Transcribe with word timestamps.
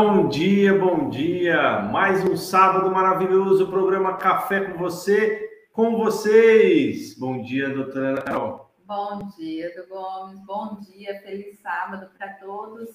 Bom 0.00 0.28
dia, 0.28 0.78
bom 0.78 1.10
dia. 1.10 1.80
Mais 1.80 2.24
um 2.24 2.36
sábado 2.36 2.88
maravilhoso, 2.88 3.66
programa 3.66 4.16
Café 4.16 4.60
com 4.60 4.78
você, 4.78 5.50
com 5.72 5.96
vocês. 5.96 7.18
Bom 7.18 7.42
dia, 7.42 7.68
doutora 7.68 8.10
Ana 8.10 8.22
Carol. 8.22 8.70
Bom 8.86 9.28
dia, 9.36 9.74
do 9.74 9.88
Gomes. 9.88 10.38
Bom 10.46 10.78
dia, 10.82 11.20
feliz 11.22 11.58
sábado 11.58 12.08
para 12.16 12.28
todos. 12.34 12.90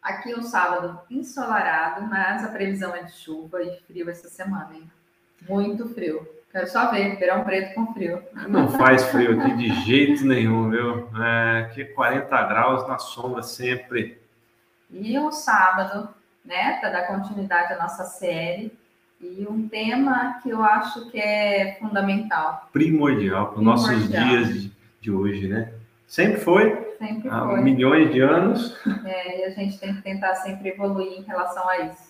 Aqui 0.00 0.32
é 0.32 0.38
um 0.38 0.42
sábado 0.42 0.98
ensolarado, 1.10 2.06
mas 2.08 2.42
a 2.42 2.48
previsão 2.48 2.94
é 2.94 3.02
de 3.02 3.12
chuva 3.12 3.62
e 3.62 3.78
frio 3.80 4.08
essa 4.08 4.30
semana, 4.30 4.70
hein? 4.74 4.90
Muito 5.46 5.86
frio. 5.90 6.26
Quero 6.50 6.66
só 6.66 6.90
ver, 6.90 7.18
verão 7.18 7.44
preto 7.44 7.74
com 7.74 7.92
frio. 7.92 8.22
Não 8.48 8.70
faz 8.70 9.04
frio 9.10 9.38
aqui 9.38 9.54
de 9.54 9.68
jeito 9.82 10.24
nenhum, 10.24 10.70
viu? 10.70 11.10
É, 11.22 11.60
aqui 11.66 11.84
40 11.84 12.42
graus 12.44 12.88
na 12.88 12.98
sombra 12.98 13.42
sempre. 13.42 14.18
E 14.90 15.18
um 15.18 15.30
sábado, 15.30 16.08
né, 16.48 16.78
para 16.80 16.88
dar 16.88 17.06
continuidade 17.06 17.74
à 17.74 17.78
nossa 17.78 18.04
série. 18.04 18.72
E 19.20 19.46
um 19.48 19.68
tema 19.68 20.38
que 20.42 20.48
eu 20.48 20.62
acho 20.62 21.10
que 21.10 21.20
é 21.20 21.76
fundamental. 21.78 22.68
Primordial 22.72 23.48
para 23.48 23.58
os 23.58 23.64
nossos 23.64 24.08
dias 24.08 24.62
de, 24.62 24.72
de, 25.00 25.10
hoje, 25.10 25.48
né? 25.48 25.72
Sempre 26.06 26.40
foi. 26.40 26.94
Sempre 26.98 27.28
há 27.28 27.44
foi. 27.44 27.60
milhões 27.60 28.12
de 28.12 28.20
anos. 28.20 28.76
É, 29.04 29.40
e 29.40 29.44
a 29.44 29.50
gente 29.50 29.78
tem 29.78 29.94
que 29.94 30.02
tentar 30.02 30.36
sempre 30.36 30.70
evoluir 30.70 31.18
em 31.18 31.22
relação 31.22 31.68
a 31.68 31.80
isso. 31.80 32.08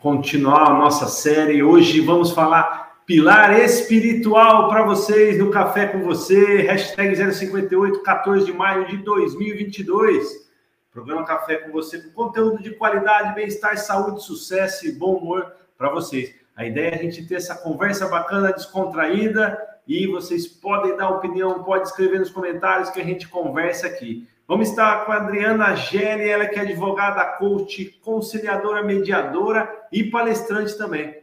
Continuar 0.00 0.70
a 0.70 0.74
nossa 0.74 1.06
série. 1.06 1.62
Hoje 1.62 2.00
vamos 2.00 2.32
falar 2.32 2.98
pilar 3.06 3.60
espiritual 3.60 4.68
para 4.68 4.82
vocês 4.84 5.38
no 5.38 5.50
Café 5.50 5.86
com 5.86 6.02
Você. 6.02 6.62
Hashtag 6.62 7.14
058, 7.32 8.02
14 8.02 8.44
de 8.44 8.52
maio 8.52 8.88
de 8.88 8.96
2022. 8.98 10.51
Programa 10.92 11.24
Café 11.24 11.56
com 11.56 11.72
você, 11.72 11.98
com 11.98 12.10
conteúdo 12.10 12.62
de 12.62 12.72
qualidade, 12.72 13.34
bem-estar, 13.34 13.78
saúde, 13.78 14.22
sucesso 14.22 14.86
e 14.86 14.92
bom 14.92 15.14
humor 15.14 15.56
para 15.78 15.88
vocês. 15.88 16.34
A 16.54 16.66
ideia 16.66 16.90
é 16.90 16.94
a 16.96 17.02
gente 17.02 17.26
ter 17.26 17.36
essa 17.36 17.54
conversa 17.54 18.06
bacana, 18.08 18.52
descontraída, 18.52 19.58
e 19.88 20.06
vocês 20.06 20.46
podem 20.46 20.94
dar 20.94 21.08
opinião, 21.08 21.64
pode 21.64 21.88
escrever 21.88 22.18
nos 22.18 22.28
comentários 22.28 22.90
que 22.90 23.00
a 23.00 23.04
gente 23.04 23.26
conversa 23.26 23.86
aqui. 23.86 24.28
Vamos 24.46 24.68
estar 24.68 25.06
com 25.06 25.12
a 25.12 25.16
Adriana 25.16 25.74
Gelli, 25.74 26.28
ela 26.28 26.46
que 26.46 26.58
é 26.58 26.62
advogada, 26.62 27.24
coach, 27.38 27.86
conciliadora, 28.04 28.82
mediadora 28.82 29.86
e 29.90 30.04
palestrante 30.04 30.76
também. 30.76 31.22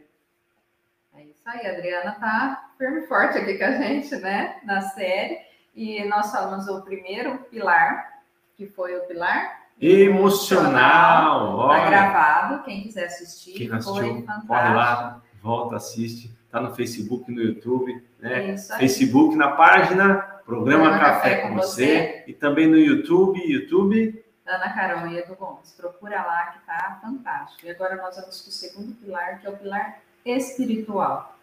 É 1.14 1.22
isso 1.22 1.48
aí, 1.48 1.64
a 1.64 1.74
Adriana 1.74 2.16
tá 2.18 2.72
firme 2.76 3.02
e 3.02 3.06
forte 3.06 3.38
aqui 3.38 3.56
com 3.56 3.64
a 3.64 3.70
gente, 3.70 4.16
né, 4.16 4.60
na 4.64 4.80
série. 4.80 5.38
E 5.76 6.04
nós 6.06 6.32
falamos 6.32 6.66
o 6.66 6.82
primeiro 6.82 7.38
pilar, 7.44 8.20
que 8.56 8.66
foi 8.66 8.96
o 8.96 9.06
pilar 9.06 9.59
emocional. 9.80 11.72
Está 11.72 11.88
gravado, 11.88 12.62
quem 12.64 12.82
quiser 12.82 13.06
assistir. 13.06 13.52
Quem 13.52 13.72
assistiu, 13.72 14.26
corre 14.46 14.74
lá, 14.74 15.22
volta, 15.42 15.76
assiste. 15.76 16.36
Está 16.46 16.60
no 16.60 16.74
Facebook, 16.74 17.30
no 17.30 17.40
YouTube, 17.40 18.04
né? 18.18 18.56
Facebook 18.58 19.36
na 19.36 19.52
página 19.52 20.40
Programa, 20.44 20.84
Programa 20.84 20.98
Café, 20.98 21.36
Café, 21.36 21.48
com 21.48 21.54
você. 21.54 21.86
você. 21.86 22.24
e 22.26 22.32
também 22.32 22.66
no 22.66 22.76
YouTube, 22.76 23.40
YouTube. 23.40 24.24
Ana 24.44 24.72
Carol 24.72 25.06
e 25.06 25.18
Edu 25.18 25.36
Gomes. 25.36 25.70
Procura 25.72 26.22
lá 26.24 26.46
que 26.46 26.66
tá 26.66 26.98
fantástico. 27.00 27.64
E 27.64 27.70
agora 27.70 27.94
nós 27.94 28.16
vamos 28.16 28.42
para 28.42 28.48
o 28.48 28.52
segundo 28.52 28.92
pilar, 28.96 29.40
que 29.40 29.46
é 29.46 29.50
o 29.50 29.56
pilar 29.56 30.00
espiritual. 30.24 31.36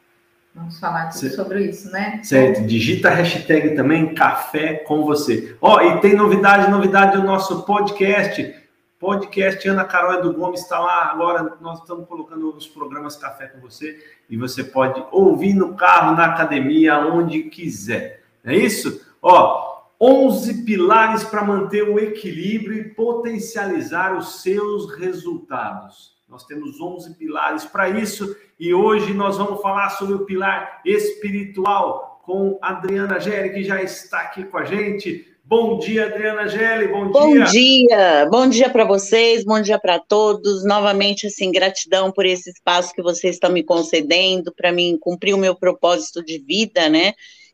Vamos 0.57 0.79
falar 0.79 1.11
sobre 1.11 1.65
isso, 1.65 1.91
né? 1.91 2.19
Certo. 2.23 2.65
Digita 2.65 3.09
a 3.09 3.13
hashtag 3.13 3.75
também 3.75 4.15
café 4.15 4.73
com 4.73 5.05
você. 5.05 5.55
Ó, 5.61 5.77
oh, 5.77 5.81
e 5.81 6.01
tem 6.01 6.15
novidade, 6.15 6.71
novidade 6.71 7.15
do 7.15 7.23
nosso 7.23 7.63
podcast. 7.63 8.55
Podcast 8.99 9.69
Ana 9.69 9.85
Carol 9.85 10.19
do 10.23 10.33
Gomes 10.33 10.61
está 10.61 10.79
lá. 10.79 11.11
Agora 11.11 11.57
nós 11.61 11.79
estamos 11.79 12.07
colocando 12.07 12.49
os 12.55 12.67
programas 12.67 13.15
Café 13.15 13.45
com 13.45 13.59
você 13.59 14.03
e 14.27 14.35
você 14.35 14.63
pode 14.63 15.05
ouvir 15.11 15.53
no 15.53 15.75
carro, 15.75 16.15
na 16.15 16.25
academia, 16.25 16.97
onde 16.97 17.43
quiser. 17.43 18.23
É 18.43 18.55
isso? 18.55 19.05
Ó, 19.21 19.83
11 20.01 20.65
pilares 20.65 21.23
para 21.23 21.43
manter 21.43 21.83
o 21.83 21.99
equilíbrio 21.99 22.79
e 22.79 22.89
potencializar 22.89 24.17
os 24.17 24.41
seus 24.41 24.91
resultados. 24.97 26.16
Nós 26.27 26.43
temos 26.43 26.81
11 26.81 27.15
pilares 27.15 27.63
para 27.63 27.87
isso 27.87 28.35
e 28.59 28.73
hoje 28.73 29.13
nós 29.13 29.37
vamos 29.37 29.61
falar 29.61 29.91
sobre 29.91 30.15
o 30.15 30.25
pilar 30.25 30.81
espiritual 30.85 32.21
com 32.25 32.59
Adriana 32.61 33.17
Gelli, 33.17 33.53
que 33.53 33.63
já 33.63 33.81
está 33.81 34.19
aqui 34.23 34.43
com 34.43 34.57
a 34.57 34.65
gente. 34.65 35.25
Bom 35.41 35.79
dia, 35.79 36.07
Adriana 36.07 36.45
Gelli, 36.49 36.89
bom, 36.89 37.09
bom 37.09 37.31
dia. 37.31 37.45
Bom 37.45 37.51
dia, 37.51 38.25
bom 38.29 38.49
dia 38.49 38.69
para 38.69 38.83
vocês, 38.83 39.45
bom 39.45 39.61
dia 39.61 39.79
para 39.79 39.99
todos. 39.99 40.65
Novamente, 40.65 41.27
assim, 41.27 41.49
gratidão 41.49 42.11
por 42.11 42.25
esse 42.25 42.49
espaço 42.49 42.93
que 42.93 43.01
vocês 43.01 43.35
estão 43.35 43.49
me 43.49 43.63
concedendo 43.63 44.53
para 44.53 44.73
mim 44.73 44.97
cumprir 44.99 45.33
o 45.33 45.37
meu 45.37 45.55
propósito 45.55 46.21
de 46.21 46.39
vida, 46.39 46.89
né? 46.89 47.13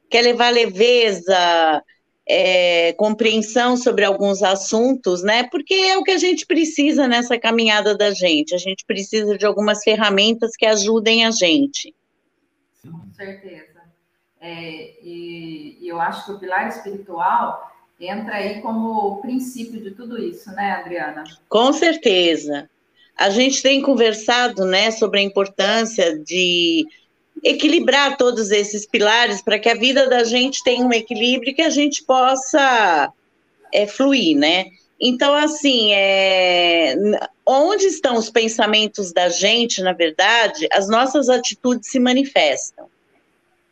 Quer 0.09 0.23
levar 0.23 0.51
leveza, 0.51 1.83
é, 2.27 2.93
compreensão 2.93 3.75
sobre 3.75 4.05
alguns 4.05 4.41
assuntos, 4.41 5.23
né? 5.23 5.43
Porque 5.43 5.73
é 5.73 5.97
o 5.97 6.03
que 6.03 6.11
a 6.11 6.17
gente 6.17 6.45
precisa 6.45 7.07
nessa 7.07 7.37
caminhada 7.37 7.97
da 7.97 8.11
gente. 8.11 8.55
A 8.55 8.57
gente 8.57 8.85
precisa 8.85 9.37
de 9.37 9.45
algumas 9.45 9.83
ferramentas 9.83 10.55
que 10.55 10.65
ajudem 10.65 11.25
a 11.25 11.31
gente. 11.31 11.93
Com 12.81 13.13
certeza. 13.13 13.81
É, 14.39 14.93
e, 15.01 15.77
e 15.81 15.87
eu 15.87 15.99
acho 15.99 16.25
que 16.25 16.31
o 16.33 16.39
pilar 16.39 16.67
espiritual 16.67 17.71
entra 17.99 18.35
aí 18.35 18.61
como 18.61 19.13
o 19.13 19.21
princípio 19.21 19.81
de 19.81 19.91
tudo 19.91 20.21
isso, 20.21 20.51
né, 20.51 20.71
Adriana? 20.71 21.23
Com 21.47 21.71
certeza. 21.71 22.69
A 23.15 23.29
gente 23.29 23.61
tem 23.61 23.81
conversado, 23.81 24.65
né, 24.65 24.91
sobre 24.91 25.19
a 25.19 25.23
importância 25.23 26.17
de 26.19 26.85
equilibrar 27.43 28.17
todos 28.17 28.51
esses 28.51 28.85
pilares 28.85 29.41
para 29.41 29.59
que 29.59 29.69
a 29.69 29.75
vida 29.75 30.09
da 30.09 30.23
gente 30.23 30.63
tenha 30.63 30.85
um 30.85 30.93
equilíbrio 30.93 31.51
e 31.51 31.53
que 31.53 31.61
a 31.61 31.69
gente 31.69 32.03
possa 32.03 33.11
é, 33.73 33.85
fluir, 33.85 34.37
né? 34.37 34.67
Então, 34.99 35.33
assim, 35.33 35.91
é, 35.93 36.95
onde 37.45 37.85
estão 37.85 38.15
os 38.15 38.29
pensamentos 38.29 39.11
da 39.11 39.27
gente, 39.27 39.81
na 39.81 39.91
verdade, 39.91 40.67
as 40.71 40.87
nossas 40.87 41.27
atitudes 41.27 41.89
se 41.89 41.99
manifestam. 41.99 42.87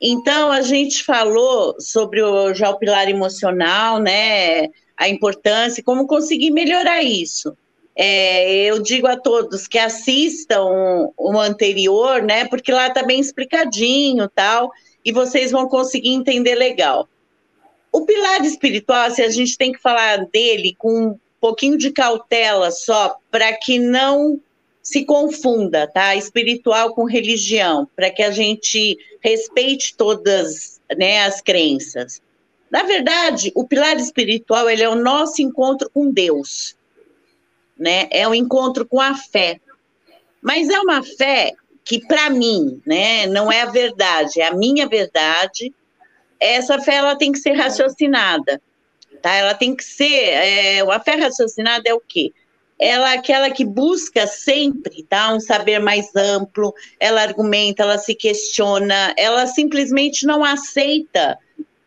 Então, 0.01 0.51
a 0.51 0.61
gente 0.61 1.03
falou 1.03 1.79
sobre 1.79 2.21
o, 2.21 2.53
já 2.53 2.69
o 2.69 2.77
pilar 2.77 3.07
emocional, 3.07 3.99
né? 3.99 4.67
A 4.97 5.07
importância, 5.07 5.83
como 5.83 6.07
conseguir 6.07 6.51
melhorar 6.51 7.01
isso. 7.03 7.55
É, 7.95 8.63
eu 8.63 8.81
digo 8.81 9.07
a 9.07 9.17
todos 9.17 9.67
que 9.67 9.77
assistam 9.77 11.11
o 11.17 11.39
anterior, 11.39 12.21
né? 12.21 12.45
Porque 12.45 12.71
lá 12.71 12.87
está 12.87 13.03
bem 13.03 13.19
explicadinho 13.19 14.29
tal, 14.29 14.71
e 15.03 15.11
vocês 15.11 15.51
vão 15.51 15.67
conseguir 15.67 16.09
entender 16.09 16.55
legal. 16.55 17.07
O 17.91 18.05
pilar 18.05 18.43
espiritual, 18.45 19.11
se 19.11 19.21
a 19.21 19.29
gente 19.29 19.57
tem 19.57 19.71
que 19.71 19.81
falar 19.81 20.25
dele 20.27 20.73
com 20.77 21.07
um 21.07 21.19
pouquinho 21.41 21.77
de 21.77 21.91
cautela 21.91 22.71
só, 22.71 23.17
para 23.29 23.51
que 23.53 23.77
não 23.77 24.39
se 24.81 25.03
confunda, 25.03 25.87
tá? 25.87 26.15
Espiritual 26.15 26.93
com 26.93 27.03
religião, 27.03 27.87
para 27.95 28.09
que 28.09 28.23
a 28.23 28.31
gente 28.31 28.97
respeite 29.19 29.95
todas 29.97 30.79
né, 30.97 31.23
as 31.23 31.41
crenças. 31.41 32.21
Na 32.69 32.83
verdade, 32.83 33.51
o 33.53 33.67
pilar 33.67 33.97
espiritual 33.97 34.69
ele 34.69 34.81
é 34.81 34.89
o 34.89 34.95
nosso 34.95 35.41
encontro 35.41 35.89
com 35.89 36.09
Deus 36.09 36.75
né? 37.81 38.07
É 38.11 38.27
o 38.27 38.31
um 38.31 38.35
encontro 38.35 38.85
com 38.85 39.01
a 39.01 39.15
fé. 39.15 39.59
Mas 40.39 40.69
é 40.69 40.79
uma 40.79 41.01
fé 41.01 41.53
que, 41.83 41.99
para 42.05 42.29
mim, 42.29 42.79
né, 42.85 43.25
não 43.25 43.51
é 43.51 43.63
a 43.63 43.65
verdade, 43.65 44.39
é 44.39 44.47
a 44.47 44.55
minha 44.55 44.87
verdade. 44.87 45.73
Essa 46.39 46.79
fé 46.79 46.95
ela 46.95 47.15
tem 47.15 47.31
que 47.31 47.39
ser 47.39 47.53
raciocinada, 47.53 48.61
tá? 49.21 49.33
Ela 49.33 49.55
tem 49.55 49.75
que 49.75 49.83
ser. 49.83 50.05
É, 50.05 50.79
a 50.81 50.99
fé 50.99 51.15
raciocinada 51.15 51.83
é 51.87 51.93
o 51.93 51.99
quê? 51.99 52.31
Ela 52.79 53.13
é 53.13 53.17
aquela 53.17 53.49
que 53.49 53.65
busca 53.65 54.25
sempre 54.25 55.03
tá, 55.03 55.33
um 55.33 55.39
saber 55.39 55.79
mais 55.79 56.15
amplo, 56.15 56.73
ela 56.99 57.21
argumenta, 57.21 57.83
ela 57.83 57.97
se 57.97 58.15
questiona, 58.15 59.13
ela 59.17 59.45
simplesmente 59.45 60.25
não 60.25 60.43
aceita 60.43 61.37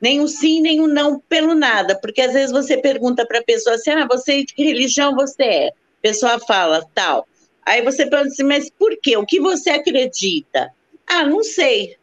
nem 0.04 0.20
o 0.20 0.28
sim, 0.28 0.60
nem 0.60 0.82
o 0.82 0.86
não 0.86 1.18
pelo 1.18 1.54
nada, 1.54 1.98
porque 1.98 2.20
às 2.20 2.34
vezes 2.34 2.52
você 2.52 2.76
pergunta 2.76 3.24
para 3.26 3.38
a 3.38 3.42
pessoa 3.42 3.76
assim: 3.76 3.90
ah, 3.90 4.06
você 4.06 4.44
de 4.44 4.52
que 4.52 4.62
religião 4.62 5.14
você 5.14 5.42
é? 5.42 5.72
Pessoa 6.04 6.38
fala 6.38 6.86
tal. 6.94 7.26
Aí 7.64 7.80
você 7.80 8.04
pergunta 8.04 8.30
assim, 8.30 8.42
mas 8.42 8.68
por 8.68 8.94
quê? 9.02 9.16
O 9.16 9.24
que 9.24 9.40
você 9.40 9.70
acredita? 9.70 10.70
Ah, 11.06 11.24
não 11.24 11.42
sei, 11.42 11.96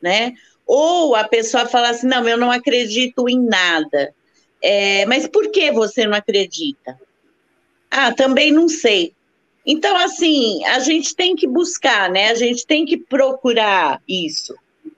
né? 0.00 0.34
Ou 0.64 1.16
a 1.16 1.24
pessoa 1.24 1.66
fala 1.66 1.88
assim, 1.88 2.06
não, 2.06 2.28
eu 2.28 2.36
não 2.36 2.48
acredito 2.48 3.28
em 3.28 3.40
nada. 3.40 4.14
É, 4.62 5.04
mas 5.06 5.26
por 5.26 5.50
que 5.50 5.72
você 5.72 6.06
não 6.06 6.16
acredita? 6.16 6.96
Ah, 7.90 8.12
também 8.12 8.52
não 8.52 8.68
sei. 8.68 9.12
Então, 9.66 9.96
assim, 9.96 10.64
a 10.66 10.78
gente 10.78 11.16
tem 11.16 11.34
que 11.34 11.48
buscar, 11.48 12.08
né? 12.08 12.30
A 12.30 12.34
gente 12.34 12.64
tem 12.64 12.86
que 12.86 12.96
procurar 12.96 14.00
isso. 14.08 14.54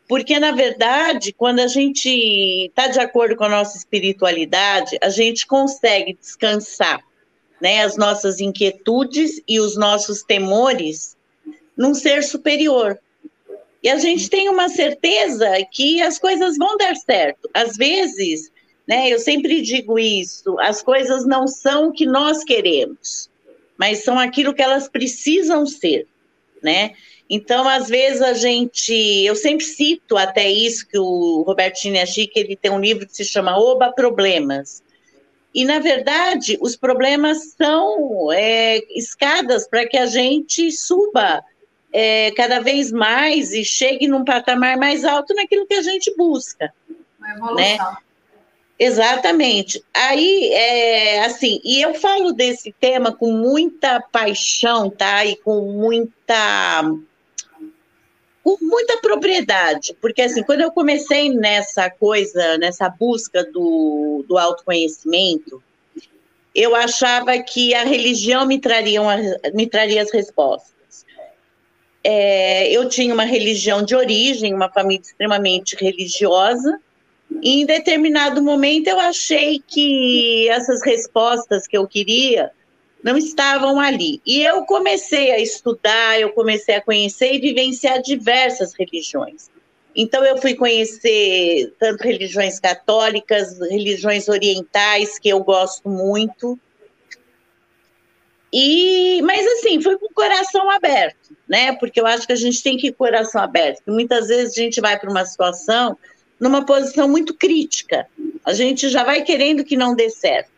Porque, 0.07 0.39
na 0.39 0.53
verdade, 0.53 1.33
quando 1.33 1.61
a 1.61 1.67
gente 1.69 2.67
está 2.67 2.87
de 2.89 3.01
acordo 3.01 3.35
com 3.35 3.45
a 3.45 3.49
nossa 3.49 3.79
espiritualidade, 3.79 4.99
a 5.03 5.09
gente 5.09 5.47
consegue 5.47 6.13
descansar 6.21 7.03
né, 7.63 7.85
as 7.85 7.97
nossas 7.97 8.41
inquietudes 8.41 9.41
e 9.47 9.61
os 9.61 9.77
nossos 9.77 10.25
temores 10.25 11.17
num 11.77 11.95
ser 11.95 12.25
superior. 12.25 12.99
E 13.81 13.89
a 13.89 13.99
gente 13.99 14.29
tem 14.29 14.49
uma 14.49 14.69
certeza 14.69 15.49
que 15.71 16.03
as 16.03 16.19
coisas 16.19 16.59
vão 16.59 16.77
dar 16.77 16.97
certo. 16.97 17.49
Às 17.55 17.77
vezes, 17.77 18.51
né, 18.87 19.09
eu 19.09 19.21
sempre 19.21 19.63
digo 19.63 19.97
isso, 19.97 20.59
as 20.59 20.83
coisas 20.83 21.25
não 21.25 21.47
são 21.47 21.89
o 21.89 21.93
que 21.93 22.05
nós 22.05 22.43
queremos, 22.43 23.31
mas 23.79 24.03
são 24.03 24.19
aquilo 24.19 24.53
que 24.53 24.63
elas 24.63 24.89
precisam 24.89 25.65
ser, 25.65 26.09
né? 26.61 26.95
Então, 27.31 27.69
às 27.69 27.89
vezes 27.89 28.21
a 28.23 28.35
gente, 28.35 28.93
eu 29.25 29.37
sempre 29.37 29.65
cito 29.65 30.17
até 30.17 30.51
isso 30.51 30.87
que 30.87 30.99
o 30.99 31.43
Robertinho 31.47 32.05
Chique, 32.07 32.39
ele 32.39 32.57
tem 32.57 32.73
um 32.73 32.81
livro 32.81 33.07
que 33.07 33.17
se 33.17 33.25
chama 33.25 33.57
Oba 33.57 33.93
Problemas. 33.93 34.83
E, 35.55 35.65
na 35.65 35.79
verdade, 35.79 36.59
os 36.61 36.77
problemas 36.77 37.55
são 37.57 38.33
é, 38.33 38.79
escadas 38.97 39.69
para 39.69 39.87
que 39.87 39.99
a 39.99 40.07
gente 40.07 40.71
suba 40.73 41.45
é, 41.93 42.31
cada 42.33 42.61
vez 42.61 42.91
mais 42.91 43.53
e 43.53 43.65
chegue 43.65 44.09
num 44.09 44.25
patamar 44.25 44.77
mais 44.79 45.05
alto 45.05 45.35
naquilo 45.35 45.67
que 45.67 45.75
a 45.75 45.83
gente 45.83 46.15
busca. 46.17 46.73
Uma 47.19 47.31
evolução. 47.35 47.57
Né? 47.57 47.97
Exatamente. 48.79 49.85
Aí, 49.95 50.51
é, 50.53 51.25
assim, 51.25 51.61
e 51.63 51.81
eu 51.81 51.95
falo 51.95 52.33
desse 52.33 52.75
tema 52.81 53.13
com 53.13 53.31
muita 53.31 54.01
paixão, 54.01 54.91
tá? 54.91 55.25
E 55.25 55.37
com 55.37 55.61
muita 55.73 56.83
com 58.43 58.57
muita 58.61 58.99
propriedade, 58.99 59.97
porque 60.01 60.23
assim, 60.23 60.43
quando 60.43 60.63
eu 60.63 60.73
comecei 60.73 61.31
nessa 61.31 61.89
coisa, 61.89 62.59
nessa 62.59 62.89
busca 62.89 63.45
do, 63.45 64.25
do 64.29 64.37
autoconhecimento, 64.37 65.63
eu 66.55 66.75
achava 66.75 67.39
que 67.39 67.73
a 67.73 67.85
religião 67.85 68.45
me 68.45 68.59
traria, 68.59 69.01
uma, 69.01 69.17
me 69.55 69.67
traria 69.67 70.03
as 70.03 70.13
respostas. 70.13 71.07
É, 72.05 72.69
eu 72.71 72.89
tinha 72.89 73.15
uma 73.15 73.25
religião 73.25 73.83
de 73.83 73.95
origem, 73.95 74.53
uma 74.53 74.69
família 74.69 75.03
extremamente 75.03 75.77
religiosa, 75.77 76.81
e 77.41 77.63
em 77.63 77.67
determinado 77.67 78.43
momento 78.43 78.89
eu 78.89 78.99
achei 78.99 79.63
que 79.67 80.49
essas 80.51 80.85
respostas 80.85 81.67
que 81.67 81.79
eu 81.79 81.87
queria 81.87 82.51
não 83.03 83.17
estavam 83.17 83.81
ali. 83.81 84.21
E 84.25 84.43
eu 84.43 84.65
comecei 84.65 85.33
a 85.33 85.41
estudar, 85.41 86.21
eu 86.21 86.31
comecei 86.31 86.77
a 86.77 86.81
conhecer 86.81 87.35
e 87.35 87.41
vivenciar 87.41 88.01
diversas 88.01 88.73
religiões. 88.75 89.51
Então 89.95 90.25
eu 90.25 90.39
fui 90.39 90.55
conhecer 90.55 91.75
tanto 91.79 92.03
religiões 92.03 92.59
católicas, 92.59 93.59
religiões 93.61 94.29
orientais 94.29 95.19
que 95.19 95.29
eu 95.29 95.43
gosto 95.43 95.89
muito, 95.89 96.59
e, 98.53 99.23
mas 99.23 99.47
assim, 99.47 99.81
foi 99.81 99.97
com 99.99 100.07
o 100.07 100.13
coração 100.13 100.71
aberto, 100.71 101.35
né? 101.49 101.73
Porque 101.77 101.99
eu 101.99 102.07
acho 102.07 102.27
que 102.27 102.35
a 102.35 102.37
gente 102.37 102.63
tem 102.63 102.77
que 102.77 102.89
ir 102.89 102.93
com 102.93 103.05
o 103.05 103.07
coração 103.07 103.41
aberto. 103.41 103.83
Muitas 103.87 104.29
vezes 104.29 104.53
a 104.53 104.61
gente 104.61 104.79
vai 104.79 104.99
para 104.99 105.11
uma 105.11 105.25
situação 105.25 105.97
numa 106.39 106.67
posição 106.67 107.09
muito 107.09 107.35
crítica. 107.35 108.07
A 108.45 108.53
gente 108.53 108.91
já 108.91 109.05
vai 109.05 109.23
querendo 109.23 109.65
que 109.65 109.75
não 109.75 109.95
dê 109.95 110.11
certo. 110.11 110.51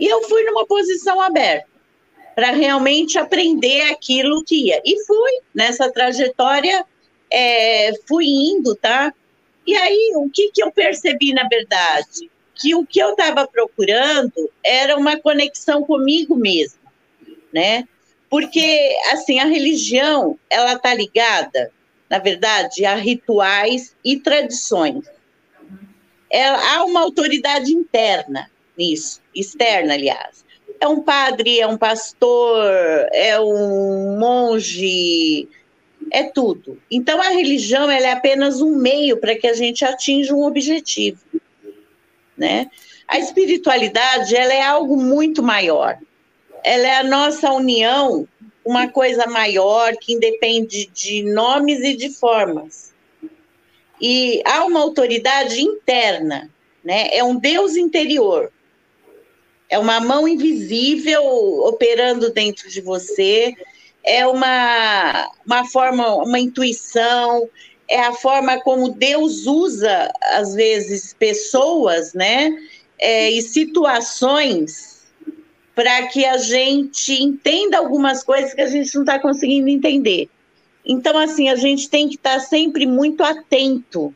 E 0.00 0.06
eu 0.06 0.22
fui 0.22 0.42
numa 0.44 0.66
posição 0.66 1.20
aberta 1.20 1.73
para 2.34 2.50
realmente 2.50 3.18
aprender 3.18 3.82
aquilo 3.90 4.44
que 4.44 4.68
ia. 4.68 4.80
E 4.84 5.04
fui 5.04 5.32
nessa 5.54 5.90
trajetória, 5.90 6.84
é, 7.30 7.92
fui 8.06 8.26
indo, 8.26 8.74
tá? 8.74 9.12
E 9.66 9.74
aí, 9.76 10.12
o 10.16 10.28
que, 10.30 10.50
que 10.52 10.62
eu 10.62 10.70
percebi 10.70 11.32
na 11.32 11.48
verdade? 11.48 12.30
Que 12.54 12.74
o 12.74 12.84
que 12.86 13.00
eu 13.00 13.10
estava 13.10 13.46
procurando 13.46 14.50
era 14.64 14.96
uma 14.96 15.18
conexão 15.18 15.82
comigo 15.82 16.36
mesma 16.36 16.84
né? 17.54 17.86
Porque, 18.28 18.98
assim, 19.12 19.38
a 19.38 19.44
religião, 19.44 20.36
ela 20.50 20.72
está 20.72 20.92
ligada, 20.92 21.70
na 22.10 22.18
verdade, 22.18 22.84
a 22.84 22.96
rituais 22.96 23.94
e 24.04 24.18
tradições. 24.18 25.04
É, 26.28 26.48
há 26.48 26.84
uma 26.84 27.00
autoridade 27.00 27.72
interna 27.72 28.50
nisso, 28.76 29.22
externa, 29.32 29.94
aliás. 29.94 30.43
É 30.80 30.88
um 30.88 31.02
padre, 31.02 31.60
é 31.60 31.66
um 31.66 31.78
pastor, 31.78 32.64
é 33.12 33.38
um 33.40 34.18
monge, 34.18 35.48
é 36.10 36.24
tudo. 36.24 36.78
Então, 36.90 37.20
a 37.20 37.28
religião 37.28 37.90
é 37.90 38.12
apenas 38.12 38.60
um 38.60 38.76
meio 38.76 39.16
para 39.16 39.34
que 39.36 39.46
a 39.46 39.54
gente 39.54 39.84
atinja 39.84 40.34
um 40.34 40.44
objetivo, 40.44 41.20
né? 42.36 42.70
A 43.06 43.18
espiritualidade 43.18 44.34
ela 44.34 44.52
é 44.52 44.62
algo 44.62 44.96
muito 44.96 45.42
maior 45.42 45.98
ela 46.64 46.86
é 46.88 46.96
a 46.96 47.04
nossa 47.04 47.52
união, 47.52 48.26
uma 48.64 48.88
coisa 48.88 49.26
maior 49.26 49.94
que 50.00 50.14
independe 50.14 50.86
de 50.86 51.22
nomes 51.22 51.80
e 51.80 51.94
de 51.94 52.08
formas. 52.08 52.94
E 54.00 54.42
há 54.46 54.64
uma 54.64 54.80
autoridade 54.80 55.60
interna, 55.60 56.50
né? 56.82 57.08
É 57.12 57.22
um 57.22 57.36
Deus 57.36 57.76
interior. 57.76 58.50
É 59.74 59.78
uma 59.78 59.98
mão 59.98 60.28
invisível 60.28 61.24
operando 61.64 62.32
dentro 62.32 62.70
de 62.70 62.80
você. 62.80 63.52
É 64.04 64.24
uma, 64.24 65.28
uma 65.44 65.64
forma, 65.64 66.14
uma 66.14 66.38
intuição, 66.38 67.50
é 67.88 67.98
a 67.98 68.12
forma 68.12 68.60
como 68.60 68.90
Deus 68.90 69.46
usa, 69.46 70.12
às 70.30 70.54
vezes, 70.54 71.12
pessoas, 71.18 72.14
né? 72.14 72.56
É, 73.00 73.32
e 73.32 73.42
situações 73.42 75.08
para 75.74 76.06
que 76.06 76.24
a 76.24 76.38
gente 76.38 77.20
entenda 77.20 77.76
algumas 77.76 78.22
coisas 78.22 78.54
que 78.54 78.60
a 78.60 78.68
gente 78.68 78.94
não 78.94 79.02
está 79.02 79.18
conseguindo 79.18 79.68
entender. 79.68 80.28
Então, 80.86 81.18
assim, 81.18 81.48
a 81.48 81.56
gente 81.56 81.90
tem 81.90 82.08
que 82.08 82.14
estar 82.14 82.34
tá 82.34 82.40
sempre 82.40 82.86
muito 82.86 83.24
atento 83.24 84.14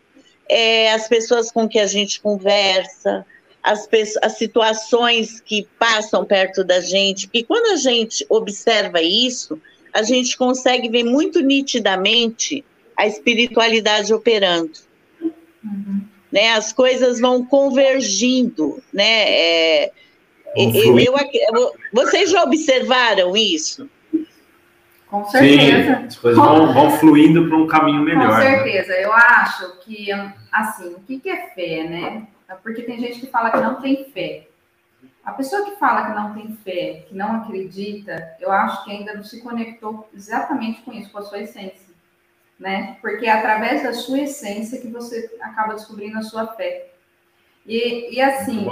é, 0.48 0.92
às 0.92 1.08
pessoas 1.08 1.50
com 1.50 1.68
que 1.68 1.80
a 1.80 1.86
gente 1.88 2.20
conversa, 2.20 3.26
às, 3.68 3.86
às 4.22 4.38
situações 4.38 5.40
que 5.40 5.68
passam 5.78 6.24
perto 6.24 6.64
da 6.64 6.80
gente, 6.80 7.26
porque 7.26 7.44
quando 7.44 7.72
a 7.72 7.76
gente 7.76 8.24
observa 8.30 9.02
isso, 9.02 9.60
a 9.92 10.02
gente 10.02 10.36
consegue 10.38 10.88
ver 10.88 11.04
muito 11.04 11.40
nitidamente 11.40 12.64
a 12.96 13.06
espiritualidade 13.06 14.12
operando. 14.14 14.72
Uhum. 15.62 16.00
Né, 16.32 16.50
as 16.52 16.72
coisas 16.72 17.20
vão 17.20 17.44
convergindo, 17.44 18.82
né? 18.92 19.30
É, 19.30 19.92
eu, 20.54 20.98
eu, 20.98 21.72
vocês 21.92 22.30
já 22.30 22.44
observaram 22.44 23.34
isso? 23.34 23.88
Com 25.06 25.24
certeza. 25.24 25.84
Sim, 25.84 26.06
as 26.06 26.16
coisas 26.16 26.38
vão, 26.38 26.72
vão 26.74 26.90
fluindo 26.98 27.48
para 27.48 27.56
um 27.56 27.66
caminho 27.66 28.02
melhor. 28.02 28.28
Com 28.28 28.36
né? 28.36 28.56
certeza. 28.56 28.88
Né? 28.88 29.04
Eu 29.04 29.12
acho 29.12 29.78
que, 29.80 30.10
assim, 30.52 30.94
o 30.94 31.00
que 31.00 31.30
é 31.30 31.48
fé, 31.54 31.84
né? 31.88 32.28
Porque 32.56 32.82
tem 32.82 32.98
gente 32.98 33.20
que 33.20 33.26
fala 33.26 33.50
que 33.50 33.60
não 33.60 33.80
tem 33.80 34.04
fé. 34.10 34.48
A 35.24 35.32
pessoa 35.32 35.64
que 35.64 35.76
fala 35.76 36.06
que 36.06 36.14
não 36.14 36.34
tem 36.34 36.56
fé, 36.56 37.04
que 37.06 37.14
não 37.14 37.42
acredita, 37.42 38.36
eu 38.40 38.50
acho 38.50 38.84
que 38.84 38.90
ainda 38.90 39.14
não 39.14 39.22
se 39.22 39.42
conectou 39.42 40.08
exatamente 40.14 40.80
com 40.80 40.92
isso, 40.92 41.10
com 41.10 41.18
a 41.18 41.22
sua 41.22 41.40
essência. 41.40 41.94
Né? 42.58 42.96
Porque 43.00 43.26
é 43.26 43.30
através 43.30 43.82
da 43.82 43.92
sua 43.92 44.20
essência 44.20 44.80
que 44.80 44.88
você 44.88 45.36
acaba 45.40 45.74
descobrindo 45.74 46.18
a 46.18 46.22
sua 46.22 46.46
fé. 46.46 46.88
E, 47.66 48.14
e 48.16 48.20
assim, 48.20 48.66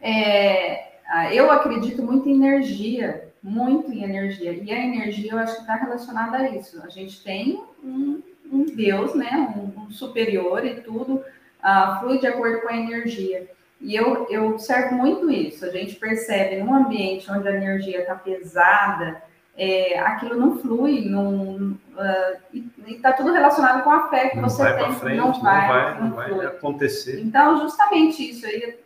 é, 0.00 0.92
ah, 1.06 1.32
eu 1.32 1.50
acredito 1.50 2.02
muito 2.02 2.28
em 2.28 2.34
energia, 2.34 3.32
muito 3.42 3.92
em 3.92 4.02
energia. 4.02 4.52
E 4.52 4.72
a 4.72 4.84
energia 4.84 5.32
eu 5.32 5.38
acho 5.38 5.54
que 5.54 5.60
está 5.60 5.76
relacionada 5.76 6.38
a 6.38 6.48
isso. 6.50 6.82
A 6.82 6.88
gente 6.88 7.22
tem 7.22 7.62
um, 7.84 8.20
um 8.50 8.64
Deus, 8.64 9.14
né, 9.14 9.54
um, 9.56 9.82
um, 9.82 9.90
superior 9.90 10.64
e 10.66 10.80
tudo 10.80 11.24
uh, 11.62 12.00
flui 12.00 12.18
de 12.18 12.26
acordo 12.26 12.60
com 12.60 12.68
a 12.68 12.76
energia. 12.76 13.48
E 13.80 13.94
eu, 13.96 14.26
eu 14.30 14.48
observo 14.50 14.94
muito 14.94 15.30
isso. 15.30 15.64
A 15.64 15.70
gente 15.70 15.96
percebe 15.96 16.62
num 16.62 16.74
ambiente 16.74 17.30
onde 17.30 17.48
a 17.48 17.56
energia 17.56 18.00
está 18.00 18.14
pesada, 18.14 19.22
é, 19.56 19.98
aquilo 19.98 20.36
não 20.36 20.58
flui, 20.58 21.04
não, 21.04 21.72
uh, 21.72 22.38
e 22.52 22.70
está 22.86 23.12
tudo 23.12 23.32
relacionado 23.32 23.82
com 23.82 23.90
a 23.90 24.08
fé 24.08 24.30
que 24.30 24.36
não 24.36 24.48
você 24.48 24.72
tem. 24.74 24.92
Frente, 24.94 25.16
não 25.16 25.32
vai, 25.32 26.00
não 26.00 26.10
vai, 26.12 26.30
não, 26.30 26.36
não 26.36 26.36
vai 26.38 26.46
acontecer. 26.46 27.20
Então, 27.20 27.60
justamente 27.60 28.30
isso 28.30 28.46
aí 28.46 28.78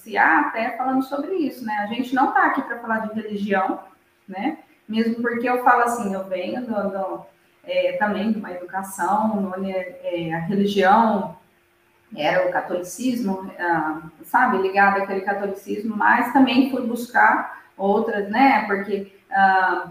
iniciar 0.00 0.40
até 0.40 0.76
falando 0.76 1.02
sobre 1.02 1.34
isso, 1.34 1.64
né? 1.64 1.74
A 1.82 1.86
gente 1.86 2.14
não 2.14 2.28
está 2.28 2.46
aqui 2.46 2.62
para 2.62 2.78
falar 2.78 3.06
de 3.06 3.14
religião, 3.20 3.80
né? 4.26 4.58
Mesmo 4.88 5.22
porque 5.22 5.48
eu 5.48 5.62
falo 5.62 5.82
assim, 5.82 6.12
eu 6.14 6.24
venho 6.24 6.62
do, 6.62 6.90
do, 6.90 7.26
é, 7.64 7.92
também 7.92 8.32
de 8.32 8.38
uma 8.38 8.50
educação 8.50 9.52
onde 9.56 9.70
é, 9.70 10.32
a 10.34 10.38
religião 10.40 11.36
era 12.16 12.48
o 12.48 12.52
catolicismo, 12.52 13.50
ah, 13.58 14.02
sabe, 14.24 14.58
ligado 14.58 15.02
àquele 15.02 15.20
catolicismo, 15.22 15.96
mas 15.96 16.32
também 16.32 16.70
fui 16.70 16.86
buscar 16.86 17.62
outras, 17.76 18.28
né? 18.30 18.64
Porque 18.66 19.12
ah, 19.30 19.90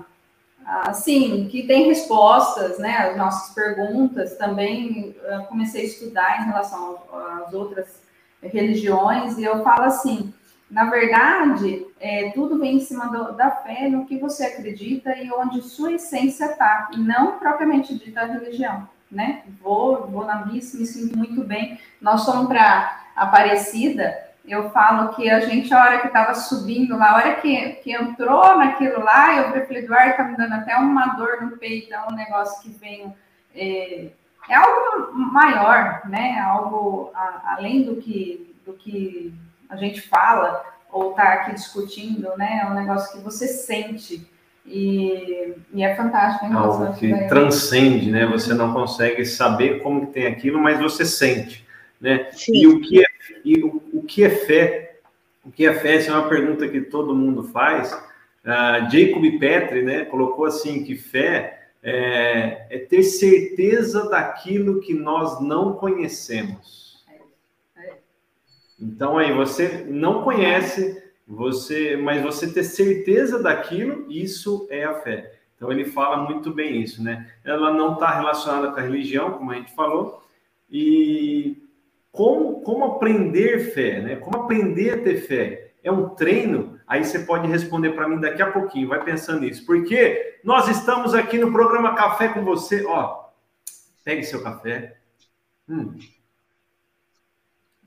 assim, 0.66 1.48
que 1.48 1.66
tem 1.66 1.88
respostas, 1.88 2.78
né, 2.78 2.98
às 2.98 3.18
nossas 3.18 3.56
perguntas, 3.56 4.38
também 4.38 5.16
ah, 5.28 5.46
comecei 5.50 5.82
a 5.82 5.86
estudar 5.86 6.42
em 6.42 6.46
relação 6.46 7.00
às 7.46 7.54
outras 7.54 8.02
religiões, 8.42 9.38
e 9.38 9.44
eu 9.44 9.64
falo 9.64 9.84
assim, 9.84 10.34
Na 10.70 10.86
verdade, 10.86 11.88
é, 12.00 12.30
tudo 12.32 12.60
vem 12.60 12.76
em 12.76 12.80
cima 12.80 13.08
do, 13.08 13.32
da 13.36 13.50
fé, 13.50 13.90
no 13.90 14.06
que 14.06 14.20
você 14.20 14.46
acredita 14.46 15.18
e 15.18 15.32
onde 15.32 15.64
sua 15.64 15.94
essência 15.94 16.46
está, 16.46 16.90
e 16.94 16.98
não 17.00 17.40
propriamente 17.40 17.98
dita 17.98 18.22
a 18.22 18.26
religião, 18.26 18.88
né? 19.12 19.44
Vou, 19.62 20.08
vou 20.08 20.26
na 20.26 20.46
missa, 20.46 20.78
me 20.78 20.86
sinto 20.86 21.18
muito 21.18 21.44
bem. 21.44 21.80
Nós 22.02 22.26
fomos 22.26 22.48
para 22.48 23.04
Aparecida, 23.16 24.30
eu 24.48 24.70
falo 24.72 25.14
que 25.14 25.30
a 25.30 25.42
gente, 25.42 25.74
a 25.74 25.84
hora 25.84 26.00
que 26.00 26.08
estava 26.08 26.34
subindo 26.34 26.98
lá, 26.98 27.12
a 27.12 27.16
hora 27.16 27.36
que, 27.36 27.70
que 27.84 27.92
entrou 27.92 28.58
naquilo 28.58 29.04
lá, 29.04 29.36
eu 29.36 29.66
falei, 29.66 29.84
Eduardo, 29.84 30.18
tá 30.18 30.24
me 30.24 30.38
dando 30.38 30.54
até 30.54 30.76
uma 30.76 31.08
dor 31.16 31.42
no 31.42 31.58
peito, 31.58 31.94
é 31.94 32.08
um 32.08 32.16
negócio 32.16 32.62
que 32.62 32.70
vem... 32.70 33.14
É, 33.56 34.10
é 34.50 34.56
algo 34.56 35.14
maior, 35.14 36.02
né? 36.06 36.40
Algo 36.40 37.12
a, 37.14 37.54
além 37.56 37.84
do 37.84 37.98
que, 37.98 38.56
do 38.66 38.74
que 38.74 39.34
a 39.70 39.76
gente 39.76 40.02
fala 40.02 40.66
ou 40.92 41.12
está 41.12 41.34
aqui 41.34 41.54
discutindo, 41.54 42.36
né? 42.36 42.62
É 42.64 42.66
um 42.66 42.74
negócio 42.74 43.16
que 43.16 43.24
você 43.24 43.48
sente. 43.48 44.28
E, 44.66 45.56
e 45.74 45.84
é 45.84 45.96
fantástico. 45.96 46.46
Hein, 46.46 46.54
Algo 46.54 46.94
que 46.94 47.28
transcende, 47.28 48.12
né? 48.12 48.26
Você 48.28 48.54
não 48.54 48.74
consegue 48.74 49.26
saber 49.26 49.82
como 49.82 50.08
que 50.08 50.14
tem 50.14 50.28
aquilo, 50.28 50.60
mas 50.60 50.80
você 50.80 51.06
sente, 51.06 51.66
né? 52.00 52.30
Sim. 52.32 52.56
E 52.56 52.68
o 52.68 52.82
que 52.82 53.02
é, 53.02 53.06
e 53.44 53.64
o, 53.64 53.82
o, 53.94 54.04
que 54.04 54.24
é 54.24 54.30
fé? 54.30 55.00
O 55.44 55.52
que 55.52 55.66
é 55.66 55.74
fé? 55.74 55.96
Essa 55.96 56.12
é 56.12 56.14
uma 56.14 56.30
pergunta 56.30 56.68
que 56.68 56.82
todo 56.82 57.16
mundo 57.16 57.44
faz. 57.44 57.92
Uh, 57.94 58.90
Jacob 58.92 59.40
Petri, 59.40 59.84
né? 59.84 60.06
Colocou 60.06 60.46
assim 60.46 60.84
que 60.84 60.96
fé 60.96 61.60
é, 61.82 62.68
é 62.70 62.78
ter 62.80 63.04
certeza 63.04 64.10
daquilo 64.10 64.82
que 64.82 64.94
nós 64.94 65.42
não 65.42 65.74
conhecemos. 65.74 66.90
Então 68.80 69.18
aí 69.18 69.34
você 69.34 69.86
não 69.90 70.24
conhece, 70.24 71.04
você, 71.30 71.96
mas 71.96 72.24
você 72.24 72.52
ter 72.52 72.64
certeza 72.64 73.42
daquilo, 73.42 74.12
isso 74.12 74.68
é 74.72 74.84
a 74.84 74.96
fé. 74.96 75.40
Então 75.56 75.72
ele 75.72 75.86
fala 75.86 76.18
muito 76.18 76.52
bem 76.52 76.82
isso, 76.82 77.04
né? 77.04 77.32
Ela 77.46 77.72
não 77.72 77.94
está 77.94 78.10
relacionada 78.10 78.72
com 78.72 78.80
a 78.80 78.84
religião, 78.84 79.34
como 79.34 79.52
a 79.52 79.56
gente 79.56 79.76
falou, 79.76 80.24
e 80.70 81.62
como, 82.12 82.62
como 82.62 82.86
aprender 82.86 83.72
fé, 83.72 84.02
né? 84.02 84.16
Como 84.16 84.38
aprender 84.38 84.92
a 84.92 85.04
ter 85.04 85.18
fé? 85.22 85.74
É 85.84 85.92
um 85.92 86.10
treino? 86.10 86.80
Aí 86.88 87.04
você 87.06 87.20
pode 87.20 87.48
responder 87.48 87.92
para 87.92 88.08
mim 88.08 88.20
daqui 88.20 88.42
a 88.42 88.52
pouquinho, 88.52 88.88
vai 88.88 89.04
pensando 89.04 89.42
nisso. 89.42 89.64
Porque 89.66 90.40
nós 90.44 90.68
estamos 90.68 91.14
aqui 91.14 91.38
no 91.38 91.52
programa 91.52 91.94
Café 91.94 92.30
com 92.30 92.44
você, 92.44 92.84
ó. 92.86 93.26
Pegue 94.04 94.24
seu 94.24 94.42
café. 94.42 94.98
Hum, 95.68 95.96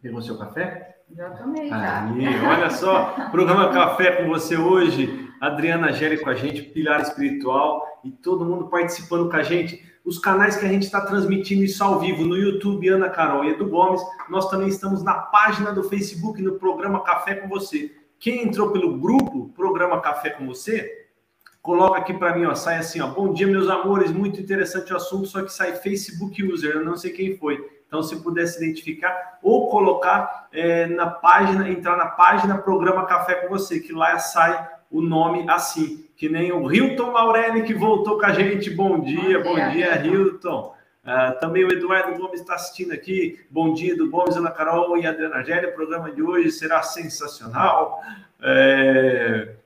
Pegou 0.00 0.22
seu 0.22 0.38
café? 0.38 0.91
Já 1.14 1.28
já. 1.34 2.04
Aí, 2.06 2.44
olha 2.46 2.70
só, 2.70 3.28
programa 3.30 3.70
Café 3.70 4.12
com 4.12 4.28
você 4.28 4.56
hoje. 4.56 5.30
Adriana 5.40 5.92
Gélia 5.92 6.22
com 6.22 6.30
a 6.30 6.34
gente, 6.34 6.62
Pilar 6.62 7.02
Espiritual 7.02 7.84
e 8.02 8.10
todo 8.10 8.44
mundo 8.46 8.68
participando 8.68 9.28
com 9.28 9.36
a 9.36 9.42
gente. 9.42 9.84
Os 10.04 10.18
canais 10.18 10.56
que 10.56 10.64
a 10.64 10.68
gente 10.68 10.84
está 10.84 11.02
transmitindo 11.02 11.64
isso 11.64 11.84
ao 11.84 12.00
vivo 12.00 12.24
no 12.24 12.36
YouTube, 12.36 12.88
Ana 12.88 13.10
Carol 13.10 13.44
e 13.44 13.50
Edu 13.50 13.68
Gomes. 13.68 14.00
Nós 14.30 14.48
também 14.48 14.68
estamos 14.68 15.02
na 15.02 15.14
página 15.14 15.72
do 15.72 15.82
Facebook, 15.82 16.40
no 16.40 16.54
programa 16.54 17.02
Café 17.02 17.34
com 17.34 17.48
você. 17.48 17.92
Quem 18.18 18.44
entrou 18.44 18.70
pelo 18.70 18.96
grupo 18.96 19.50
Programa 19.54 20.00
Café 20.00 20.30
com 20.30 20.46
você, 20.46 21.08
coloca 21.60 21.98
aqui 21.98 22.14
para 22.14 22.34
mim, 22.36 22.46
ó, 22.46 22.54
sai 22.54 22.78
assim, 22.78 23.00
ó. 23.00 23.08
Bom 23.08 23.34
dia, 23.34 23.46
meus 23.46 23.68
amores, 23.68 24.10
muito 24.10 24.40
interessante 24.40 24.92
o 24.92 24.96
assunto, 24.96 25.26
só 25.26 25.42
que 25.42 25.52
sai 25.52 25.74
Facebook 25.74 26.42
User, 26.42 26.76
eu 26.76 26.84
não 26.84 26.96
sei 26.96 27.10
quem 27.10 27.36
foi. 27.36 27.81
Então, 27.92 28.02
se 28.02 28.22
pudesse 28.22 28.56
identificar 28.56 29.38
ou 29.42 29.68
colocar 29.68 30.48
é, 30.50 30.86
na 30.86 31.08
página, 31.08 31.68
entrar 31.68 31.94
na 31.94 32.06
página 32.06 32.56
Programa 32.56 33.04
Café 33.04 33.34
com 33.34 33.50
você, 33.50 33.80
que 33.80 33.92
lá 33.92 34.18
sai 34.18 34.66
o 34.90 35.02
nome 35.02 35.44
assim, 35.50 36.08
que 36.16 36.26
nem 36.26 36.50
o 36.52 36.72
Hilton 36.72 37.10
Laurelli 37.10 37.64
que 37.64 37.74
voltou 37.74 38.18
com 38.18 38.24
a 38.24 38.32
gente. 38.32 38.70
Bom 38.70 38.98
dia, 38.98 39.40
bom, 39.40 39.50
bom 39.50 39.68
dia, 39.68 39.98
dia, 39.98 40.06
Hilton. 40.06 40.74
Uh, 41.04 41.38
também 41.38 41.66
o 41.66 41.70
Eduardo 41.70 42.18
Gomes 42.18 42.40
está 42.40 42.54
assistindo 42.54 42.94
aqui. 42.94 43.38
Bom 43.50 43.74
dia, 43.74 43.94
do 43.94 44.08
Gomes, 44.08 44.38
Ana 44.38 44.50
Carol 44.50 44.96
e 44.96 45.06
Adriana 45.06 45.44
Gélia. 45.44 45.68
O 45.68 45.74
programa 45.74 46.10
de 46.10 46.22
hoje 46.22 46.50
será 46.50 46.82
sensacional. 46.82 48.00
É... 48.40 49.56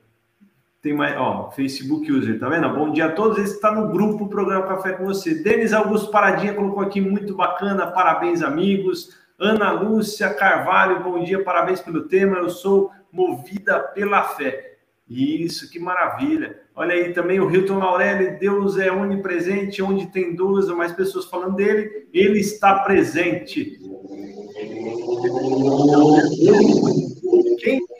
Tem 0.87 0.93
mais, 0.93 1.17
ó, 1.17 1.51
Facebook 1.51 2.09
User, 2.09 2.39
tá 2.39 2.47
vendo? 2.47 2.69
Bom 2.69 2.93
dia 2.93 3.07
a 3.07 3.11
todos. 3.11 3.37
Esse 3.39 3.55
está 3.55 3.69
no 3.69 3.89
grupo 3.89 4.29
Programa 4.29 4.65
Café 4.67 4.93
com 4.93 5.03
você. 5.03 5.35
Denis 5.35 5.73
Augusto 5.73 6.09
Paradinha 6.09 6.53
colocou 6.53 6.81
aqui, 6.81 7.01
muito 7.01 7.35
bacana. 7.35 7.87
Parabéns, 7.87 8.41
amigos. 8.41 9.09
Ana 9.37 9.69
Lúcia 9.69 10.33
Carvalho, 10.33 11.03
bom 11.03 11.21
dia, 11.21 11.43
parabéns 11.43 11.81
pelo 11.81 12.07
tema. 12.07 12.37
Eu 12.37 12.49
sou 12.49 12.89
movida 13.11 13.79
pela 13.79 14.23
fé. 14.23 14.77
Isso, 15.09 15.69
que 15.69 15.77
maravilha. 15.77 16.57
Olha 16.73 16.93
aí 16.93 17.11
também 17.11 17.41
o 17.41 17.51
Hilton 17.51 17.79
Laurelli, 17.79 18.39
Deus 18.39 18.77
é 18.77 18.89
onipresente, 18.89 19.83
onde 19.83 20.05
tem 20.05 20.37
duas 20.37 20.69
ou 20.69 20.77
mais 20.77 20.93
pessoas 20.93 21.25
falando 21.25 21.57
dele, 21.57 22.07
ele 22.13 22.39
está 22.39 22.79
presente. 22.79 23.77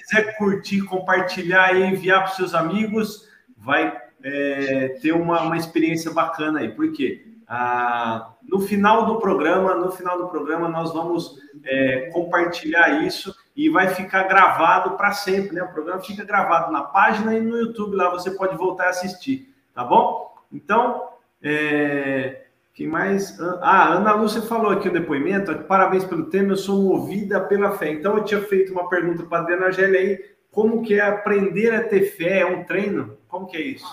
Quiser 0.07 0.37
curtir, 0.37 0.81
compartilhar 0.83 1.75
e 1.75 1.83
enviar 1.83 2.23
para 2.23 2.31
seus 2.31 2.53
amigos, 2.53 3.27
vai 3.57 3.95
é, 4.23 4.97
ter 5.01 5.11
uma, 5.11 5.41
uma 5.41 5.57
experiência 5.57 6.11
bacana 6.11 6.59
aí. 6.59 6.69
Por 6.69 6.91
quê? 6.93 7.25
Ah, 7.47 8.33
no 8.43 8.59
final 8.59 9.05
do 9.05 9.19
programa, 9.19 9.75
no 9.75 9.91
final 9.91 10.17
do 10.17 10.27
programa, 10.27 10.69
nós 10.69 10.93
vamos 10.93 11.39
é, 11.63 12.09
compartilhar 12.11 13.03
isso 13.03 13.35
e 13.55 13.69
vai 13.69 13.89
ficar 13.89 14.23
gravado 14.23 14.91
para 14.91 15.11
sempre, 15.11 15.55
né? 15.55 15.63
O 15.63 15.71
programa 15.71 16.01
fica 16.01 16.23
gravado 16.23 16.71
na 16.71 16.83
página 16.83 17.35
e 17.35 17.41
no 17.41 17.57
YouTube, 17.57 17.95
lá 17.95 18.09
você 18.09 18.31
pode 18.31 18.55
voltar 18.55 18.85
a 18.85 18.89
assistir, 18.89 19.53
tá 19.73 19.83
bom? 19.83 20.35
Então, 20.51 21.09
é, 21.41 22.46
quem 22.77 22.85
mais? 22.85 23.35
Ah, 23.59 23.93
Ana 23.93 24.13
Lúcia 24.13 24.39
falou 24.43 24.69
aqui 24.69 24.87
o 24.87 24.93
depoimento. 24.93 25.51
Parabéns 25.63 26.05
pelo 26.05 26.29
tema, 26.29 26.51
eu 26.51 26.57
sou 26.57 26.79
movida 26.79 27.39
pela 27.39 27.75
fé. 27.75 27.91
Então, 27.91 28.15
eu 28.15 28.23
tinha 28.23 28.39
feito 28.39 28.71
uma 28.71 28.87
pergunta 28.87 29.23
para 29.23 29.39
a 29.39 29.41
Adriana 29.41 29.71
Gélia 29.71 29.99
aí. 29.99 30.19
Como 30.51 30.83
que 30.83 30.93
é 30.93 31.01
aprender 31.01 31.73
a 31.73 31.83
ter 31.83 32.03
fé? 32.03 32.41
É 32.41 32.45
um 32.45 32.63
treino? 32.65 33.17
Como 33.27 33.47
que 33.47 33.57
é 33.57 33.61
isso? 33.61 33.85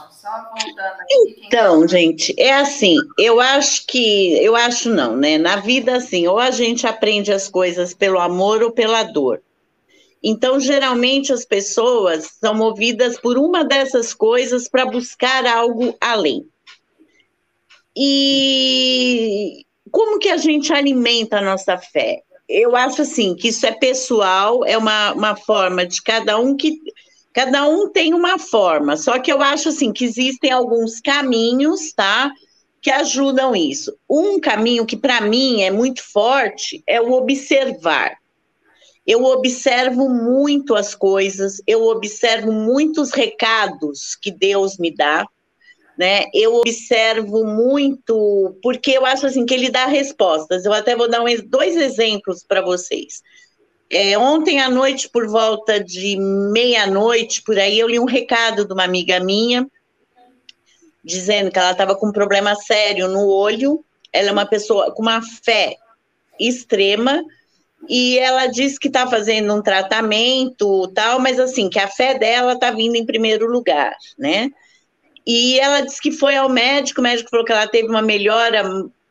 Então, 1.46 1.88
gente, 1.88 2.34
é 2.38 2.52
assim, 2.52 2.96
eu 3.18 3.40
acho 3.40 3.86
que, 3.86 4.36
eu 4.44 4.54
acho 4.54 4.90
não, 4.90 5.16
né? 5.16 5.38
Na 5.38 5.56
vida, 5.56 5.96
assim, 5.96 6.26
ou 6.26 6.38
a 6.38 6.50
gente 6.50 6.86
aprende 6.86 7.32
as 7.32 7.48
coisas 7.48 7.94
pelo 7.94 8.18
amor 8.18 8.62
ou 8.62 8.70
pela 8.70 9.02
dor. 9.02 9.40
Então, 10.22 10.60
geralmente, 10.60 11.32
as 11.32 11.46
pessoas 11.46 12.36
são 12.38 12.54
movidas 12.54 13.18
por 13.18 13.38
uma 13.38 13.64
dessas 13.64 14.12
coisas 14.12 14.68
para 14.68 14.84
buscar 14.84 15.46
algo 15.46 15.96
além. 15.98 16.46
E 17.96 19.64
como 19.90 20.18
que 20.18 20.28
a 20.28 20.36
gente 20.36 20.72
alimenta 20.72 21.38
a 21.38 21.42
nossa 21.42 21.78
fé? 21.78 22.22
Eu 22.48 22.74
acho 22.74 23.02
assim 23.02 23.34
que 23.34 23.48
isso 23.48 23.64
é 23.64 23.72
pessoal, 23.72 24.64
é 24.64 24.76
uma, 24.76 25.12
uma 25.12 25.36
forma 25.36 25.86
de 25.86 26.02
cada 26.02 26.38
um 26.38 26.56
que 26.56 26.78
cada 27.32 27.66
um 27.68 27.88
tem 27.88 28.14
uma 28.14 28.38
forma. 28.38 28.96
Só 28.96 29.18
que 29.18 29.32
eu 29.32 29.40
acho 29.40 29.68
assim 29.68 29.92
que 29.92 30.04
existem 30.04 30.50
alguns 30.50 31.00
caminhos, 31.00 31.92
tá? 31.92 32.30
Que 32.80 32.90
ajudam 32.90 33.56
isso. 33.56 33.96
Um 34.08 34.40
caminho 34.40 34.86
que 34.86 34.96
para 34.96 35.20
mim 35.20 35.62
é 35.62 35.70
muito 35.70 36.02
forte 36.02 36.82
é 36.86 37.00
o 37.00 37.12
observar. 37.12 38.16
Eu 39.06 39.24
observo 39.24 40.08
muito 40.08 40.74
as 40.74 40.94
coisas, 40.94 41.60
eu 41.66 41.84
observo 41.84 42.50
muitos 42.50 43.10
recados 43.10 44.16
que 44.16 44.30
Deus 44.30 44.78
me 44.78 44.94
dá 44.94 45.26
né? 45.98 46.24
Eu 46.32 46.56
observo 46.56 47.44
muito, 47.44 48.56
porque 48.62 48.92
eu 48.92 49.06
acho 49.06 49.26
assim 49.26 49.46
que 49.46 49.54
ele 49.54 49.70
dá 49.70 49.86
respostas. 49.86 50.64
Eu 50.64 50.72
até 50.72 50.96
vou 50.96 51.08
dar 51.08 51.22
um, 51.22 51.26
dois 51.46 51.76
exemplos 51.76 52.44
para 52.46 52.60
vocês. 52.60 53.22
É, 53.90 54.18
ontem 54.18 54.60
à 54.60 54.68
noite, 54.68 55.08
por 55.08 55.28
volta 55.28 55.82
de 55.82 56.16
meia-noite, 56.16 57.42
por 57.42 57.58
aí, 57.58 57.78
eu 57.78 57.88
li 57.88 58.00
um 58.00 58.06
recado 58.06 58.64
de 58.64 58.72
uma 58.72 58.84
amiga 58.84 59.20
minha, 59.20 59.66
dizendo 61.04 61.50
que 61.50 61.58
ela 61.58 61.72
estava 61.72 61.94
com 61.94 62.08
um 62.08 62.12
problema 62.12 62.54
sério 62.56 63.08
no 63.08 63.28
olho. 63.28 63.84
Ela 64.12 64.30
é 64.30 64.32
uma 64.32 64.46
pessoa 64.46 64.92
com 64.92 65.02
uma 65.02 65.20
fé 65.22 65.76
extrema, 66.40 67.22
e 67.88 68.18
ela 68.18 68.46
disse 68.46 68.78
que 68.78 68.88
está 68.88 69.06
fazendo 69.06 69.54
um 69.54 69.62
tratamento 69.62 70.88
tal, 70.88 71.18
mas 71.20 71.38
assim, 71.38 71.68
que 71.68 71.78
a 71.78 71.88
fé 71.88 72.18
dela 72.18 72.54
está 72.54 72.70
vindo 72.70 72.96
em 72.96 73.04
primeiro 73.04 73.46
lugar, 73.46 73.94
né? 74.18 74.50
E 75.26 75.58
ela 75.58 75.80
disse 75.80 76.00
que 76.00 76.12
foi 76.12 76.36
ao 76.36 76.48
médico, 76.48 77.00
o 77.00 77.02
médico 77.02 77.30
falou 77.30 77.44
que 77.44 77.52
ela 77.52 77.66
teve 77.66 77.88
uma 77.88 78.02
melhora 78.02 78.62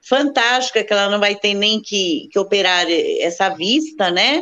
fantástica, 0.02 0.84
que 0.84 0.94
ela 0.94 1.10
não 1.10 1.20
vai 1.20 1.36
ter 1.36 1.54
nem 1.54 1.82
que, 1.82 2.30
que 2.32 2.38
operar 2.38 2.86
essa 3.20 3.50
vista, 3.50 4.12
né? 4.12 4.42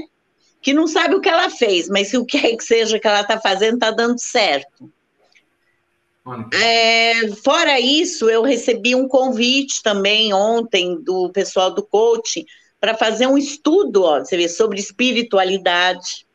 Que 0.61 0.73
não 0.73 0.87
sabe 0.87 1.15
o 1.15 1.21
que 1.21 1.29
ela 1.29 1.49
fez, 1.49 1.87
mas 1.87 2.09
se 2.09 2.17
o 2.17 2.25
que 2.25 2.37
é 2.37 2.55
que 2.55 2.63
seja 2.63 2.99
que 2.99 3.07
ela 3.07 3.21
está 3.21 3.39
fazendo, 3.39 3.75
está 3.75 3.91
dando 3.91 4.19
certo. 4.19 4.91
É, 6.53 7.29
fora 7.43 7.79
isso, 7.79 8.29
eu 8.29 8.43
recebi 8.43 8.93
um 8.93 9.07
convite 9.07 9.81
também 9.81 10.33
ontem 10.33 11.01
do 11.01 11.29
pessoal 11.31 11.73
do 11.73 11.81
coaching 11.81 12.45
para 12.79 12.95
fazer 12.95 13.27
um 13.27 13.37
estudo, 13.37 14.03
ó, 14.03 14.19
você 14.19 14.37
vê, 14.37 14.47
sobre 14.47 14.79
espiritualidade 14.79 16.25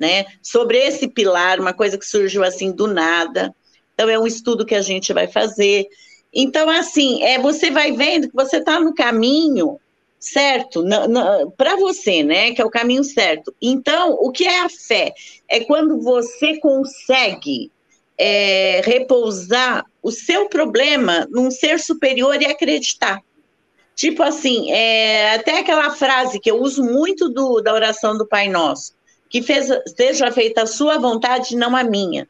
né? 0.00 0.24
Sobre 0.42 0.78
esse 0.78 1.06
pilar, 1.06 1.60
uma 1.60 1.74
coisa 1.74 1.98
que 1.98 2.06
surgiu 2.06 2.42
assim 2.42 2.72
do 2.72 2.86
nada. 2.86 3.54
Então, 4.00 4.08
é 4.08 4.18
um 4.18 4.26
estudo 4.26 4.64
que 4.64 4.74
a 4.74 4.80
gente 4.80 5.12
vai 5.12 5.28
fazer. 5.28 5.86
Então, 6.32 6.70
assim, 6.70 7.22
é, 7.22 7.38
você 7.38 7.70
vai 7.70 7.92
vendo 7.92 8.30
que 8.30 8.34
você 8.34 8.56
está 8.56 8.80
no 8.80 8.94
caminho 8.94 9.78
certo 10.18 10.82
para 11.54 11.76
você, 11.76 12.22
né? 12.22 12.52
Que 12.52 12.62
é 12.62 12.64
o 12.64 12.70
caminho 12.70 13.04
certo. 13.04 13.54
Então, 13.60 14.14
o 14.14 14.32
que 14.32 14.44
é 14.44 14.60
a 14.60 14.70
fé? 14.70 15.12
É 15.46 15.60
quando 15.60 16.00
você 16.00 16.58
consegue 16.60 17.70
é, 18.16 18.80
repousar 18.82 19.84
o 20.02 20.10
seu 20.10 20.48
problema 20.48 21.28
num 21.30 21.50
ser 21.50 21.78
superior 21.78 22.40
e 22.40 22.46
acreditar. 22.46 23.20
Tipo 23.94 24.22
assim, 24.22 24.72
é, 24.72 25.34
até 25.34 25.58
aquela 25.58 25.90
frase 25.90 26.40
que 26.40 26.50
eu 26.50 26.58
uso 26.62 26.82
muito 26.82 27.28
do, 27.28 27.60
da 27.60 27.74
oração 27.74 28.16
do 28.16 28.26
Pai 28.26 28.48
Nosso, 28.48 28.94
que 29.28 29.42
fez, 29.42 29.68
seja 29.94 30.32
feita 30.32 30.62
a 30.62 30.66
sua 30.66 30.96
vontade, 30.96 31.54
não 31.54 31.76
a 31.76 31.84
minha 31.84 32.26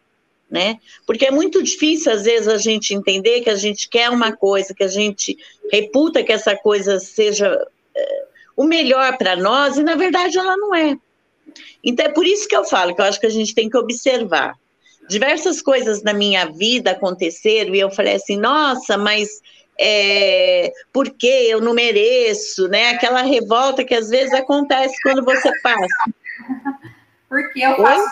né? 0.50 0.78
Porque 1.06 1.26
é 1.26 1.30
muito 1.30 1.62
difícil, 1.62 2.12
às 2.12 2.24
vezes, 2.24 2.48
a 2.48 2.58
gente 2.58 2.94
entender 2.94 3.40
que 3.42 3.50
a 3.50 3.54
gente 3.54 3.88
quer 3.88 4.10
uma 4.10 4.32
coisa, 4.32 4.74
que 4.74 4.82
a 4.82 4.88
gente 4.88 5.38
reputa 5.70 6.24
que 6.24 6.32
essa 6.32 6.56
coisa 6.56 6.98
seja 6.98 7.66
é, 7.94 8.24
o 8.56 8.64
melhor 8.64 9.16
para 9.16 9.36
nós, 9.36 9.76
e 9.76 9.82
na 9.82 9.94
verdade 9.94 10.38
ela 10.38 10.56
não 10.56 10.74
é. 10.74 10.96
Então 11.82 12.04
é 12.04 12.08
por 12.08 12.26
isso 12.26 12.48
que 12.48 12.56
eu 12.56 12.64
falo 12.64 12.94
que 12.94 13.00
eu 13.00 13.04
acho 13.04 13.20
que 13.20 13.26
a 13.26 13.30
gente 13.30 13.54
tem 13.54 13.70
que 13.70 13.76
observar. 13.76 14.54
Diversas 15.08 15.62
coisas 15.62 16.02
na 16.02 16.12
minha 16.12 16.46
vida 16.46 16.92
aconteceram 16.92 17.74
e 17.74 17.80
eu 17.80 17.90
falei 17.90 18.14
assim, 18.14 18.36
nossa, 18.36 18.96
mas 18.96 19.40
é, 19.78 20.72
por 20.92 21.10
que 21.10 21.26
eu 21.26 21.60
não 21.60 21.72
mereço, 21.72 22.68
né? 22.68 22.90
Aquela 22.90 23.22
revolta 23.22 23.82
que 23.82 23.94
às 23.94 24.08
vezes 24.08 24.32
acontece 24.34 24.94
quando 25.02 25.24
você 25.24 25.50
passa. 25.62 26.12
Porque 27.28 27.60
eu 27.60 27.76
faço 27.76 28.08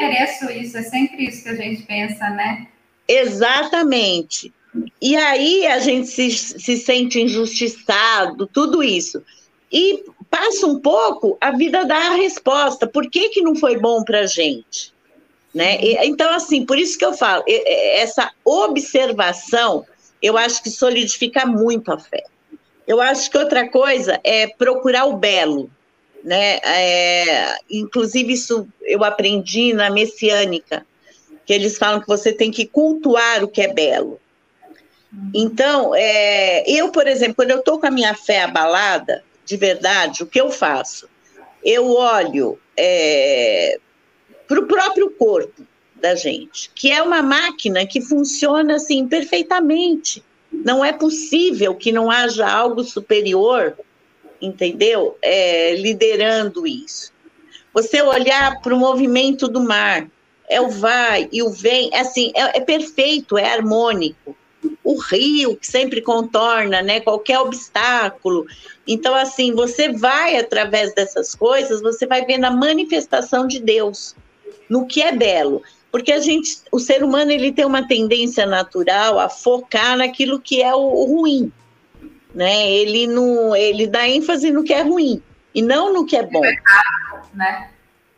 mereço 0.00 0.50
isso, 0.50 0.78
é 0.78 0.82
sempre 0.82 1.24
isso 1.26 1.42
que 1.42 1.48
a 1.48 1.54
gente 1.54 1.82
pensa, 1.82 2.30
né? 2.30 2.66
Exatamente. 3.06 4.52
E 5.00 5.16
aí 5.16 5.66
a 5.66 5.78
gente 5.80 6.08
se, 6.08 6.30
se 6.30 6.76
sente 6.76 7.20
injustiçado, 7.20 8.46
tudo 8.46 8.82
isso. 8.82 9.22
E 9.72 10.04
passa 10.30 10.66
um 10.66 10.78
pouco, 10.78 11.36
a 11.40 11.50
vida 11.50 11.84
dá 11.84 11.96
a 11.96 12.14
resposta. 12.14 12.86
Por 12.86 13.10
que, 13.10 13.30
que 13.30 13.42
não 13.42 13.54
foi 13.54 13.78
bom 13.78 14.04
para 14.04 14.20
a 14.20 14.26
gente? 14.26 14.92
Né? 15.52 15.78
Então, 16.04 16.32
assim, 16.32 16.64
por 16.64 16.78
isso 16.78 16.96
que 16.96 17.04
eu 17.04 17.12
falo, 17.12 17.44
essa 17.46 18.30
observação, 18.44 19.84
eu 20.22 20.38
acho 20.38 20.62
que 20.62 20.70
solidifica 20.70 21.44
muito 21.44 21.92
a 21.92 21.98
fé. 21.98 22.24
Eu 22.86 23.00
acho 23.00 23.30
que 23.30 23.38
outra 23.38 23.68
coisa 23.68 24.20
é 24.22 24.46
procurar 24.46 25.06
o 25.06 25.16
belo 25.16 25.70
né? 26.24 26.58
É, 26.64 27.56
inclusive 27.70 28.32
isso 28.32 28.68
eu 28.82 29.04
aprendi 29.04 29.72
na 29.72 29.90
messiânica, 29.90 30.86
que 31.44 31.52
eles 31.52 31.78
falam 31.78 32.00
que 32.00 32.06
você 32.06 32.32
tem 32.32 32.50
que 32.50 32.66
cultuar 32.66 33.42
o 33.42 33.48
que 33.48 33.62
é 33.62 33.72
belo. 33.72 34.20
Então, 35.34 35.92
é, 35.94 36.62
eu, 36.70 36.90
por 36.92 37.06
exemplo, 37.06 37.34
quando 37.34 37.50
eu 37.50 37.58
estou 37.58 37.80
com 37.80 37.86
a 37.86 37.90
minha 37.90 38.14
fé 38.14 38.42
abalada, 38.42 39.24
de 39.44 39.56
verdade, 39.56 40.22
o 40.22 40.26
que 40.26 40.40
eu 40.40 40.50
faço? 40.50 41.08
Eu 41.64 41.90
olho 41.90 42.58
é, 42.76 43.78
para 44.46 44.60
o 44.60 44.66
próprio 44.66 45.10
corpo 45.10 45.66
da 45.96 46.14
gente, 46.14 46.70
que 46.74 46.90
é 46.90 47.02
uma 47.02 47.22
máquina 47.22 47.84
que 47.84 48.00
funciona 48.00 48.76
assim 48.76 49.06
perfeitamente. 49.06 50.22
Não 50.52 50.84
é 50.84 50.92
possível 50.92 51.74
que 51.74 51.92
não 51.92 52.10
haja 52.10 52.48
algo 52.48 52.82
superior 52.82 53.76
entendeu? 54.40 55.16
É, 55.22 55.74
liderando 55.76 56.66
isso. 56.66 57.12
Você 57.72 58.02
olhar 58.02 58.60
para 58.60 58.74
o 58.74 58.78
movimento 58.78 59.46
do 59.46 59.60
mar, 59.60 60.08
é 60.48 60.60
o 60.60 60.68
vai 60.68 61.28
e 61.30 61.42
o 61.42 61.50
vem, 61.50 61.90
é 61.92 62.00
assim, 62.00 62.32
é, 62.34 62.58
é, 62.58 62.60
perfeito, 62.60 63.38
é 63.38 63.52
harmônico. 63.52 64.36
O 64.82 64.98
rio 64.98 65.56
que 65.56 65.66
sempre 65.66 66.02
contorna, 66.02 66.82
né, 66.82 67.00
qualquer 67.00 67.38
obstáculo. 67.38 68.44
Então, 68.86 69.14
assim, 69.14 69.54
você 69.54 69.92
vai 69.92 70.36
através 70.36 70.92
dessas 70.94 71.34
coisas, 71.34 71.80
você 71.80 72.06
vai 72.06 72.24
vendo 72.26 72.44
a 72.44 72.50
manifestação 72.50 73.46
de 73.46 73.60
Deus 73.60 74.16
no 74.68 74.86
que 74.86 75.02
é 75.02 75.12
belo, 75.12 75.62
porque 75.90 76.12
a 76.12 76.20
gente, 76.20 76.58
o 76.70 76.78
ser 76.78 77.02
humano, 77.02 77.30
ele 77.30 77.52
tem 77.52 77.64
uma 77.64 77.86
tendência 77.86 78.46
natural 78.46 79.18
a 79.18 79.28
focar 79.28 79.96
naquilo 79.96 80.40
que 80.40 80.62
é 80.62 80.74
o 80.74 81.04
ruim 81.04 81.52
né? 82.34 82.70
Ele 82.70 83.06
não, 83.06 83.54
ele 83.54 83.86
dá 83.86 84.08
ênfase 84.08 84.50
no 84.50 84.62
que 84.62 84.72
é 84.72 84.82
ruim 84.82 85.22
e 85.54 85.62
não 85.62 85.92
no 85.92 86.06
que 86.06 86.16
é 86.16 86.22
bom. 86.22 86.42
Né? 87.34 87.70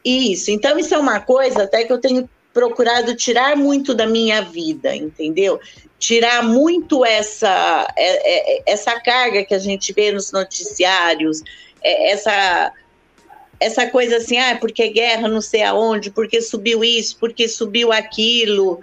Isso. 0.04 0.50
Então 0.50 0.78
isso 0.78 0.94
é 0.94 0.98
uma 0.98 1.20
coisa 1.20 1.64
até 1.64 1.84
que 1.84 1.92
eu 1.92 2.00
tenho 2.00 2.28
procurado 2.52 3.16
tirar 3.16 3.56
muito 3.56 3.94
da 3.94 4.06
minha 4.06 4.42
vida, 4.42 4.94
entendeu? 4.94 5.58
Tirar 5.98 6.42
muito 6.42 7.04
essa 7.04 7.86
é, 7.96 8.58
é, 8.58 8.62
essa 8.66 9.00
carga 9.00 9.44
que 9.44 9.54
a 9.54 9.58
gente 9.58 9.92
vê 9.92 10.12
nos 10.12 10.32
noticiários, 10.32 11.42
é, 11.82 12.12
essa 12.12 12.72
essa 13.60 13.86
coisa 13.86 14.16
assim, 14.16 14.38
ah, 14.38 14.56
porque 14.60 14.88
guerra 14.88 15.28
não 15.28 15.40
sei 15.40 15.62
aonde, 15.62 16.10
porque 16.10 16.42
subiu 16.42 16.82
isso, 16.82 17.16
porque 17.18 17.46
subiu 17.46 17.92
aquilo. 17.92 18.80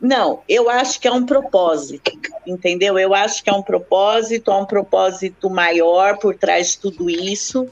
Não, 0.00 0.42
eu 0.48 0.70
acho 0.70 0.98
que 0.98 1.06
é 1.06 1.12
um 1.12 1.26
propósito, 1.26 2.18
entendeu? 2.46 2.98
Eu 2.98 3.14
acho 3.14 3.44
que 3.44 3.50
é 3.50 3.52
um 3.52 3.62
propósito, 3.62 4.50
é 4.50 4.54
um 4.54 4.64
propósito 4.64 5.50
maior 5.50 6.18
por 6.18 6.34
trás 6.34 6.70
de 6.70 6.78
tudo 6.78 7.10
isso. 7.10 7.68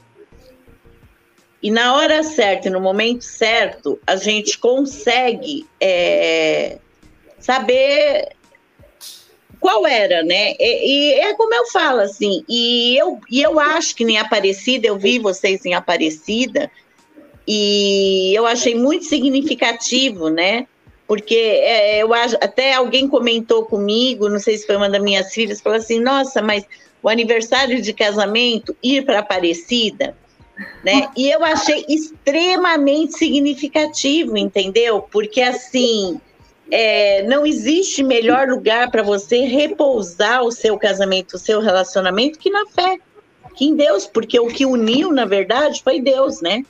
E 1.61 1.71
na 1.71 1.95
hora 1.95 2.23
certa 2.23 2.67
e 2.67 2.71
no 2.71 2.79
momento 2.79 3.23
certo, 3.23 3.99
a 4.05 4.15
gente 4.15 4.59
consegue 4.59 5.67
é, 5.81 6.77
saber 7.39 8.29
qual 9.59 9.85
era, 9.85 10.23
né? 10.23 10.53
E, 10.59 11.15
e, 11.17 11.19
é 11.19 11.33
como 11.33 11.53
eu 11.53 11.65
falo, 11.65 11.99
assim, 11.99 12.45
e 12.47 12.95
eu, 12.97 13.19
e 13.29 13.41
eu 13.41 13.59
acho 13.59 13.95
que 13.95 14.05
nem 14.05 14.17
Aparecida, 14.17 14.87
eu 14.87 14.97
vi 14.97 15.19
vocês 15.19 15.65
em 15.65 15.73
Aparecida, 15.73 16.71
e 17.45 18.31
eu 18.33 18.45
achei 18.45 18.75
muito 18.75 19.05
significativo, 19.05 20.29
né? 20.29 20.67
Porque 21.09 21.33
é, 21.33 22.03
eu 22.03 22.13
acho, 22.13 22.35
até 22.35 22.75
alguém 22.75 23.07
comentou 23.07 23.65
comigo, 23.65 24.29
não 24.29 24.39
sei 24.39 24.55
se 24.59 24.67
foi 24.67 24.75
uma 24.75 24.87
das 24.87 25.01
minhas 25.01 25.33
filhas, 25.33 25.59
falou 25.59 25.79
assim: 25.79 25.99
nossa, 25.99 26.39
mas 26.39 26.63
o 27.01 27.09
aniversário 27.09 27.81
de 27.81 27.91
casamento, 27.93 28.77
ir 28.83 29.03
para 29.03 29.17
Aparecida, 29.17 30.15
né? 30.83 31.09
E 31.17 31.27
eu 31.31 31.43
achei 31.43 31.83
extremamente 31.89 33.17
significativo, 33.17 34.37
entendeu? 34.37 35.01
Porque 35.01 35.41
assim. 35.41 36.21
É, 36.71 37.23
não 37.23 37.47
existe 37.47 38.03
melhor 38.03 38.47
lugar 38.47 38.91
para 38.91 39.01
você 39.01 39.39
repousar 39.39 40.43
o 40.43 40.51
seu 40.51 40.77
casamento, 40.77 41.33
o 41.33 41.39
seu 41.39 41.59
relacionamento, 41.59 42.37
que 42.37 42.51
na 42.51 42.63
fé, 42.67 42.99
que 43.55 43.65
em 43.65 43.75
Deus, 43.75 44.05
porque 44.05 44.39
o 44.39 44.49
que 44.49 44.67
uniu, 44.67 45.11
na 45.11 45.25
verdade, 45.25 45.81
foi 45.81 45.99
Deus, 45.99 46.41
né? 46.41 46.63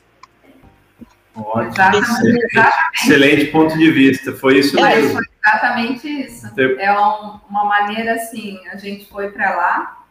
Ótimo. 1.41 1.69
Exatamente. 1.69 2.47
Excelente 2.93 3.45
ponto 3.47 3.77
de 3.77 3.91
vista. 3.91 4.33
Foi 4.33 4.59
isso 4.59 4.79
é, 4.79 4.95
mesmo. 4.95 5.13
Foi 5.13 5.23
exatamente 5.45 6.07
isso. 6.07 6.47
É 6.79 6.91
um, 6.91 7.39
uma 7.49 7.65
maneira 7.65 8.13
assim, 8.13 8.59
a 8.71 8.77
gente 8.77 9.05
foi 9.09 9.29
para 9.31 9.55
lá 9.55 10.03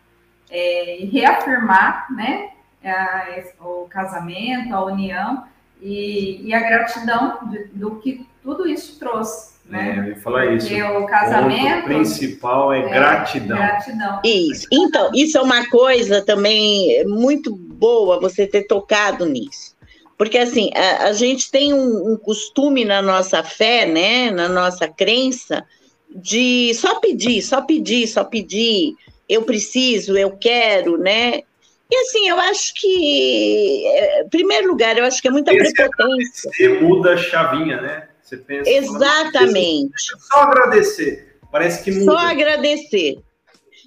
é, 0.51 1.03
e 1.03 1.07
reafirmar, 1.07 2.07
né, 2.15 2.51
a, 2.85 3.27
o 3.61 3.87
casamento, 3.89 4.75
a 4.75 4.85
união 4.85 5.45
e, 5.81 6.47
e 6.47 6.55
a 6.55 6.61
gratidão 6.61 7.39
de, 7.51 7.65
do 7.73 7.97
que 7.97 8.27
tudo 8.43 8.67
isso 8.67 8.99
trouxe. 8.99 9.59
Né? 9.69 9.97
É, 9.97 9.99
eu 9.99 10.05
ia 10.05 10.17
falar 10.17 10.47
isso. 10.47 10.67
Porque 10.67 10.83
o 10.83 11.07
casamento. 11.07 11.81
O 11.81 11.85
principal 11.85 12.73
é, 12.73 12.81
é 12.81 12.89
gratidão. 12.89 13.57
gratidão. 13.57 14.21
Isso. 14.25 14.67
Então, 14.73 15.11
isso 15.15 15.37
é 15.37 15.43
uma 15.43 15.69
coisa 15.69 16.25
também 16.25 17.05
muito 17.07 17.55
boa 17.55 18.19
você 18.19 18.47
ter 18.47 18.63
tocado 18.63 19.27
nisso. 19.27 19.77
Porque, 20.19 20.37
assim, 20.37 20.71
a, 20.75 21.05
a 21.05 21.13
gente 21.13 21.49
tem 21.49 21.73
um, 21.73 22.13
um, 22.13 22.17
costume 22.17 22.85
na 22.85 23.01
nossa 23.01 23.43
fé, 23.45 23.87
né, 23.87 24.33
na 24.33 24.49
nossa 24.49 24.89
crença, 24.89 25.65
de 26.11 26.75
só 26.75 26.99
pedir, 26.99 27.41
só 27.41 27.63
pedir, 27.63 28.09
só 28.09 28.25
pedir, 28.25 28.97
eu 29.29 29.43
preciso, 29.43 30.19
eu 30.19 30.33
quero, 30.33 30.99
né? 30.99 31.43
E, 31.91 31.97
assim, 32.03 32.29
eu 32.29 32.39
acho 32.39 32.75
que, 32.75 33.87
é, 33.87 34.23
em 34.23 34.29
primeiro 34.29 34.69
lugar, 34.69 34.99
eu 34.99 35.05
acho 35.05 35.23
que 35.23 35.29
é 35.29 35.31
muita 35.31 35.55
Esse 35.55 35.73
prepotência. 35.73 36.51
Você 36.51 36.69
muda 36.81 37.15
a 37.15 37.17
chavinha, 37.17 37.81
né? 37.81 38.09
Você 38.21 38.37
pensa. 38.37 38.69
Exatamente. 38.69 39.93
Só 40.33 40.41
agradecer. 40.41 41.39
Parece 41.51 41.85
que 41.85 41.93
muda. 41.93 42.13
Só 42.13 42.19
agradecer. 42.19 43.19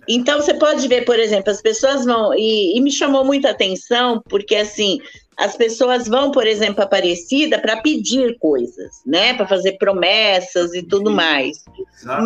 Então, 0.08 0.42
você 0.42 0.54
pode 0.54 0.88
ver, 0.88 1.06
por 1.06 1.20
exemplo, 1.20 1.52
as 1.52 1.62
pessoas 1.62 2.06
vão. 2.06 2.34
E, 2.34 2.76
e 2.76 2.82
me 2.82 2.92
chamou 2.92 3.24
muita 3.24 3.52
atenção, 3.52 4.22
porque, 4.28 4.56
assim, 4.56 5.00
as 5.42 5.58
pessoas 5.58 6.08
vão, 6.08 6.32
por 6.32 6.46
exemplo, 6.46 6.84
Aparecida 6.84 7.60
para 7.60 7.82
pedir 7.82 8.38
coisas, 8.38 9.02
né? 9.06 9.34
Para 9.34 9.48
fazer 9.48 9.74
promessas 9.74 10.74
e 10.74 10.84
tudo 10.84 11.10
mais. 11.10 11.64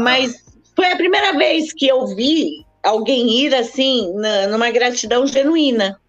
Mas 0.04 0.44
foi 0.76 0.92
a 0.92 0.98
primeira 0.98 1.32
vez 1.34 1.72
que 1.72 1.88
eu 1.88 2.06
vi 2.08 2.66
alguém 2.84 3.30
ir 3.30 3.56
assim, 3.56 4.14
na, 4.16 4.48
numa 4.48 4.70
gratidão 4.70 5.26
genuína, 5.26 6.00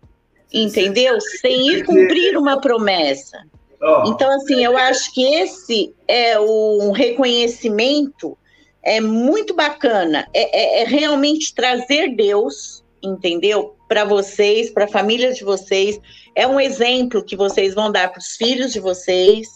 entendeu? 0.52 1.20
Sem 1.20 1.68
ir 1.68 1.84
cumprir 1.84 2.36
uma 2.36 2.60
promessa. 2.60 3.38
Então, 4.06 4.28
assim, 4.32 4.64
eu 4.64 4.76
acho 4.76 5.12
que 5.14 5.22
esse 5.22 5.94
é 6.08 6.40
um 6.40 6.90
reconhecimento 6.90 8.36
é 8.82 9.00
muito 9.00 9.54
bacana. 9.54 10.26
É, 10.34 10.80
é, 10.80 10.82
é 10.82 10.84
realmente 10.86 11.54
trazer 11.54 12.16
Deus, 12.16 12.84
entendeu? 13.02 13.75
Para 13.88 14.04
vocês, 14.04 14.70
para 14.70 14.84
a 14.84 14.88
família 14.88 15.32
de 15.32 15.44
vocês. 15.44 16.00
É 16.34 16.46
um 16.46 16.58
exemplo 16.58 17.24
que 17.24 17.36
vocês 17.36 17.74
vão 17.74 17.90
dar 17.90 18.10
para 18.10 18.18
os 18.18 18.36
filhos 18.36 18.72
de 18.72 18.80
vocês 18.80 19.48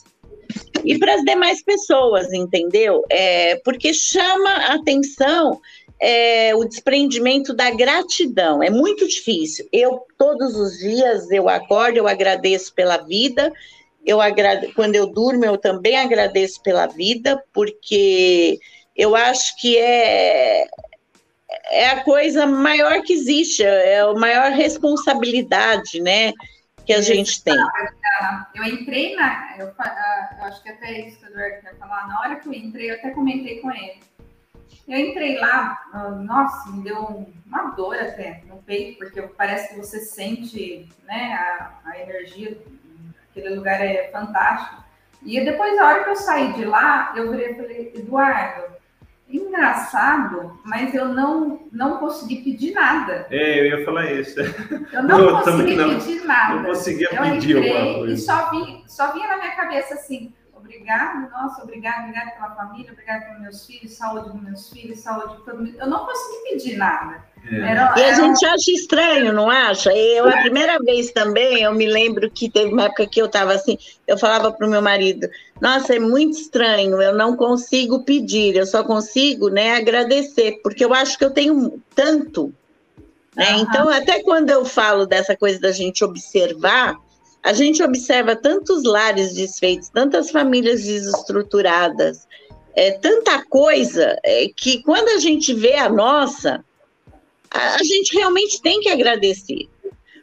e 0.84 0.98
para 0.98 1.14
as 1.14 1.22
demais 1.22 1.62
pessoas, 1.62 2.32
entendeu? 2.32 3.04
É, 3.10 3.56
porque 3.64 3.92
chama 3.92 4.50
a 4.50 4.74
atenção 4.74 5.60
é, 6.00 6.54
o 6.54 6.64
desprendimento 6.64 7.52
da 7.52 7.70
gratidão. 7.70 8.62
É 8.62 8.70
muito 8.70 9.06
difícil. 9.06 9.68
Eu, 9.70 10.00
todos 10.16 10.56
os 10.56 10.78
dias, 10.78 11.30
eu 11.30 11.48
acordo, 11.48 11.98
eu 11.98 12.08
agradeço 12.08 12.74
pela 12.74 12.96
vida. 12.96 13.52
Eu. 14.04 14.18
Quando 14.74 14.96
eu 14.96 15.06
durmo, 15.06 15.44
eu 15.44 15.58
também 15.58 15.96
agradeço 15.96 16.62
pela 16.62 16.86
vida, 16.86 17.42
porque 17.52 18.58
eu 18.96 19.14
acho 19.14 19.54
que 19.60 19.76
é, 19.76 20.66
é 21.70 21.90
a 21.90 22.04
coisa 22.04 22.46
maior 22.46 23.02
que 23.02 23.12
existe, 23.12 23.62
é 23.62 24.00
a 24.00 24.12
maior 24.14 24.50
responsabilidade, 24.50 26.00
né? 26.00 26.32
que 26.90 26.94
a 26.94 27.00
gente 27.00 27.44
tem. 27.44 27.56
Eu 28.54 28.64
entrei 28.64 29.14
na. 29.14 29.54
Eu, 29.56 29.66
eu 29.66 30.44
acho 30.44 30.60
que 30.60 30.70
até 30.70 31.06
isso 31.06 31.20
que 31.20 31.26
o 31.26 31.28
Eduardo 31.28 31.62
quer 31.62 31.76
falar. 31.76 32.08
Na 32.08 32.20
hora 32.20 32.36
que 32.36 32.48
eu 32.48 32.52
entrei, 32.52 32.90
eu 32.90 32.96
até 32.96 33.10
comentei 33.10 33.60
com 33.60 33.70
ele. 33.70 34.00
Eu 34.88 34.98
entrei 34.98 35.38
lá, 35.38 35.78
nossa, 36.24 36.68
me 36.72 36.82
deu 36.82 37.32
uma 37.46 37.70
dor 37.76 37.94
até 37.94 38.42
no 38.46 38.56
peito, 38.62 38.98
porque 38.98 39.22
parece 39.22 39.68
que 39.68 39.76
você 39.76 40.00
sente 40.00 40.88
né, 41.04 41.32
a, 41.34 41.78
a 41.84 42.00
energia, 42.00 42.58
aquele 43.30 43.54
lugar 43.54 43.80
é 43.80 44.10
fantástico. 44.10 44.82
E 45.22 45.40
depois, 45.44 45.78
a 45.78 45.86
hora 45.86 46.04
que 46.04 46.10
eu 46.10 46.16
saí 46.16 46.52
de 46.54 46.64
lá, 46.64 47.12
eu 47.14 47.30
virei 47.30 47.52
e 47.52 47.54
falei, 47.54 47.92
Eduardo, 47.94 48.74
engraçado, 49.30 50.58
mas 50.64 50.94
eu 50.94 51.08
não, 51.08 51.68
não 51.72 51.98
consegui 51.98 52.42
pedir 52.42 52.72
nada. 52.72 53.26
É, 53.30 53.60
eu 53.60 53.78
ia 53.78 53.84
falar 53.84 54.12
isso. 54.12 54.40
Eu 54.40 55.02
não, 55.04 55.42
consegui 55.42 55.76
não, 55.76 55.88
pedir 55.90 56.24
nada. 56.24 56.54
Não 56.56 56.64
conseguia 56.64 57.08
eu 57.12 57.22
pedir 57.22 57.56
alguma 57.56 57.94
coisa. 57.98 58.14
E 58.14 58.18
só 58.18 58.50
vinha, 58.50 58.82
só 58.86 59.12
vinha 59.12 59.28
na 59.28 59.36
minha 59.38 59.56
cabeça 59.56 59.94
assim, 59.94 60.32
obrigado, 60.52 61.30
nossa, 61.30 61.62
obrigado, 61.62 62.04
obrigado 62.04 62.34
pela 62.34 62.54
família, 62.54 62.92
obrigado 62.92 63.24
pelos 63.24 63.40
meus 63.40 63.66
filhos, 63.66 63.96
saúde 63.96 64.30
dos 64.30 64.42
meus 64.42 64.70
filhos, 64.70 65.00
saúde 65.00 65.36
de 65.36 65.44
todo 65.44 65.58
mundo. 65.58 65.76
Eu 65.78 65.86
não 65.86 66.06
consegui 66.06 66.50
pedir 66.50 66.76
nada. 66.76 67.24
É. 67.48 67.56
Era, 67.56 67.94
e 67.96 68.04
a 68.04 68.14
gente 68.14 68.44
acha 68.44 68.70
estranho, 68.70 69.32
não 69.32 69.50
acha? 69.50 69.92
Eu, 69.92 70.28
a 70.28 70.38
primeira 70.38 70.78
vez 70.78 71.10
também, 71.10 71.62
eu 71.62 71.74
me 71.74 71.86
lembro 71.86 72.30
que 72.30 72.48
teve 72.48 72.72
uma 72.72 72.84
época 72.84 73.06
que 73.06 73.20
eu 73.20 73.26
estava 73.26 73.52
assim, 73.52 73.78
eu 74.06 74.18
falava 74.18 74.52
para 74.52 74.66
o 74.66 74.70
meu 74.70 74.82
marido, 74.82 75.28
nossa, 75.60 75.94
é 75.94 75.98
muito 75.98 76.38
estranho, 76.38 77.00
eu 77.00 77.14
não 77.14 77.36
consigo 77.36 78.04
pedir, 78.04 78.56
eu 78.56 78.66
só 78.66 78.84
consigo 78.84 79.48
né, 79.48 79.76
agradecer, 79.76 80.60
porque 80.62 80.84
eu 80.84 80.94
acho 80.94 81.18
que 81.18 81.24
eu 81.24 81.30
tenho 81.30 81.80
tanto. 81.94 82.52
Né? 83.36 83.54
Uhum. 83.54 83.60
Então, 83.60 83.88
até 83.88 84.22
quando 84.22 84.50
eu 84.50 84.64
falo 84.64 85.06
dessa 85.06 85.36
coisa 85.36 85.60
da 85.60 85.72
gente 85.72 86.04
observar, 86.04 86.96
a 87.42 87.52
gente 87.52 87.82
observa 87.82 88.36
tantos 88.36 88.84
lares 88.84 89.34
desfeitos, 89.34 89.88
tantas 89.88 90.30
famílias 90.30 90.82
desestruturadas, 90.82 92.28
é, 92.74 92.92
tanta 92.92 93.44
coisa 93.46 94.16
é, 94.22 94.46
que 94.54 94.82
quando 94.82 95.08
a 95.08 95.18
gente 95.18 95.52
vê 95.54 95.74
a 95.74 95.88
nossa, 95.88 96.64
a, 97.50 97.76
a 97.76 97.82
gente 97.84 98.14
realmente 98.16 98.60
tem 98.62 98.80
que 98.80 98.88
agradecer. 98.88 99.68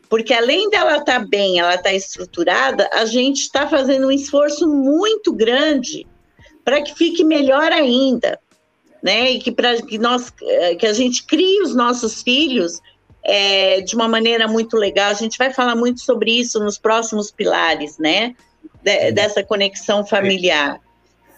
Porque 0.10 0.34
além 0.34 0.70
dela 0.70 0.98
estar 0.98 1.20
tá 1.20 1.26
bem, 1.26 1.60
ela 1.60 1.76
está 1.76 1.94
estruturada, 1.94 2.90
a 2.94 3.06
gente 3.06 3.42
está 3.42 3.68
fazendo 3.68 4.08
um 4.08 4.12
esforço 4.12 4.68
muito 4.68 5.34
grande 5.34 6.08
para 6.64 6.82
que 6.82 6.96
fique 6.96 7.24
melhor 7.24 7.72
ainda, 7.72 8.40
né? 9.04 9.32
E 9.32 9.40
que 9.40 9.52
para 9.52 9.82
que 9.82 9.98
nós 9.98 10.34
é, 10.42 10.76
que 10.76 10.86
a 10.86 10.94
gente 10.94 11.26
crie 11.26 11.62
os 11.62 11.76
nossos 11.76 12.22
filhos 12.22 12.82
é, 13.24 13.82
de 13.82 13.96
uma 13.96 14.08
maneira 14.08 14.48
muito 14.48 14.78
legal. 14.78 15.12
A 15.12 15.14
gente 15.14 15.38
vai 15.38 15.54
falar 15.54 15.76
muito 15.76 16.00
sobre 16.00 16.32
isso 16.32 16.60
nos 16.60 16.78
próximos 16.78 17.30
pilares, 17.30 17.98
né? 17.98 18.34
De, 18.82 19.12
dessa 19.12 19.44
conexão 19.44 20.06
familiar. 20.06 20.80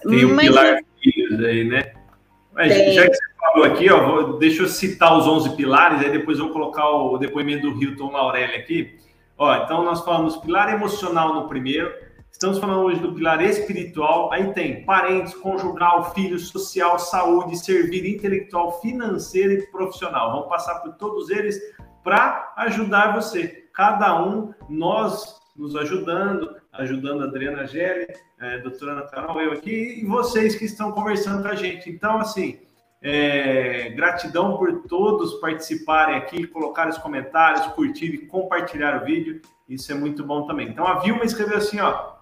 Tem 0.08 0.26
o 0.26 0.36
Mas, 0.36 0.48
pilar 0.48 0.80
filhos 1.02 1.44
aí, 1.44 1.64
né? 1.64 1.92
Mas, 2.60 2.94
já 2.94 3.08
que 3.08 3.16
você 3.16 3.24
falou 3.40 3.64
aqui, 3.64 3.90
ó, 3.90 4.06
vou, 4.06 4.38
deixa 4.38 4.64
eu 4.64 4.68
citar 4.68 5.18
os 5.18 5.26
11 5.26 5.56
pilares, 5.56 6.02
aí 6.02 6.12
depois 6.12 6.38
eu 6.38 6.44
vou 6.44 6.54
colocar 6.54 6.90
o 6.90 7.18
depoimento 7.18 7.72
do 7.72 7.82
Hilton 7.82 8.12
Laurelli 8.12 8.54
aqui. 8.56 9.00
Ó, 9.38 9.56
então 9.56 9.82
nós 9.86 10.04
falamos 10.04 10.36
pilar 10.36 10.74
emocional 10.74 11.34
no 11.34 11.48
primeiro, 11.48 11.90
estamos 12.30 12.60
falando 12.60 12.82
hoje 12.82 13.00
do 13.00 13.14
pilar 13.14 13.42
espiritual, 13.42 14.34
aí 14.34 14.52
tem 14.52 14.84
parentes, 14.84 15.34
conjugal, 15.36 16.14
filho, 16.14 16.38
social, 16.38 17.00
saúde, 17.00 17.58
servir 17.58 18.06
intelectual, 18.06 18.82
financeiro 18.82 19.54
e 19.54 19.68
profissional. 19.68 20.34
Vamos 20.34 20.50
passar 20.50 20.82
por 20.82 20.96
todos 20.96 21.30
eles 21.30 21.58
para 22.04 22.54
ajudar 22.58 23.16
você. 23.16 23.70
Cada 23.74 24.22
um, 24.22 24.54
nós 24.68 25.40
nos 25.56 25.78
ajudando, 25.78 26.58
ajudando 26.80 27.22
a 27.22 27.26
Adriana 27.26 27.68
Gelli, 27.68 28.08
a 28.40 28.58
doutora 28.58 28.94
Ana 28.94 29.02
Carol, 29.04 29.42
eu 29.42 29.52
aqui, 29.52 30.00
e 30.00 30.06
vocês 30.06 30.56
que 30.56 30.66
estão 30.66 30.92
conversando 30.92 31.44
com 31.44 31.50
a 31.50 31.56
gente. 31.56 31.90
Então, 31.90 32.18
assim, 32.18 32.60
é, 33.02 33.90
gratidão 33.90 34.58
por 34.58 34.84
todos 34.84 35.36
participarem 35.36 36.16
aqui, 36.16 36.48
colocarem 36.48 36.92
os 36.92 36.98
comentários, 36.98 37.68
curtirem, 37.74 38.26
compartilhar 38.28 39.02
o 39.02 39.06
vídeo. 39.06 39.42
Isso 39.68 39.92
é 39.92 39.96
muito 39.96 40.24
bom 40.24 40.48
também. 40.48 40.70
Então, 40.70 40.88
a 40.88 41.00
Vilma 41.00 41.24
escreveu 41.24 41.58
assim, 41.58 41.80
ó. 41.80 42.18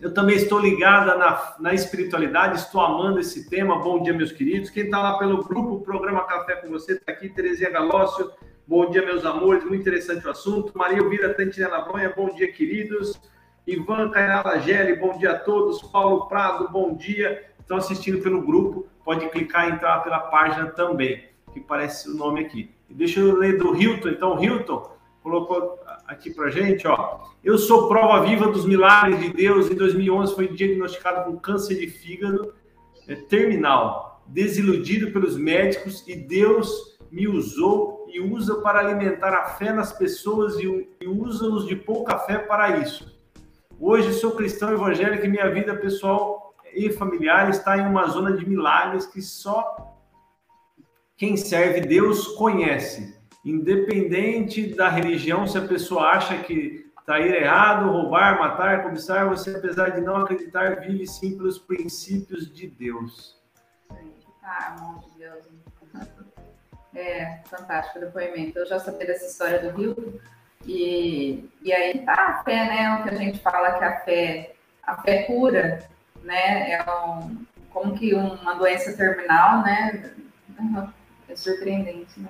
Eu 0.00 0.12
também 0.12 0.36
estou 0.36 0.58
ligada 0.58 1.16
na, 1.16 1.54
na 1.60 1.74
espiritualidade, 1.74 2.58
estou 2.58 2.80
amando 2.80 3.20
esse 3.20 3.48
tema. 3.48 3.78
Bom 3.78 4.02
dia, 4.02 4.12
meus 4.12 4.32
queridos. 4.32 4.68
Quem 4.68 4.84
está 4.84 5.00
lá 5.00 5.18
pelo 5.18 5.42
grupo 5.44 5.80
Programa 5.80 6.24
Café 6.26 6.56
com 6.56 6.68
você, 6.68 6.94
está 6.94 7.12
aqui, 7.12 7.28
Terezinha 7.28 7.70
Galócio, 7.70 8.32
Bom 8.64 8.88
dia, 8.88 9.04
meus 9.04 9.24
amores. 9.24 9.64
Muito 9.64 9.80
interessante 9.80 10.26
o 10.26 10.30
assunto. 10.30 10.72
Maria 10.78 10.98
Elvira 10.98 11.34
Tantinela 11.34 11.80
Bronha, 11.80 12.12
bom 12.16 12.32
dia, 12.32 12.50
queridos. 12.50 13.20
Ivan 13.66 14.10
Cairala 14.10 14.58
Gelli, 14.58 14.96
bom 14.96 15.16
dia 15.16 15.32
a 15.32 15.38
todos. 15.38 15.82
Paulo 15.82 16.26
Prado, 16.26 16.68
bom 16.70 16.94
dia. 16.96 17.44
Estão 17.60 17.76
assistindo 17.76 18.20
pelo 18.20 18.42
grupo, 18.42 18.88
pode 19.04 19.28
clicar 19.28 19.68
e 19.68 19.72
entrar 19.72 20.00
pela 20.00 20.18
página 20.18 20.66
também, 20.66 21.24
que 21.52 21.60
parece 21.60 22.10
o 22.10 22.14
nome 22.14 22.40
aqui. 22.40 22.70
deixa 22.90 23.20
eu 23.20 23.36
ler 23.36 23.58
do 23.58 23.76
Hilton. 23.76 24.08
Então, 24.08 24.42
Hilton 24.42 24.90
colocou 25.22 25.78
aqui 26.08 26.30
para 26.30 26.50
gente, 26.50 26.88
ó. 26.88 27.20
Eu 27.44 27.56
sou 27.56 27.88
prova 27.88 28.26
viva 28.26 28.48
dos 28.48 28.66
milagres 28.66 29.20
de 29.20 29.32
Deus. 29.32 29.70
Em 29.70 29.76
2011 29.76 30.34
foi 30.34 30.48
diagnosticado 30.48 31.30
com 31.30 31.38
câncer 31.38 31.76
de 31.76 31.86
fígado 31.86 32.52
é, 33.06 33.14
terminal, 33.14 34.22
desiludido 34.26 35.12
pelos 35.12 35.36
médicos 35.36 36.06
e 36.08 36.16
Deus 36.16 36.98
me 37.12 37.28
usou 37.28 38.08
e 38.12 38.20
usa 38.20 38.56
para 38.56 38.80
alimentar 38.80 39.32
a 39.32 39.44
fé 39.44 39.72
nas 39.72 39.92
pessoas 39.92 40.58
e, 40.58 40.88
e 41.00 41.06
usa-os 41.06 41.66
de 41.66 41.76
pouca 41.76 42.18
fé 42.18 42.38
para 42.38 42.78
isso. 42.78 43.21
Hoje 43.84 44.12
sou 44.12 44.36
cristão 44.36 44.72
evangélico 44.72 45.26
e 45.26 45.28
minha 45.28 45.50
vida 45.50 45.74
pessoal 45.74 46.54
e 46.72 46.92
familiar 46.92 47.50
está 47.50 47.76
em 47.76 47.84
uma 47.84 48.06
zona 48.06 48.36
de 48.36 48.48
milagres 48.48 49.06
que 49.06 49.20
só 49.20 49.98
quem 51.16 51.36
serve 51.36 51.80
Deus 51.80 52.28
conhece. 52.28 53.20
Independente 53.44 54.72
da 54.72 54.88
religião, 54.88 55.48
se 55.48 55.58
a 55.58 55.66
pessoa 55.66 56.10
acha 56.10 56.44
que 56.44 56.88
está 56.96 57.20
errado, 57.20 57.90
roubar, 57.90 58.38
matar, 58.38 58.84
cobiçar, 58.84 59.28
você, 59.28 59.56
apesar 59.56 59.88
de 59.88 60.00
não 60.00 60.14
acreditar, 60.14 60.78
vive 60.78 61.04
sim 61.04 61.36
pelos 61.36 61.58
princípios 61.58 62.54
de 62.54 62.68
Deus. 62.68 63.36
Ah, 64.44 64.76
amor 64.78 65.00
de 65.00 65.18
Deus. 65.18 65.44
É, 66.94 67.42
fantástico 67.46 67.98
o 67.98 68.02
depoimento. 68.02 68.60
Eu 68.60 68.66
já 68.66 68.78
sabia 68.78 69.08
dessa 69.08 69.26
história 69.26 69.58
do 69.58 69.76
Rio. 69.76 70.20
E, 70.66 71.44
e 71.62 71.72
aí 71.72 71.98
tá 72.00 72.12
a 72.12 72.44
fé, 72.44 72.64
né? 72.64 72.96
O 72.96 73.02
que 73.02 73.10
a 73.10 73.18
gente 73.18 73.38
fala 73.40 73.78
que 73.78 73.84
a 73.84 74.00
fé, 74.00 74.52
a 74.82 75.02
fé 75.02 75.22
cura, 75.24 75.88
né? 76.22 76.72
É 76.72 76.84
um, 76.90 77.44
como 77.70 77.96
que 77.98 78.14
uma 78.14 78.54
doença 78.54 78.92
terminal, 78.96 79.62
né? 79.62 80.12
É 81.28 81.36
surpreendente, 81.36 82.18
né? 82.18 82.28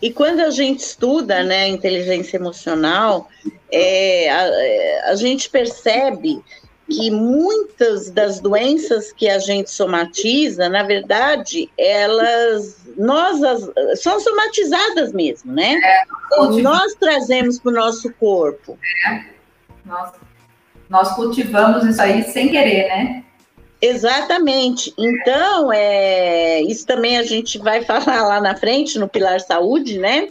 E 0.00 0.12
quando 0.12 0.40
a 0.40 0.50
gente 0.50 0.80
estuda 0.80 1.42
né, 1.42 1.66
inteligência 1.66 2.36
emocional, 2.36 3.28
é, 3.70 4.30
a, 4.30 5.10
a 5.10 5.14
gente 5.16 5.50
percebe 5.50 6.42
que 6.88 7.10
muitas 7.10 8.10
das 8.10 8.40
doenças 8.40 9.12
que 9.12 9.28
a 9.28 9.38
gente 9.38 9.70
somatiza, 9.70 10.68
na 10.68 10.82
verdade, 10.82 11.70
elas 11.76 12.78
nós 12.96 13.42
as, 13.42 14.00
são 14.00 14.18
somatizadas 14.18 15.12
mesmo, 15.12 15.52
né? 15.52 15.74
É, 15.74 16.02
nós 16.62 16.94
trazemos 16.94 17.58
para 17.58 17.70
o 17.70 17.74
nosso 17.74 18.12
corpo. 18.14 18.78
É. 19.06 19.22
Nós, 19.84 20.12
nós 20.88 21.14
cultivamos 21.14 21.84
isso 21.84 22.00
aí 22.00 22.22
sem 22.24 22.48
querer, 22.48 22.88
né? 22.88 23.24
Exatamente. 23.80 24.92
Então, 24.98 25.72
é, 25.72 26.60
isso 26.62 26.86
também 26.86 27.18
a 27.18 27.22
gente 27.22 27.58
vai 27.58 27.82
falar 27.86 28.22
lá 28.26 28.40
na 28.40 28.56
frente, 28.56 28.98
no 28.98 29.08
Pilar 29.08 29.40
Saúde, 29.40 29.98
né? 29.98 30.28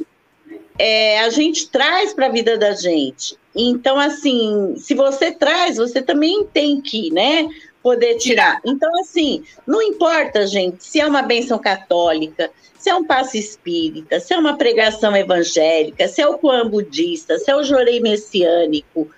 É, 0.80 1.20
a 1.20 1.30
gente 1.30 1.70
traz 1.70 2.14
para 2.14 2.28
a 2.28 2.32
vida 2.32 2.58
da 2.58 2.74
gente. 2.74 3.38
Então, 3.56 4.00
assim, 4.00 4.76
se 4.78 4.94
você 4.94 5.32
traz, 5.32 5.78
você 5.78 6.02
também 6.02 6.46
tem 6.46 6.80
que, 6.80 7.12
né, 7.12 7.48
poder 7.82 8.16
tirar. 8.16 8.62
Então, 8.66 8.90
assim, 9.00 9.44
não 9.66 9.82
importa, 9.82 10.46
gente, 10.46 10.84
se 10.84 11.00
é 11.00 11.08
uma 11.08 11.22
benção 11.22 11.58
católica, 11.58 12.52
se 12.78 12.90
é 12.90 12.96
um 12.96 13.04
passe 13.04 13.40
espírita, 13.40 14.20
se 14.20 14.34
é 14.34 14.38
uma 14.38 14.58
pregação 14.58 15.16
evangélica, 15.16 16.08
se 16.08 16.22
é 16.22 16.28
o 16.28 16.38
Kuan 16.38 16.70
budista, 16.70 17.38
se 17.40 17.50
é 17.50 17.56
o 17.56 17.64
jorei 17.64 18.00
messiânico, 18.00 19.10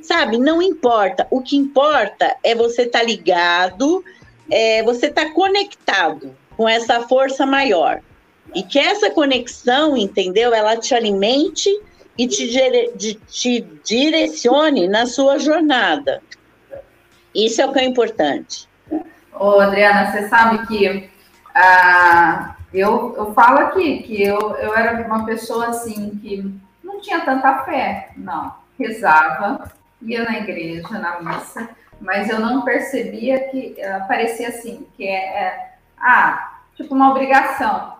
sabe? 0.00 0.38
Não 0.38 0.62
importa. 0.62 1.26
O 1.30 1.42
que 1.42 1.56
importa 1.56 2.36
é 2.42 2.54
você 2.54 2.82
estar 2.82 3.00
tá 3.00 3.04
ligado, 3.04 4.04
é, 4.50 4.82
você 4.82 5.06
estar 5.06 5.26
tá 5.26 5.32
conectado 5.32 6.34
com 6.56 6.68
essa 6.68 7.00
força 7.08 7.44
maior. 7.44 8.00
E 8.54 8.62
que 8.62 8.78
essa 8.78 9.10
conexão, 9.10 9.96
entendeu? 9.96 10.52
Ela 10.54 10.76
te 10.76 10.94
alimente 10.94 11.70
e 12.18 12.26
te, 12.26 12.46
de, 12.96 13.14
te 13.14 13.60
direcione 13.84 14.88
na 14.88 15.06
sua 15.06 15.38
jornada. 15.38 16.22
Isso 17.34 17.62
é 17.62 17.66
o 17.66 17.72
que 17.72 17.78
é 17.78 17.84
importante. 17.84 18.68
Ô, 19.32 19.58
Adriana, 19.60 20.12
você 20.12 20.28
sabe 20.28 20.66
que 20.66 21.10
ah, 21.54 22.56
eu, 22.72 23.14
eu 23.16 23.34
falo 23.34 23.58
aqui 23.58 24.02
que 24.02 24.22
eu, 24.22 24.38
eu 24.56 24.74
era 24.74 25.06
uma 25.06 25.24
pessoa 25.24 25.68
assim 25.68 26.18
que 26.20 26.52
não 26.82 27.00
tinha 27.00 27.20
tanta 27.20 27.64
fé, 27.64 28.10
não. 28.16 28.54
Rezava, 28.78 29.70
ia 30.00 30.24
na 30.24 30.38
igreja, 30.38 30.98
na 30.98 31.20
missa, 31.20 31.68
mas 32.00 32.28
eu 32.28 32.40
não 32.40 32.62
percebia 32.62 33.48
que 33.48 33.76
uh, 33.78 34.08
parecia 34.08 34.48
assim, 34.48 34.86
que 34.96 35.06
é, 35.06 35.44
é, 35.44 35.72
ah, 35.98 36.60
tipo 36.74 36.94
uma 36.94 37.10
obrigação. 37.10 37.94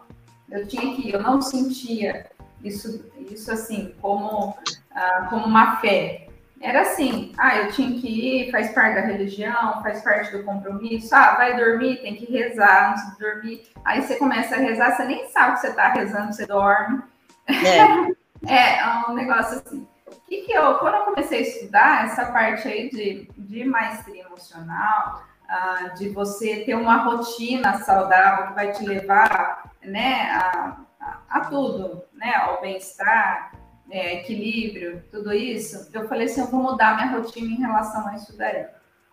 Eu 0.52 0.68
tinha 0.68 0.94
que 0.94 1.08
ir, 1.08 1.14
eu 1.14 1.22
não 1.22 1.40
sentia 1.40 2.26
isso, 2.62 3.10
isso 3.30 3.50
assim, 3.50 3.94
como, 4.02 4.50
uh, 4.50 5.28
como 5.30 5.46
uma 5.46 5.76
fé. 5.76 6.28
Era 6.60 6.82
assim, 6.82 7.32
ah, 7.38 7.56
eu 7.56 7.72
tinha 7.72 7.98
que 7.98 8.06
ir, 8.06 8.52
faz 8.52 8.70
parte 8.72 8.94
da 8.94 9.00
religião, 9.00 9.82
faz 9.82 10.02
parte 10.02 10.30
do 10.30 10.44
compromisso, 10.44 11.12
ah, 11.12 11.34
vai 11.36 11.56
dormir, 11.56 12.02
tem 12.02 12.14
que 12.14 12.30
rezar 12.30 12.90
antes 12.90 13.10
de 13.10 13.18
dormir. 13.18 13.62
Aí 13.82 14.02
você 14.02 14.16
começa 14.16 14.54
a 14.54 14.58
rezar, 14.58 14.94
você 14.94 15.04
nem 15.04 15.26
sabe 15.30 15.54
que 15.54 15.60
você 15.60 15.68
está 15.68 15.88
rezando, 15.88 16.32
você 16.32 16.46
dorme. 16.46 17.02
É. 18.44 18.80
é, 18.80 19.08
um 19.08 19.14
negócio 19.14 19.58
assim. 19.58 19.86
Que 20.26 20.42
que 20.42 20.52
eu, 20.52 20.78
quando 20.78 20.94
eu 20.94 21.02
comecei 21.02 21.38
a 21.38 21.42
estudar 21.42 22.04
essa 22.06 22.26
parte 22.26 22.66
aí 22.66 22.90
de, 22.90 23.28
de 23.36 23.64
maestria 23.64 24.24
emocional, 24.24 25.22
uh, 25.48 25.94
de 25.96 26.08
você 26.08 26.64
ter 26.64 26.74
uma 26.74 27.04
rotina 27.04 27.78
saudável 27.78 28.48
que 28.48 28.54
vai 28.54 28.72
te 28.72 28.84
levar, 28.84 29.71
né, 29.84 30.30
a, 30.30 30.76
a, 31.00 31.18
a 31.28 31.40
tudo, 31.46 32.04
né, 32.14 32.34
ao 32.34 32.60
bem-estar, 32.60 33.52
é, 33.90 34.20
equilíbrio, 34.20 35.04
tudo 35.10 35.32
isso, 35.32 35.90
eu 35.92 36.08
falei 36.08 36.26
assim, 36.26 36.40
eu 36.40 36.46
vou 36.46 36.62
mudar 36.62 36.96
minha 36.96 37.18
rotina 37.18 37.46
em 37.46 37.60
relação 37.60 38.08
a 38.08 38.14
isso 38.14 38.36
daí. 38.36 38.64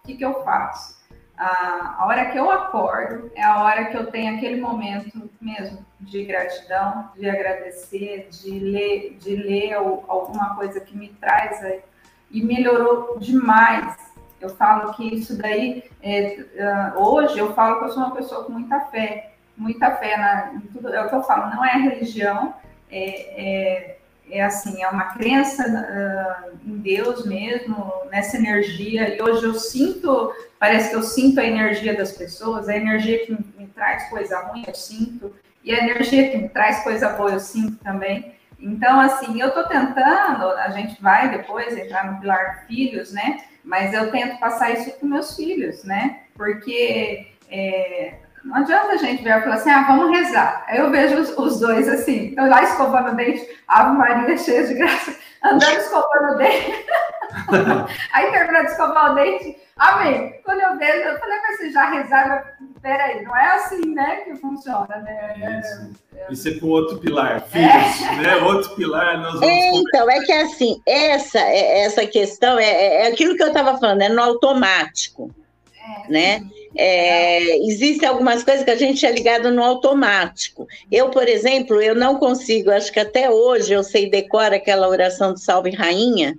O 0.03 0.08
que, 0.08 0.15
que 0.15 0.23
eu 0.23 0.43
faço? 0.43 0.99
Ah, 1.38 1.95
a 1.99 2.05
hora 2.05 2.32
que 2.32 2.38
eu 2.38 2.51
acordo 2.51 3.32
é 3.34 3.41
a 3.41 3.63
hora 3.63 3.86
que 3.86 3.95
eu 3.95 4.12
tenho 4.12 4.36
aquele 4.36 4.60
momento 4.60 5.29
mesmo 5.39 5.86
de 5.99 6.25
gratidão, 6.25 7.12
de 7.15 7.29
agradecer, 7.29 8.27
de 8.29 8.60
ler, 8.60 9.17
de 9.17 9.36
ler 9.38 9.73
alguma 9.73 10.55
coisa 10.55 10.82
que 10.82 10.97
me 10.97 11.10
traz 11.10 11.63
aí. 11.63 11.82
e 12.29 12.43
melhorou 12.43 13.17
demais. 13.19 13.97
Eu 14.39 14.49
falo 14.49 14.93
que 14.93 15.15
isso 15.15 15.38
daí, 15.38 15.89
é, 16.01 16.93
uh, 16.95 17.01
hoje 17.01 17.39
eu 17.39 17.53
falo 17.53 17.79
que 17.79 17.86
eu 17.86 17.89
sou 17.89 18.03
uma 18.03 18.15
pessoa 18.15 18.43
com 18.45 18.53
muita 18.53 18.79
fé, 18.88 19.34
muita 19.60 19.91
fé 19.91 20.17
na, 20.17 20.54
em 20.56 20.62
tudo, 20.62 20.93
é 20.93 21.06
o 21.06 21.10
que 21.10 21.15
eu 21.15 21.24
falo, 21.24 21.54
não 21.54 21.63
é 21.63 21.74
religião, 21.74 22.56
é, 22.89 23.95
é 23.95 24.00
é 24.32 24.43
assim, 24.43 24.82
é 24.82 24.88
uma 24.88 25.06
crença 25.06 25.63
uh, 25.63 26.58
em 26.63 26.78
Deus 26.78 27.26
mesmo, 27.26 27.91
nessa 28.12 28.38
energia, 28.38 29.15
e 29.15 29.22
hoje 29.22 29.45
eu 29.45 29.56
sinto, 29.56 30.34
parece 30.60 30.89
que 30.91 30.95
eu 30.95 31.04
sinto 31.04 31.39
a 31.39 31.45
energia 31.45 31.98
das 31.98 32.12
pessoas, 32.12 32.69
a 32.69 32.78
energia 32.78 33.26
que 33.26 33.32
me, 33.32 33.39
me 33.58 33.67
traz 33.67 34.08
coisa 34.10 34.39
ruim, 34.41 34.63
eu 34.67 34.76
sinto, 34.76 35.34
e 35.63 35.74
a 35.74 35.80
energia 35.80 36.30
que 36.30 36.38
me 36.38 36.50
traz 36.50 36.84
coisa 36.84 37.10
boa, 37.10 37.32
eu 37.32 37.39
sinto 37.39 37.76
também. 37.84 38.36
Então, 38.60 39.00
assim, 39.00 39.41
eu 39.41 39.48
estou 39.50 39.63
tentando, 39.63 40.45
a 40.45 40.69
gente 40.69 41.02
vai 41.02 41.30
depois 41.30 41.76
entrar 41.78 42.12
no 42.12 42.19
pilar 42.19 42.65
filhos, 42.67 43.12
né? 43.12 43.43
Mas 43.63 43.93
eu 43.93 44.12
tento 44.12 44.39
passar 44.39 44.72
isso 44.72 44.91
para 44.91 45.08
meus 45.08 45.36
filhos, 45.36 45.84
né? 45.84 46.24
Porque 46.36 47.28
é, 47.50 48.15
não 48.43 48.58
adianta 48.58 48.93
a 48.93 48.97
gente 48.97 49.23
ver 49.23 49.38
e 49.38 49.41
falar 49.41 49.56
assim, 49.56 49.69
ah, 49.69 49.86
vamos 49.88 50.17
rezar. 50.17 50.63
Aí 50.67 50.78
eu 50.78 50.89
vejo 50.89 51.19
os, 51.19 51.38
os 51.38 51.60
dois 51.60 51.88
assim, 51.88 52.34
eu 52.38 52.47
lá 52.47 52.63
escovando 52.63 53.12
o 53.12 53.15
dente, 53.15 53.47
Ave 53.67 53.97
Maria 53.97 54.38
cheia 54.38 54.65
de 54.65 54.73
graça, 54.75 55.15
andando 55.43 55.78
escovando 55.78 56.34
o 56.34 56.38
dente. 56.38 56.86
Aí 58.13 58.32
termina 58.32 58.63
de 58.63 58.71
escovar 58.71 59.12
o 59.12 59.15
dente, 59.15 59.58
amém. 59.78 60.39
Quando 60.43 60.62
eu 60.62 60.78
vejo, 60.78 61.08
eu 61.08 61.19
falei, 61.19 61.39
mas 61.41 61.58
você 61.58 61.71
já 61.71 61.89
rezaram? 61.89 62.41
Peraí, 62.82 63.23
não 63.23 63.36
é 63.36 63.56
assim, 63.56 63.93
né, 63.93 64.17
que 64.17 64.36
funciona, 64.36 64.95
né? 64.97 65.60
Isso, 65.60 65.91
é, 66.15 66.32
Isso 66.32 66.47
é 66.47 66.60
com 66.60 66.67
outro 66.67 66.97
pilar, 66.97 67.41
filhos, 67.41 68.02
é. 68.02 68.15
né? 68.21 68.36
Outro 68.38 68.73
pilar, 68.75 69.19
nós 69.19 69.34
vamos 69.34 69.47
é, 69.47 69.71
Então, 69.73 70.10
é 70.10 70.19
que 70.21 70.32
assim, 70.32 70.82
essa, 70.86 71.39
é, 71.39 71.82
essa 71.82 72.08
questão 72.08 72.58
é, 72.58 73.04
é 73.04 73.08
aquilo 73.08 73.36
que 73.36 73.43
eu 73.43 73.49
estava 73.49 73.78
falando, 73.78 74.02
é 74.02 74.10
no 74.10 74.21
automático, 74.21 75.30
é, 75.75 76.12
né? 76.12 76.39
Sim. 76.39 76.59
É, 76.75 77.58
existem 77.65 78.08
algumas 78.08 78.43
coisas 78.43 78.63
que 78.63 78.71
a 78.71 78.75
gente 78.75 79.05
é 79.05 79.12
ligado 79.12 79.51
no 79.51 79.63
automático. 79.63 80.67
Eu, 80.91 81.10
por 81.10 81.27
exemplo, 81.27 81.82
eu 81.82 81.95
não 81.95 82.17
consigo, 82.17 82.71
acho 82.71 82.91
que 82.91 82.99
até 82.99 83.29
hoje 83.29 83.73
eu 83.73 83.84
sei 83.84 84.10
decorar 84.10 84.53
aquela 84.53 84.88
oração 84.88 85.34
do 85.34 85.39
Salve 85.39 85.71
Rainha, 85.71 86.38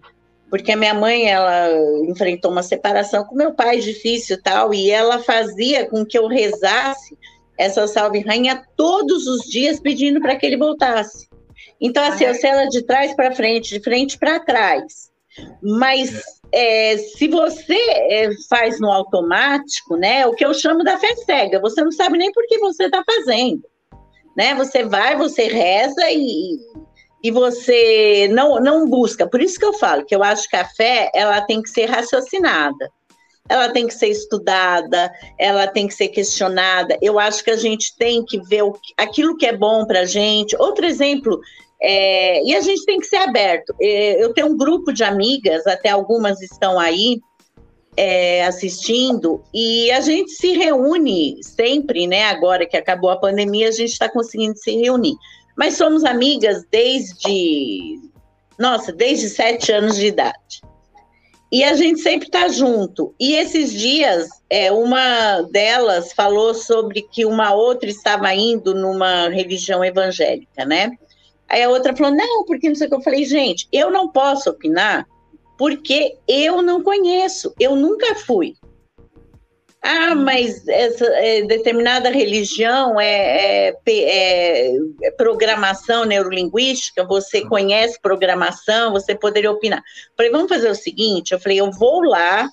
porque 0.49 0.73
a 0.73 0.77
minha 0.77 0.95
mãe 0.95 1.29
ela 1.29 1.69
enfrentou 2.09 2.51
uma 2.51 2.63
separação 2.63 3.25
com 3.25 3.35
meu 3.35 3.53
pai 3.55 3.81
difícil 3.81 4.41
tal, 4.43 4.73
e 4.73 4.91
ela 4.91 5.19
fazia 5.21 5.87
com 5.87 6.05
que 6.05 6.19
eu 6.19 6.27
rezasse 6.27 7.17
essa 7.59 7.87
Salve 7.87 8.21
Rainha 8.21 8.63
todos 8.77 9.27
os 9.27 9.43
dias 9.43 9.79
pedindo 9.79 10.21
para 10.21 10.37
que 10.37 10.47
ele 10.47 10.57
voltasse. 10.57 11.29
Então, 11.81 12.05
assim, 12.05 12.25
eu 12.25 12.35
sei 12.35 12.51
ela 12.51 12.67
de 12.67 12.83
trás 12.83 13.15
para 13.15 13.35
frente, 13.35 13.71
de 13.71 13.81
frente 13.81 14.19
para 14.19 14.41
trás. 14.41 15.10
Mas 15.63 16.11
é, 16.53 16.97
se 16.97 17.29
você 17.29 17.79
é, 17.79 18.31
faz 18.49 18.81
no 18.81 18.91
automático, 18.91 19.97
né, 19.97 20.27
o 20.27 20.35
que 20.35 20.45
eu 20.45 20.53
chamo 20.53 20.83
da 20.83 20.99
fé 20.99 21.15
cega, 21.17 21.61
você 21.61 21.83
não 21.83 21.93
sabe 21.93 22.19
nem 22.19 22.33
por 22.33 22.47
que 22.47 22.59
você 22.59 22.85
está 22.85 23.03
fazendo, 23.05 23.63
né? 24.37 24.55
Você 24.55 24.85
vai, 24.85 25.17
você 25.17 25.45
reza 25.45 26.11
e, 26.11 26.59
e 27.23 27.31
você 27.31 28.29
não, 28.33 28.61
não 28.61 28.89
busca. 28.89 29.29
Por 29.29 29.41
isso 29.41 29.59
que 29.59 29.65
eu 29.65 29.75
falo 29.75 30.05
que 30.05 30.15
eu 30.15 30.23
acho 30.23 30.49
que 30.49 30.57
a 30.57 30.65
fé 30.65 31.11
ela 31.15 31.41
tem 31.43 31.63
que 31.63 31.71
ser 31.71 31.87
raciocinada, 31.87 32.91
ela 33.49 33.69
tem 33.69 33.87
que 33.87 33.95
ser 33.95 34.09
estudada, 34.09 35.13
ela 35.39 35.67
tem 35.67 35.87
que 35.87 35.95
ser 35.95 36.09
questionada. 36.09 36.97
Eu 37.03 37.19
acho 37.19 37.43
que 37.45 37.51
a 37.51 37.57
gente 37.57 37.97
tem 37.97 38.25
que 38.25 38.41
ver 38.41 38.63
o, 38.63 38.77
aquilo 38.97 39.37
que 39.37 39.47
é 39.47 39.57
bom 39.57 39.85
para 39.85 40.01
a 40.01 40.05
gente. 40.05 40.57
Outro 40.57 40.87
exemplo 40.87 41.41
é, 41.83 42.45
e 42.45 42.55
a 42.55 42.61
gente 42.61 42.85
tem 42.85 42.99
que 42.99 43.07
ser 43.07 43.17
aberto. 43.17 43.75
É, 43.81 44.23
eu 44.23 44.33
tenho 44.35 44.49
um 44.49 44.57
grupo 44.57 44.93
de 44.93 45.03
amigas, 45.03 45.67
até 45.67 45.89
algumas 45.89 46.41
estão 46.43 46.79
aí 46.79 47.21
é, 47.97 48.45
assistindo, 48.45 49.43
e 49.53 49.91
a 49.91 50.01
gente 50.01 50.31
se 50.33 50.53
reúne 50.53 51.43
sempre, 51.43 52.07
né? 52.07 52.25
Agora 52.25 52.67
que 52.67 52.77
acabou 52.77 53.11
a 53.11 53.17
pandemia, 53.17 53.69
a 53.69 53.73
gente 53.73 53.93
está 53.93 54.09
conseguindo 54.09 54.57
se 54.59 54.77
reunir. 54.77 55.15
Mas 55.57 55.75
somos 55.75 56.05
amigas 56.05 56.65
desde, 56.71 57.99
nossa, 58.59 58.93
desde 58.93 59.29
sete 59.29 59.73
anos 59.73 59.97
de 59.97 60.07
idade. 60.07 60.63
E 61.53 61.65
a 61.65 61.75
gente 61.75 62.01
sempre 62.01 62.29
está 62.29 62.47
junto. 62.47 63.13
E 63.19 63.35
esses 63.35 63.73
dias, 63.73 64.29
é, 64.49 64.71
uma 64.71 65.43
delas 65.51 66.13
falou 66.13 66.55
sobre 66.55 67.03
que 67.03 67.25
uma 67.25 67.53
outra 67.53 67.91
estava 67.91 68.33
indo 68.33 68.73
numa 68.73 69.29
religião 69.29 69.85
evangélica, 69.85 70.65
né? 70.65 70.93
Aí 71.51 71.63
a 71.65 71.69
outra 71.69 71.97
falou, 71.97 72.13
não, 72.13 72.45
porque 72.45 72.69
não 72.69 72.77
sei 72.77 72.87
o 72.87 72.91
que. 72.91 72.97
Eu 72.97 73.03
falei, 73.03 73.25
gente, 73.25 73.67
eu 73.73 73.91
não 73.91 74.09
posso 74.09 74.51
opinar 74.51 75.07
porque 75.59 76.17
eu 76.27 76.63
não 76.63 76.83
conheço, 76.83 77.53
eu 77.61 77.77
nunca 77.77 78.15
fui. 78.15 78.55
Ah, 79.83 80.15
mas 80.15 80.67
essa 80.69 81.05
é, 81.07 81.43
determinada 81.43 82.11
religião 82.11 83.01
é, 83.01 83.69
é, 83.69 83.77
é, 83.89 84.73
é, 85.03 85.11
programação 85.13 86.05
neurolinguística, 86.05 87.05
você 87.05 87.43
conhece 87.47 88.01
programação, 88.01 88.93
você 88.93 89.15
poderia 89.15 89.51
opinar. 89.51 89.83
Falei, 90.17 90.31
vamos 90.31 90.49
fazer 90.49 90.71
o 90.71 90.75
seguinte, 90.75 91.33
eu 91.33 91.41
falei, 91.41 91.61
eu 91.61 91.71
vou 91.73 92.03
lá, 92.03 92.49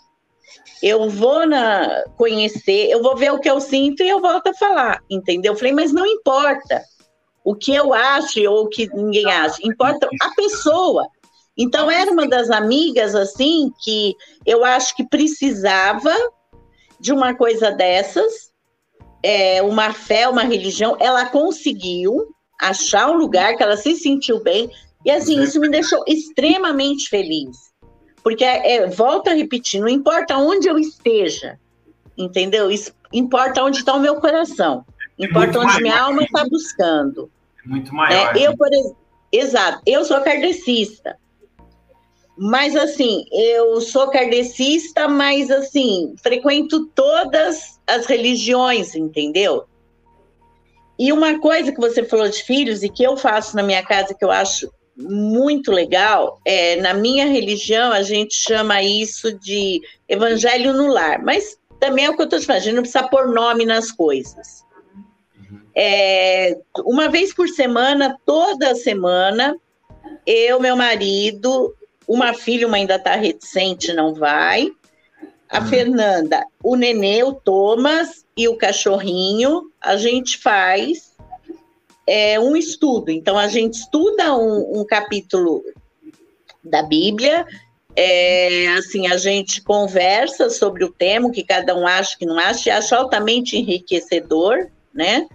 eu 0.82 1.10
vou 1.10 1.46
na, 1.46 2.04
conhecer, 2.18 2.90
eu 2.90 3.02
vou 3.02 3.16
ver 3.16 3.32
o 3.32 3.40
que 3.40 3.50
eu 3.50 3.60
sinto 3.60 4.02
e 4.02 4.10
eu 4.10 4.22
volto 4.22 4.48
a 4.48 4.54
falar, 4.54 5.02
entendeu? 5.10 5.54
Eu 5.54 5.58
falei, 5.58 5.74
mas 5.74 5.92
não 5.94 6.06
importa 6.06 6.82
o 7.48 7.56
que 7.56 7.74
eu 7.74 7.94
acho 7.94 8.42
ou 8.42 8.66
o 8.66 8.68
que 8.68 8.94
ninguém 8.94 9.32
acha, 9.32 9.66
importa 9.66 10.10
a 10.22 10.32
pessoa. 10.32 11.08
Então, 11.58 11.90
era 11.90 12.12
uma 12.12 12.28
das 12.28 12.50
amigas, 12.50 13.16
assim, 13.16 13.72
que 13.82 14.14
eu 14.46 14.66
acho 14.66 14.94
que 14.94 15.08
precisava 15.08 16.14
de 17.00 17.14
uma 17.14 17.34
coisa 17.34 17.72
dessas, 17.72 18.52
é, 19.24 19.62
uma 19.62 19.94
fé, 19.94 20.28
uma 20.28 20.44
religião, 20.44 20.98
ela 21.00 21.28
conseguiu 21.28 22.36
achar 22.60 23.10
um 23.10 23.16
lugar 23.16 23.56
que 23.56 23.64
ela 23.64 23.78
se 23.78 23.96
sentiu 23.96 24.44
bem, 24.44 24.70
E 25.06 25.10
assim, 25.10 25.42
isso 25.42 25.58
me 25.62 25.70
deixou 25.70 26.04
extremamente 26.06 27.08
feliz. 27.08 27.56
Porque, 28.22 28.44
é, 28.44 28.74
é, 28.74 28.88
volto 28.88 29.30
a 29.30 29.34
repetir, 29.34 29.80
não 29.80 29.88
importa 29.88 30.38
onde 30.38 30.68
eu 30.68 30.78
esteja, 30.78 31.58
entendeu? 32.18 32.70
Isso 32.70 32.92
importa 33.14 33.64
onde 33.64 33.78
está 33.78 33.94
o 33.94 34.02
meu 34.02 34.18
coração. 34.18 34.86
Importa 35.18 35.60
onde 35.60 35.82
minha 35.82 35.98
alma 35.98 36.24
está 36.24 36.44
buscando. 36.44 37.32
Muito 37.68 37.94
maior. 37.94 38.36
É, 38.36 38.48
eu, 38.48 38.56
por 38.56 38.72
exemplo, 38.74 38.98
exato, 39.32 39.82
eu 39.86 40.06
sou 40.06 40.22
kardecista. 40.22 41.18
Mas 42.38 42.76
assim, 42.76 43.26
eu 43.32 43.82
sou 43.82 44.10
kardecista, 44.10 45.08
mas 45.08 45.50
assim, 45.50 46.16
frequento 46.22 46.86
todas 46.88 47.80
as 47.88 48.06
religiões, 48.06 48.96
entendeu? 48.96 49.66
E 51.00 51.12
uma 51.12 51.40
coisa 51.40 51.72
que 51.72 51.80
você 51.80 52.04
falou 52.04 52.30
de 52.30 52.44
filhos 52.44 52.84
e 52.84 52.90
que 52.90 53.04
eu 53.04 53.18
faço 53.18 53.56
na 53.56 53.64
minha 53.64 53.84
casa 53.84 54.14
que 54.14 54.24
eu 54.24 54.32
acho 54.32 54.72
muito 54.96 55.72
legal, 55.72 56.40
é, 56.46 56.76
na 56.78 56.94
minha 56.94 57.26
religião 57.26 57.92
a 57.92 58.02
gente 58.02 58.34
chama 58.34 58.82
isso 58.82 59.32
de 59.40 59.82
evangelho 60.08 60.74
no 60.74 60.88
lar, 60.88 61.24
mas 61.24 61.58
também 61.80 62.06
é 62.06 62.10
o 62.10 62.16
que 62.16 62.22
eu 62.22 62.26
estou 62.26 62.40
te 62.40 62.46
falando, 62.46 62.62
a 62.62 62.64
gente 62.64 62.76
não 62.76 62.82
precisa 62.82 63.08
pôr 63.08 63.28
nome 63.28 63.66
nas 63.66 63.92
coisas. 63.92 64.66
É, 65.80 66.58
uma 66.80 67.08
vez 67.08 67.32
por 67.32 67.48
semana, 67.48 68.18
toda 68.26 68.74
semana, 68.74 69.56
eu, 70.26 70.60
meu 70.60 70.76
marido, 70.76 71.72
uma 72.08 72.34
filha, 72.34 72.66
uma 72.68 72.78
ainda 72.78 72.96
está 72.96 73.16
reticente, 73.16 73.94
não 73.94 74.16
vai. 74.16 74.72
A 75.48 75.60
uhum. 75.60 75.68
Fernanda, 75.68 76.44
o 76.64 76.76
nenê, 76.76 77.22
o 77.22 77.32
Thomas 77.32 78.26
e 78.36 78.48
o 78.48 78.58
cachorrinho, 78.58 79.72
a 79.80 79.96
gente 79.98 80.40
faz 80.40 81.16
é, 82.08 82.40
um 82.40 82.58
estudo. 82.58 83.12
Então, 83.12 83.38
a 83.38 83.48
gente 83.48 83.76
estuda 83.76 84.36
um, 84.36 84.80
um 84.80 84.84
capítulo 84.84 85.64
da 86.64 86.82
Bíblia, 86.82 87.46
é, 87.96 88.70
assim, 88.70 89.06
a 89.06 89.18
gente 89.18 89.62
conversa 89.62 90.50
sobre 90.50 90.84
o 90.84 90.92
tema, 90.92 91.30
que 91.30 91.44
cada 91.44 91.76
um 91.76 91.86
acha 91.86 92.18
que 92.18 92.26
não 92.26 92.40
acha, 92.40 92.70
e 92.70 92.72
acho 92.72 92.96
altamente 92.96 93.56
enriquecedor, 93.56 94.70
né? 94.92 95.28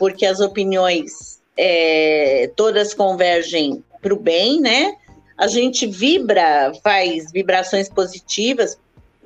Porque 0.00 0.26
as 0.26 0.40
opiniões 0.40 1.40
é, 1.56 2.50
todas 2.56 2.94
convergem 2.94 3.84
para 4.00 4.14
o 4.14 4.18
bem, 4.18 4.58
né? 4.60 4.96
A 5.36 5.46
gente 5.46 5.86
vibra, 5.86 6.72
faz 6.82 7.30
vibrações 7.30 7.86
positivas, 7.86 8.78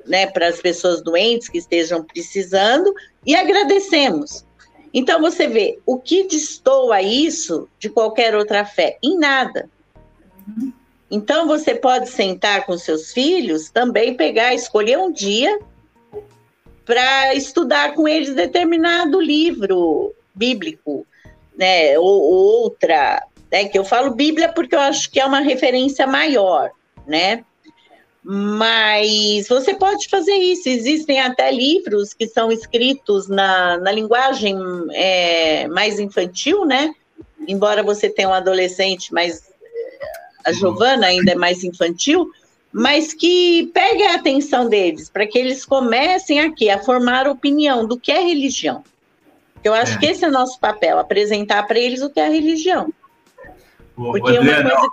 né, 0.05 0.27
para 0.27 0.47
as 0.49 0.61
pessoas 0.61 1.01
doentes 1.01 1.49
que 1.49 1.57
estejam 1.57 2.03
precisando 2.03 2.93
e 3.25 3.33
agradecemos. 3.35 4.45
Então 4.93 5.21
você 5.21 5.47
vê 5.47 5.79
o 5.85 5.97
que 5.97 6.27
destoa 6.27 7.01
isso 7.01 7.69
de 7.79 7.89
qualquer 7.89 8.35
outra 8.35 8.65
fé? 8.65 8.97
Em 9.01 9.17
nada. 9.17 9.69
Então 11.09 11.47
você 11.47 11.73
pode 11.73 12.09
sentar 12.09 12.65
com 12.65 12.77
seus 12.77 13.13
filhos, 13.13 13.69
também 13.69 14.15
pegar, 14.15 14.53
escolher 14.53 14.97
um 14.97 15.11
dia 15.11 15.57
para 16.85 17.33
estudar 17.33 17.93
com 17.95 18.07
eles 18.07 18.35
determinado 18.35 19.19
livro 19.19 20.13
bíblico, 20.35 21.05
né, 21.57 21.97
ou, 21.97 22.05
ou 22.05 22.63
outra, 22.63 23.25
né, 23.51 23.65
que 23.65 23.77
eu 23.77 23.85
falo 23.85 24.13
Bíblia 24.13 24.49
porque 24.49 24.75
eu 24.75 24.79
acho 24.79 25.09
que 25.09 25.19
é 25.19 25.25
uma 25.25 25.39
referência 25.39 26.05
maior, 26.05 26.71
né? 27.07 27.43
Mas 28.27 29.47
você 29.47 29.75
pode 29.75 30.09
fazer 30.09 30.33
isso. 30.33 30.67
Existem 30.67 31.21
até 31.21 31.51
livros 31.51 32.11
que 32.11 32.27
são 32.27 32.51
escritos 32.51 33.27
na, 33.27 33.77
na 33.77 33.91
linguagem 33.91 34.57
é, 34.93 35.67
mais 35.67 35.99
infantil, 35.99 36.65
né? 36.65 36.91
Embora 37.47 37.83
você 37.83 38.09
tenha 38.09 38.29
um 38.29 38.33
adolescente, 38.33 39.13
mas 39.13 39.43
a 40.43 40.51
Giovana 40.51 41.05
ainda 41.05 41.33
é 41.33 41.35
mais 41.35 41.63
infantil, 41.63 42.31
mas 42.73 43.13
que 43.13 43.69
pegue 43.73 44.03
a 44.03 44.15
atenção 44.15 44.67
deles, 44.67 45.07
para 45.07 45.27
que 45.27 45.37
eles 45.37 45.63
comecem 45.63 46.39
aqui 46.39 46.69
a 46.69 46.83
formar 46.83 47.27
opinião 47.27 47.85
do 47.87 47.97
que 47.97 48.11
é 48.11 48.21
religião. 48.21 48.83
Eu 49.67 49.73
acho 49.73 49.95
é. 49.95 49.97
que 49.97 50.05
esse 50.05 50.23
é 50.23 50.27
o 50.27 50.31
nosso 50.31 50.59
papel, 50.59 50.99
apresentar 50.99 51.63
para 51.63 51.79
eles 51.79 52.01
o 52.01 52.09
que 52.09 52.19
é 52.19 52.29
religião. 52.29 52.93
Porque 53.95 54.35
é 54.35 54.39
uma 54.39 54.61
coisa 54.61 54.91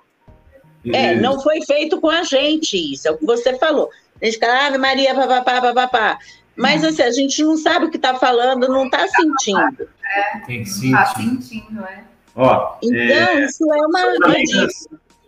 é, 0.92 1.14
não 1.14 1.40
foi 1.40 1.60
feito 1.62 2.00
com 2.00 2.10
a 2.10 2.24
gente 2.24 2.76
isso, 2.92 3.06
é 3.06 3.10
o 3.10 3.18
que 3.18 3.24
você 3.24 3.56
falou. 3.58 3.88
A 4.20 4.24
gente 4.24 4.38
fala, 4.38 4.66
Ave 4.66 4.78
Maria, 4.78 5.14
papapá, 5.14 5.60
papapá. 5.60 6.18
Mas 6.56 6.84
assim, 6.84 7.02
a 7.02 7.10
gente 7.10 7.42
não 7.42 7.56
sabe 7.56 7.86
o 7.86 7.90
que 7.90 7.96
está 7.96 8.14
falando, 8.14 8.68
não 8.68 8.86
está 8.86 9.06
sentindo. 9.08 9.88
É, 10.04 10.38
Tem 10.40 10.62
que 10.62 10.68
sentir. 10.68 10.86
Está 10.86 11.06
sentindo, 11.06 11.84
é. 11.84 12.04
Ó, 12.34 12.76
então, 12.82 12.98
é, 12.98 13.44
isso 13.44 13.72
é 13.72 13.86
uma. 13.86 14.00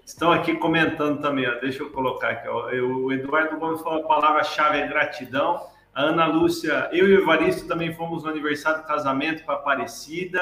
Estão 0.04 0.32
aqui 0.32 0.54
comentando 0.54 1.20
também, 1.20 1.46
ó, 1.46 1.54
deixa 1.60 1.82
eu 1.82 1.90
colocar 1.90 2.30
aqui. 2.30 2.48
Ó, 2.48 2.70
eu, 2.70 3.04
o 3.04 3.12
Eduardo 3.12 3.58
Gomes 3.58 3.80
falou 3.80 4.04
a 4.04 4.08
palavra-chave 4.08 4.78
é 4.78 4.86
gratidão. 4.86 5.66
A 5.94 6.02
Ana 6.02 6.26
Lúcia, 6.26 6.90
eu 6.92 7.08
e 7.08 7.16
o 7.16 7.20
Evaristo 7.20 7.68
também 7.68 7.94
fomos 7.94 8.24
no 8.24 8.30
aniversário 8.30 8.82
do 8.82 8.86
casamento 8.86 9.44
para 9.44 9.54
Aparecida. 9.54 10.40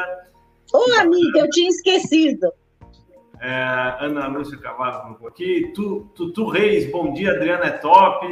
Ô, 0.72 0.98
amiga, 0.98 1.40
eu 1.40 1.50
tinha 1.50 1.68
esquecido. 1.68 2.50
É, 3.38 3.96
Ana 4.00 4.28
Lúcia 4.28 4.56
Cavalo 4.56 5.02
colocou 5.02 5.28
aqui. 5.28 5.70
Tutu, 5.74 6.10
Tutu 6.14 6.48
Reis, 6.48 6.90
bom 6.90 7.12
dia. 7.12 7.32
Adriana 7.32 7.66
é 7.66 7.70
top. 7.70 8.26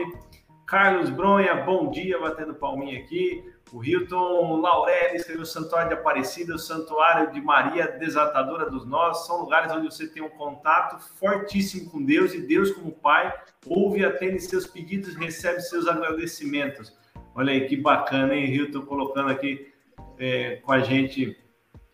Carlos 0.66 1.11
Bronha, 1.11 1.56
bom 1.56 1.90
dia, 1.90 2.18
batendo 2.18 2.54
palminha 2.54 3.00
aqui. 3.00 3.44
O 3.72 3.85
Hilton 3.85 4.61
Laurel 4.61 5.14
escreveu 5.14 5.44
Santuário 5.44 5.88
de 5.88 5.94
Aparecida, 5.94 6.54
o 6.54 6.59
Santuário 6.59 7.33
de 7.33 7.40
Maria, 7.40 7.88
Desatadora 7.98 8.70
dos 8.70 8.87
Nós. 8.87 9.26
São 9.26 9.40
lugares 9.40 9.70
onde 9.72 9.87
você 9.87 10.06
tem 10.06 10.22
um 10.22 10.28
contato 10.28 10.98
fortíssimo 11.18 11.90
com 11.90 12.02
Deus 12.02 12.33
e 12.35 12.40
Deus, 12.40 12.70
como 12.70 12.92
Pai, 12.92 13.35
ouve 13.66 14.00
e 14.00 14.04
atende 14.04 14.40
seus 14.40 14.66
pedidos, 14.66 15.16
recebe 15.16 15.61
seus 15.61 15.87
agradecimentos. 15.87 16.98
Olha 17.34 17.52
aí 17.52 17.66
que 17.66 17.76
bacana, 17.76 18.34
hein, 18.34 18.52
Hilton, 18.52 18.82
colocando 18.82 19.30
aqui 19.30 19.70
é, 20.18 20.56
com 20.56 20.72
a 20.72 20.80
gente 20.80 21.36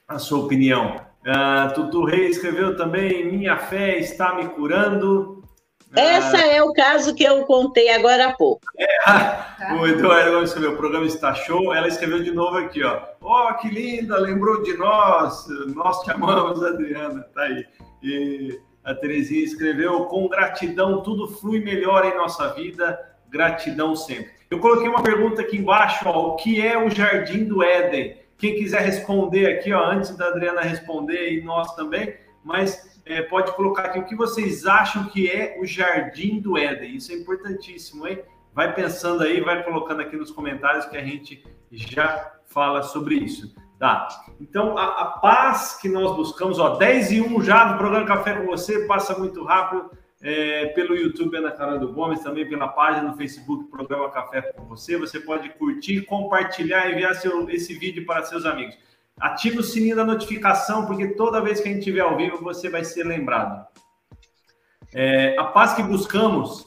a 0.08 0.18
sua 0.18 0.44
opinião. 0.44 0.96
Uh, 1.26 1.74
Tutu 1.74 2.04
Reis 2.04 2.36
escreveu 2.36 2.76
também: 2.76 3.26
Minha 3.26 3.56
fé 3.56 3.98
está 3.98 4.34
me 4.34 4.48
curando. 4.48 5.42
Essa 5.94 6.36
uh, 6.36 6.50
é 6.50 6.62
o 6.62 6.72
caso 6.72 7.14
que 7.14 7.24
eu 7.24 7.44
contei 7.44 7.90
agora 7.90 8.28
há 8.28 8.32
pouco. 8.32 8.62
É, 8.78 9.74
o 9.74 9.86
Eduardo 9.86 10.42
escreveu: 10.42 10.74
o 10.74 10.76
programa 10.76 11.06
está 11.06 11.34
show. 11.34 11.74
Ela 11.74 11.88
escreveu 11.88 12.22
de 12.22 12.30
novo 12.30 12.58
aqui: 12.58 12.82
ó. 12.84 13.00
Oh, 13.20 13.54
que 13.54 13.68
linda, 13.68 14.18
lembrou 14.18 14.62
de 14.62 14.76
nós. 14.76 15.46
Nós 15.74 16.00
te 16.02 16.12
amamos, 16.12 16.62
Adriana. 16.62 17.22
Tá 17.34 17.42
aí. 17.42 17.66
E 18.02 18.60
a 18.84 18.94
Terezinha 18.94 19.44
escreveu: 19.44 20.04
Com 20.04 20.28
gratidão, 20.28 21.02
tudo 21.02 21.26
flui 21.26 21.58
melhor 21.58 22.04
em 22.04 22.16
nossa 22.16 22.52
vida. 22.54 23.00
Gratidão 23.28 23.96
sempre. 23.96 24.35
Eu 24.50 24.60
coloquei 24.60 24.88
uma 24.88 25.02
pergunta 25.02 25.42
aqui 25.42 25.56
embaixo: 25.56 26.08
ó, 26.08 26.28
o 26.28 26.36
que 26.36 26.64
é 26.64 26.78
o 26.78 26.88
Jardim 26.90 27.44
do 27.44 27.62
Éden? 27.62 28.16
Quem 28.38 28.54
quiser 28.54 28.82
responder 28.82 29.46
aqui, 29.46 29.72
ó, 29.72 29.90
antes 29.90 30.16
da 30.16 30.28
Adriana 30.28 30.60
responder 30.60 31.32
e 31.32 31.42
nós 31.42 31.74
também, 31.74 32.14
mas 32.44 33.00
é, 33.04 33.22
pode 33.22 33.52
colocar 33.52 33.86
aqui 33.86 33.98
o 33.98 34.04
que 34.04 34.14
vocês 34.14 34.66
acham 34.66 35.06
que 35.06 35.30
é 35.30 35.56
o 35.58 35.64
Jardim 35.64 36.38
do 36.38 36.56
Éden. 36.56 36.96
Isso 36.96 37.12
é 37.12 37.16
importantíssimo, 37.16 38.06
hein? 38.06 38.20
Vai 38.54 38.74
pensando 38.74 39.22
aí, 39.22 39.40
vai 39.40 39.62
colocando 39.64 40.00
aqui 40.00 40.16
nos 40.16 40.30
comentários 40.30 40.86
que 40.86 40.96
a 40.96 41.04
gente 41.04 41.42
já 41.70 42.32
fala 42.46 42.82
sobre 42.82 43.16
isso. 43.16 43.54
Tá. 43.78 44.08
Então, 44.40 44.78
a, 44.78 45.02
a 45.02 45.04
paz 45.18 45.78
que 45.80 45.88
nós 45.88 46.16
buscamos, 46.16 46.58
ó, 46.58 46.76
10 46.76 47.12
e 47.12 47.20
1 47.20 47.42
já 47.42 47.64
do 47.64 47.78
programa 47.78 48.06
Café 48.06 48.34
com 48.34 48.46
você, 48.46 48.86
passa 48.86 49.18
muito 49.18 49.44
rápido 49.44 49.90
é, 50.26 50.66
pelo 50.66 50.96
YouTube 50.96 51.36
Ana 51.36 51.52
Carol 51.52 51.78
do 51.78 51.92
Gomes, 51.92 52.20
também 52.20 52.48
pela 52.48 52.66
página 52.66 53.08
no 53.08 53.16
Facebook 53.16 53.70
Programa 53.70 54.10
Café 54.10 54.42
com 54.42 54.64
você. 54.64 54.98
Você 54.98 55.20
pode 55.20 55.50
curtir, 55.50 56.02
compartilhar, 56.02 56.90
enviar 56.90 57.14
seu, 57.14 57.48
esse 57.48 57.74
vídeo 57.74 58.04
para 58.04 58.24
seus 58.24 58.44
amigos. 58.44 58.76
Ative 59.20 59.60
o 59.60 59.62
sininho 59.62 59.94
da 59.94 60.04
notificação, 60.04 60.84
porque 60.84 61.06
toda 61.14 61.40
vez 61.40 61.60
que 61.60 61.68
a 61.68 61.70
gente 61.70 61.78
estiver 61.78 62.00
ao 62.00 62.16
vivo, 62.16 62.42
você 62.42 62.68
vai 62.68 62.84
ser 62.84 63.04
lembrado. 63.04 63.68
É, 64.92 65.38
a 65.38 65.44
paz 65.44 65.74
que 65.74 65.82
buscamos 65.84 66.66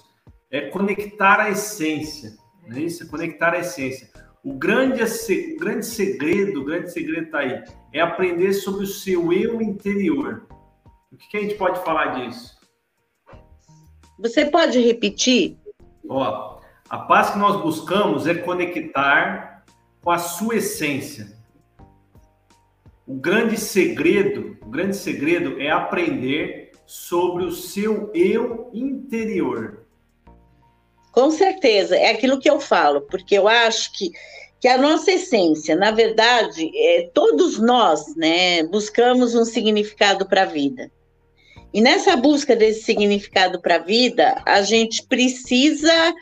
é 0.50 0.62
conectar 0.70 1.42
a 1.42 1.50
essência, 1.50 2.38
é 2.74 2.80
isso? 2.80 3.10
Conectar 3.10 3.54
a 3.54 3.60
essência. 3.60 4.10
O 4.42 4.54
grande, 4.54 5.04
o 5.04 5.60
grande 5.60 5.86
segredo, 5.86 6.62
o 6.62 6.64
grande 6.64 6.94
segredo 6.94 7.26
está 7.26 7.40
aí, 7.40 7.62
é 7.92 8.00
aprender 8.00 8.54
sobre 8.54 8.86
o 8.86 8.88
seu 8.88 9.34
eu 9.34 9.62
interior. 9.62 10.48
O 11.12 11.18
que, 11.18 11.28
que 11.28 11.38
a 11.38 11.42
gente 11.42 11.56
pode 11.56 11.84
falar 11.84 12.22
disso? 12.22 12.59
Você 14.20 14.46
pode 14.46 14.80
repetir? 14.82 15.58
Ó, 16.08 16.60
a 16.90 16.98
paz 16.98 17.30
que 17.30 17.38
nós 17.38 17.62
buscamos 17.62 18.28
é 18.28 18.34
conectar 18.36 19.64
com 20.04 20.12
a 20.12 20.18
sua 20.18 20.58
essência. 20.58 21.38
O 23.08 23.14
grande 23.14 23.58
segredo, 23.58 24.58
o 24.62 24.70
grande 24.70 24.98
segredo 24.98 25.60
é 25.62 25.72
aprender 25.72 26.72
sobre 26.86 27.46
o 27.46 27.52
seu 27.52 28.12
eu 28.14 28.70
interior. 28.74 29.86
Com 31.14 31.32
certeza, 31.32 31.96
é 31.96 32.12
aquilo 32.12 32.40
que 32.40 32.50
eu 32.50 32.60
falo, 32.60 33.02
porque 33.02 33.36
eu 33.36 33.48
acho 33.48 33.94
que, 33.98 34.12
que 34.60 34.68
a 34.68 34.78
nossa 34.78 35.14
essência, 35.14 35.76
na 35.78 35.92
verdade, 35.92 36.70
é, 36.76 37.10
todos 37.14 37.58
nós, 37.58 38.16
né, 38.18 38.64
buscamos 38.64 39.34
um 39.34 39.46
significado 39.46 40.28
para 40.28 40.44
a 40.44 40.46
vida. 40.46 40.92
E 41.74 41.82
nessa 41.82 42.16
busca 42.16 42.56
desse 42.56 42.84
significado 42.84 43.62
para 43.62 43.76
a 43.76 43.80
vida, 43.80 44.42
a 44.46 44.62
gente 44.62 45.06
precisa 45.06 46.14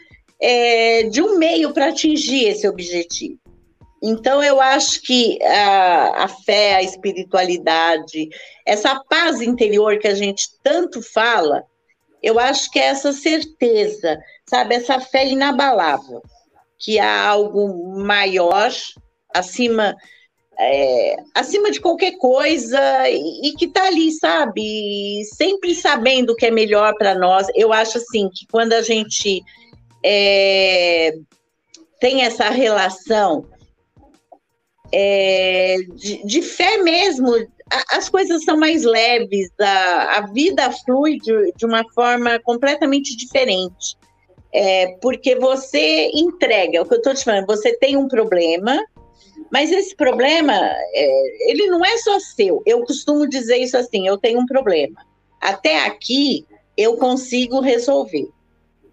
é, 0.41 1.03
de 1.03 1.21
um 1.21 1.37
meio 1.37 1.73
para 1.73 1.89
atingir 1.89 2.45
esse 2.45 2.67
objetivo. 2.67 3.39
Então, 4.03 4.43
eu 4.43 4.61
acho 4.61 5.01
que 5.01 5.41
a, 5.41 6.25
a, 6.25 6.27
fé, 6.27 6.75
a 6.75 6.83
espiritualidade, 6.83 8.29
essa 8.65 9.01
paz 9.09 9.41
interior 9.41 9.97
que 9.97 10.07
a 10.07 10.13
gente 10.13 10.49
tanto 10.61 11.01
fala, 11.01 11.63
eu 12.21 12.39
acho 12.39 12.69
que 12.71 12.79
é 12.79 12.87
essa 12.87 13.11
certeza, 13.11 14.19
sabe, 14.47 14.75
essa 14.75 14.99
fé 14.99 15.27
inabalável, 15.27 16.21
que 16.77 16.99
há 16.99 17.27
algo 17.27 17.97
maior 17.97 18.71
acima 19.33 19.95
é, 20.59 21.15
acima 21.35 21.69
de 21.69 21.79
qualquer 21.79 22.17
coisa 22.17 22.79
e, 23.09 23.49
e 23.49 23.53
que 23.53 23.65
está 23.65 23.87
ali, 23.87 24.11
sabe? 24.11 25.23
Sempre 25.35 25.75
sabendo 25.75 26.31
o 26.31 26.35
que 26.35 26.47
é 26.47 26.51
melhor 26.51 26.95
para 26.97 27.13
nós. 27.13 27.47
Eu 27.55 27.71
acho 27.71 27.97
assim 27.97 28.29
que 28.29 28.47
quando 28.47 28.73
a 28.73 28.81
gente 28.81 29.43
é, 30.03 31.13
tem 31.99 32.23
essa 32.23 32.49
relação 32.49 33.45
é, 34.91 35.77
de, 35.95 36.25
de, 36.25 36.41
fé 36.41 36.77
mesmo, 36.77 37.27
as 37.91 38.09
coisas 38.09 38.43
são 38.43 38.57
mais 38.57 38.83
leves, 38.83 39.49
a, 39.59 40.17
a 40.17 40.21
vida 40.31 40.71
flui 40.85 41.17
de, 41.17 41.51
de, 41.55 41.65
uma 41.65 41.83
forma 41.93 42.39
completamente 42.39 43.15
diferente. 43.15 43.95
É, 44.53 44.95
porque 45.01 45.35
você 45.35 46.09
entrega, 46.15 46.77
é 46.77 46.81
o 46.81 46.85
que 46.85 46.93
eu 46.93 46.97
estou 46.99 47.13
te 47.13 47.23
falando, 47.23 47.45
você 47.45 47.77
tem 47.77 47.97
um 47.97 48.07
problema, 48.07 48.81
mas 49.51 49.71
esse 49.71 49.95
problema, 49.95 50.53
é, 50.53 51.51
ele 51.51 51.67
não 51.67 51.83
é 51.83 51.97
só 51.97 52.19
seu. 52.19 52.61
Eu 52.65 52.83
costumo 52.83 53.27
dizer 53.27 53.57
isso 53.57 53.77
assim: 53.77 54.07
eu 54.07 54.17
tenho 54.17 54.39
um 54.39 54.45
problema. 54.45 55.05
Até 55.41 55.85
aqui 55.85 56.45
eu 56.75 56.97
consigo 56.97 57.59
resolver. 57.59 58.29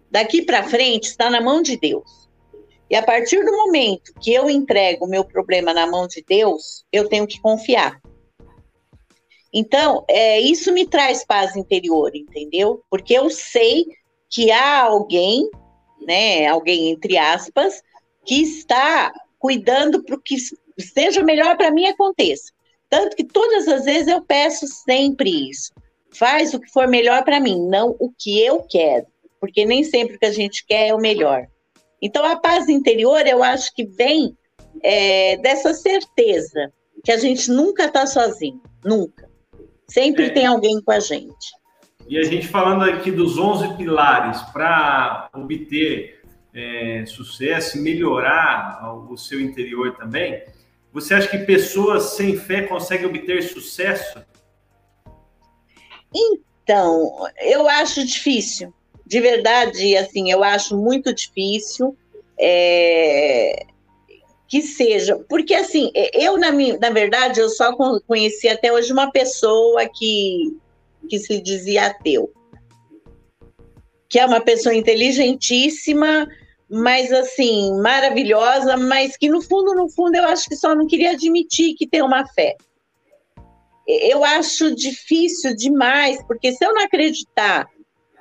Daqui 0.09 0.41
para 0.41 0.63
frente 0.63 1.05
está 1.05 1.29
na 1.29 1.41
mão 1.41 1.61
de 1.61 1.77
Deus. 1.77 2.25
E 2.89 2.95
a 2.95 3.03
partir 3.03 3.43
do 3.43 3.51
momento 3.51 4.13
que 4.21 4.33
eu 4.33 4.49
entrego 4.49 5.05
o 5.05 5.09
meu 5.09 5.25
problema 5.25 5.73
na 5.73 5.87
mão 5.87 6.07
de 6.07 6.23
Deus, 6.27 6.85
eu 6.91 7.09
tenho 7.09 7.25
que 7.27 7.41
confiar. 7.41 7.99
Então, 9.53 10.03
é, 10.07 10.39
isso 10.39 10.71
me 10.71 10.85
traz 10.85 11.25
paz 11.25 11.55
interior, 11.55 12.11
entendeu? 12.13 12.83
Porque 12.89 13.13
eu 13.13 13.29
sei 13.29 13.85
que 14.29 14.51
há 14.51 14.83
alguém, 14.83 15.49
né, 16.05 16.45
alguém 16.47 16.91
entre 16.91 17.17
aspas, 17.17 17.81
que 18.25 18.41
está 18.41 19.11
cuidando 19.39 20.03
para 20.03 20.17
que 20.23 20.35
seja 20.79 21.23
melhor 21.23 21.55
para 21.57 21.71
mim 21.71 21.85
aconteça. 21.85 22.51
Tanto 22.89 23.15
que 23.15 23.23
todas 23.23 23.67
as 23.67 23.85
vezes 23.85 24.07
eu 24.07 24.21
peço 24.21 24.67
sempre 24.67 25.49
isso. 25.49 25.71
Faz 26.11 26.53
o 26.53 26.59
que 26.59 26.71
for 26.71 26.87
melhor 26.87 27.23
para 27.23 27.39
mim, 27.39 27.67
não 27.67 27.95
o 27.99 28.11
que 28.11 28.39
eu 28.41 28.61
quero, 28.63 29.05
porque 29.39 29.65
nem 29.65 29.83
sempre 29.83 30.15
o 30.15 30.19
que 30.19 30.25
a 30.25 30.31
gente 30.31 30.65
quer 30.65 30.87
é 30.87 30.93
o 30.93 30.99
melhor. 30.99 31.47
Então 32.01 32.23
a 32.25 32.35
paz 32.35 32.69
interior 32.69 33.25
eu 33.27 33.43
acho 33.43 33.73
que 33.73 33.85
vem 33.85 34.37
é, 34.81 35.37
dessa 35.37 35.73
certeza 35.73 36.71
que 37.03 37.11
a 37.11 37.17
gente 37.17 37.51
nunca 37.51 37.85
está 37.85 38.05
sozinho, 38.05 38.61
nunca. 38.83 39.29
Sempre 39.87 40.27
é. 40.27 40.29
tem 40.29 40.45
alguém 40.45 40.81
com 40.81 40.91
a 40.91 40.99
gente. 40.99 41.53
E 42.07 42.17
a 42.17 42.23
gente 42.23 42.47
falando 42.47 42.83
aqui 42.83 43.11
dos 43.11 43.37
11 43.37 43.75
pilares 43.77 44.41
para 44.53 45.29
obter 45.33 46.21
é, 46.55 47.05
sucesso 47.05 47.77
e 47.77 47.81
melhorar 47.81 48.81
o 49.09 49.17
seu 49.17 49.41
interior 49.41 49.95
também, 49.95 50.41
você 50.91 51.13
acha 51.13 51.27
que 51.27 51.39
pessoas 51.39 52.15
sem 52.15 52.37
fé 52.37 52.61
conseguem 52.61 53.05
obter 53.05 53.43
sucesso? 53.43 54.23
Então, 56.15 57.27
eu 57.41 57.67
acho 57.67 58.05
difícil. 58.05 58.73
De 59.05 59.19
verdade, 59.19 59.97
assim, 59.97 60.31
eu 60.31 60.41
acho 60.41 60.77
muito 60.77 61.13
difícil 61.13 61.95
é, 62.39 63.65
que 64.47 64.61
seja. 64.61 65.17
Porque, 65.27 65.53
assim, 65.53 65.91
eu, 66.13 66.37
na, 66.37 66.51
minha, 66.51 66.77
na 66.77 66.89
verdade, 66.89 67.41
eu 67.41 67.49
só 67.49 67.75
conheci 68.07 68.47
até 68.47 68.71
hoje 68.71 68.93
uma 68.93 69.11
pessoa 69.11 69.87
que, 69.93 70.57
que 71.09 71.19
se 71.19 71.41
dizia 71.41 71.87
ateu. 71.87 72.31
Que 74.07 74.19
é 74.19 74.25
uma 74.25 74.39
pessoa 74.39 74.73
inteligentíssima, 74.73 76.25
mas 76.69 77.11
assim, 77.11 77.79
maravilhosa, 77.81 78.75
mas 78.77 79.15
que 79.15 79.29
no 79.29 79.41
fundo, 79.41 79.73
no 79.75 79.89
fundo, 79.89 80.15
eu 80.15 80.25
acho 80.25 80.47
que 80.47 80.55
só 80.55 80.73
não 80.73 80.87
queria 80.87 81.11
admitir 81.11 81.75
que 81.75 81.87
tem 81.87 82.01
uma 82.01 82.25
fé. 82.27 82.55
Eu 83.87 84.23
acho 84.23 84.75
difícil 84.75 85.55
demais, 85.55 86.21
porque 86.25 86.51
se 86.51 86.65
eu 86.65 86.73
não 86.73 86.83
acreditar 86.83 87.67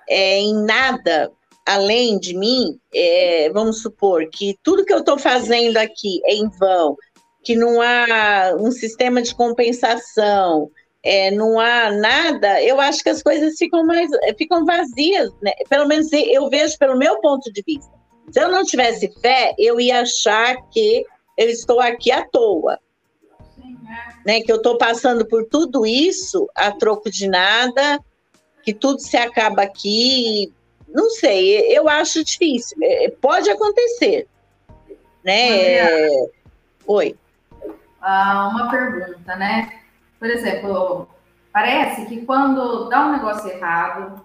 é, 0.09 0.39
em 0.39 0.55
nada 0.65 1.33
além 1.67 2.19
de 2.19 2.37
mim, 2.37 2.79
é, 2.95 3.51
vamos 3.51 3.81
supor 3.81 4.29
que 4.29 4.59
tudo 4.63 4.85
que 4.85 4.93
eu 4.93 4.99
estou 4.99 5.19
fazendo 5.19 5.79
aqui 5.79 6.21
é 6.27 6.35
em 6.35 6.51
vão, 6.59 6.97
que 7.43 7.57
não 7.57 7.81
há 7.81 8.55
um 8.59 8.71
sistema 8.71 9.23
de 9.23 9.35
compensação, 9.35 10.71
é, 11.03 11.31
não 11.31 11.59
há 11.59 11.91
nada, 11.91 12.63
eu 12.63 12.81
acho 12.81 13.03
que 13.03 13.09
as 13.09 13.23
coisas 13.23 13.57
ficam 13.59 13.85
mais 13.85 14.11
ficam 14.37 14.65
vazias, 14.65 15.31
né? 15.43 15.53
Pelo 15.69 15.87
menos 15.87 16.11
eu 16.13 16.49
vejo 16.49 16.79
pelo 16.79 16.99
meu 16.99 17.19
ponto 17.21 17.51
de 17.53 17.63
vista. 17.67 18.04
Se 18.31 18.41
eu 18.41 18.51
não 18.51 18.65
tivesse 18.65 19.13
fé, 19.21 19.55
eu 19.59 19.81
ia 19.81 20.01
achar 20.01 20.57
que 20.71 21.05
eu 21.37 21.49
estou 21.49 21.81
aqui 21.81 22.11
à 22.11 22.25
toa. 22.27 22.79
É. 23.59 24.15
Né, 24.27 24.41
que 24.41 24.51
eu 24.51 24.57
estou 24.57 24.79
passando 24.79 25.27
por 25.27 25.45
tudo 25.45 25.85
isso 25.87 26.49
a 26.55 26.73
troco 26.73 27.11
de 27.11 27.29
nada, 27.29 28.01
que 28.63 28.73
tudo 28.73 28.99
se 29.01 29.17
acaba 29.17 29.63
aqui. 29.63 30.53
Não 30.89 31.11
sei, 31.11 31.77
eu 31.77 31.89
acho 31.89 32.25
difícil. 32.25 32.79
É, 32.83 33.11
pode 33.21 33.51
acontecer. 33.51 34.27
Né? 35.23 36.09
Oi. 36.87 37.17
Ah, 38.01 38.49
uma 38.49 38.71
pergunta, 38.71 39.37
né? 39.37 39.81
Por 40.19 40.29
exemplo, 40.29 41.09
parece 41.53 42.07
que 42.07 42.25
quando 42.25 42.89
dá 42.89 43.07
um 43.07 43.13
negócio 43.13 43.51
errado, 43.51 44.23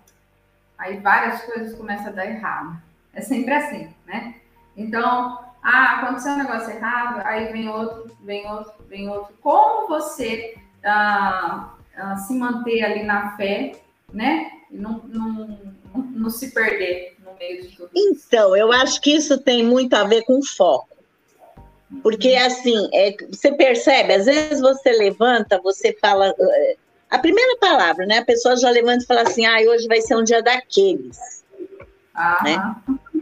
aí 0.77 0.97
várias 0.97 1.41
coisas 1.43 1.75
começam 1.75 2.07
a 2.07 2.11
dar 2.11 2.25
errado. 2.25 2.81
É 3.13 3.21
sempre 3.21 3.53
assim, 3.53 3.89
né? 4.05 4.35
Então, 4.75 5.39
ah, 5.61 5.99
aconteceu 5.99 6.33
um 6.33 6.37
negócio 6.37 6.71
errado, 6.71 7.21
aí 7.25 7.51
vem 7.51 7.67
outro, 7.67 8.15
vem 8.21 8.49
outro, 8.49 8.73
vem 8.87 9.09
outro. 9.09 9.33
Como 9.41 9.87
você 9.87 10.55
ah, 10.83 11.75
ah, 11.97 12.17
se 12.17 12.33
manter 12.33 12.83
ali 12.83 13.03
na 13.03 13.35
fé, 13.35 13.73
né? 14.13 14.51
E 14.71 14.77
não, 14.77 15.01
não, 15.05 15.59
não, 15.93 16.01
não 16.01 16.29
se 16.29 16.51
perder 16.51 17.17
no 17.23 17.37
meio 17.37 17.61
de 17.61 17.75
tudo? 17.75 17.89
Então, 17.95 18.55
eu 18.55 18.71
acho 18.71 19.01
que 19.01 19.15
isso 19.15 19.37
tem 19.39 19.63
muito 19.63 19.93
a 19.95 20.03
ver 20.03 20.23
com 20.23 20.41
foco. 20.41 20.87
Porque, 22.03 22.35
assim, 22.35 22.87
é, 22.93 23.15
você 23.29 23.51
percebe, 23.51 24.13
às 24.13 24.25
vezes 24.25 24.61
você 24.61 24.91
levanta, 24.91 25.59
você 25.59 25.91
fala. 25.99 26.33
Eh, 26.39 26.77
a 27.09 27.17
primeira 27.17 27.57
palavra, 27.57 28.05
né? 28.05 28.19
A 28.19 28.25
pessoa 28.25 28.55
já 28.55 28.69
levanta 28.69 29.03
e 29.03 29.07
fala 29.07 29.23
assim: 29.23 29.45
ah, 29.45 29.59
hoje 29.67 29.87
vai 29.87 29.99
ser 29.99 30.15
um 30.15 30.23
dia 30.23 30.43
daqueles. 30.43 31.38
Ah. 32.19 32.37
Né? 32.43 32.75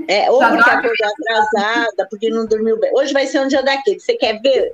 É, 0.07 0.31
ou 0.31 0.39
porque 0.39 0.69
acordou 0.69 1.07
atrasada, 1.07 2.07
porque 2.09 2.29
não 2.29 2.47
dormiu 2.47 2.79
bem. 2.79 2.91
Hoje 2.95 3.13
vai 3.13 3.27
ser 3.27 3.41
um 3.41 3.47
dia 3.47 3.61
daquele. 3.61 3.99
Você 3.99 4.15
quer 4.15 4.41
ver? 4.41 4.73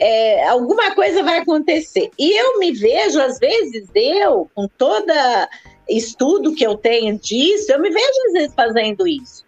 É, 0.00 0.48
alguma 0.48 0.94
coisa 0.94 1.22
vai 1.22 1.38
acontecer. 1.38 2.10
E 2.18 2.32
eu 2.32 2.58
me 2.58 2.72
vejo, 2.72 3.20
às 3.20 3.38
vezes, 3.38 3.88
eu, 3.94 4.48
com 4.54 4.66
toda 4.68 5.48
estudo 5.86 6.54
que 6.54 6.64
eu 6.64 6.76
tenho 6.76 7.18
disso, 7.18 7.70
eu 7.70 7.80
me 7.80 7.90
vejo, 7.90 8.26
às 8.28 8.32
vezes, 8.32 8.54
fazendo 8.54 9.06
isso. 9.06 9.44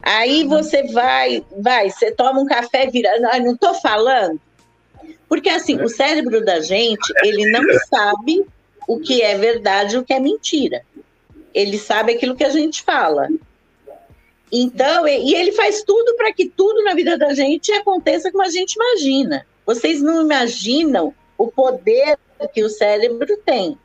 Aí 0.00 0.44
você 0.44 0.84
vai, 0.84 1.44
vai, 1.58 1.90
você 1.90 2.12
toma 2.12 2.40
um 2.40 2.46
café 2.46 2.86
virando. 2.86 3.26
Ah, 3.26 3.38
não 3.38 3.52
estou 3.52 3.74
falando. 3.74 4.40
Porque, 5.28 5.50
assim, 5.50 5.82
o 5.82 5.88
cérebro 5.88 6.42
da 6.42 6.60
gente, 6.60 7.12
ele 7.22 7.50
não 7.50 7.62
sabe 7.90 8.46
o 8.88 9.00
que 9.00 9.20
é 9.20 9.36
verdade 9.36 9.96
e 9.96 9.98
o 9.98 10.04
que 10.04 10.14
é 10.14 10.20
mentira. 10.20 10.82
Ele 11.54 11.78
sabe 11.78 12.12
aquilo 12.12 12.34
que 12.34 12.44
a 12.44 12.50
gente 12.50 12.82
fala. 12.82 13.28
Então, 14.52 15.06
e 15.06 15.34
ele 15.34 15.52
faz 15.52 15.82
tudo 15.82 16.16
para 16.16 16.32
que 16.32 16.48
tudo 16.48 16.82
na 16.82 16.94
vida 16.94 17.16
da 17.16 17.32
gente 17.34 17.72
aconteça 17.72 18.30
como 18.30 18.44
a 18.44 18.50
gente 18.50 18.74
imagina. 18.74 19.46
Vocês 19.64 20.02
não 20.02 20.22
imaginam 20.22 21.14
o 21.38 21.50
poder 21.50 22.18
que 22.52 22.62
o 22.62 22.68
cérebro 22.68 23.36
tem. 23.44 23.78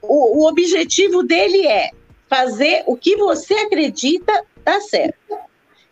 O, 0.00 0.42
o 0.42 0.48
objetivo 0.48 1.22
dele 1.22 1.66
é 1.66 1.90
fazer 2.28 2.84
o 2.86 2.96
que 2.96 3.16
você 3.16 3.54
acredita 3.54 4.44
dar 4.64 4.80
certo. 4.80 5.18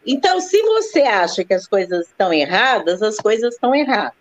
Então, 0.07 0.41
se 0.41 0.63
você 0.63 1.01
acha 1.01 1.45
que 1.45 1.53
as 1.53 1.67
coisas 1.67 2.07
estão 2.07 2.33
erradas, 2.33 3.03
as 3.03 3.17
coisas 3.17 3.55
estão 3.55 3.75
erradas. 3.75 4.18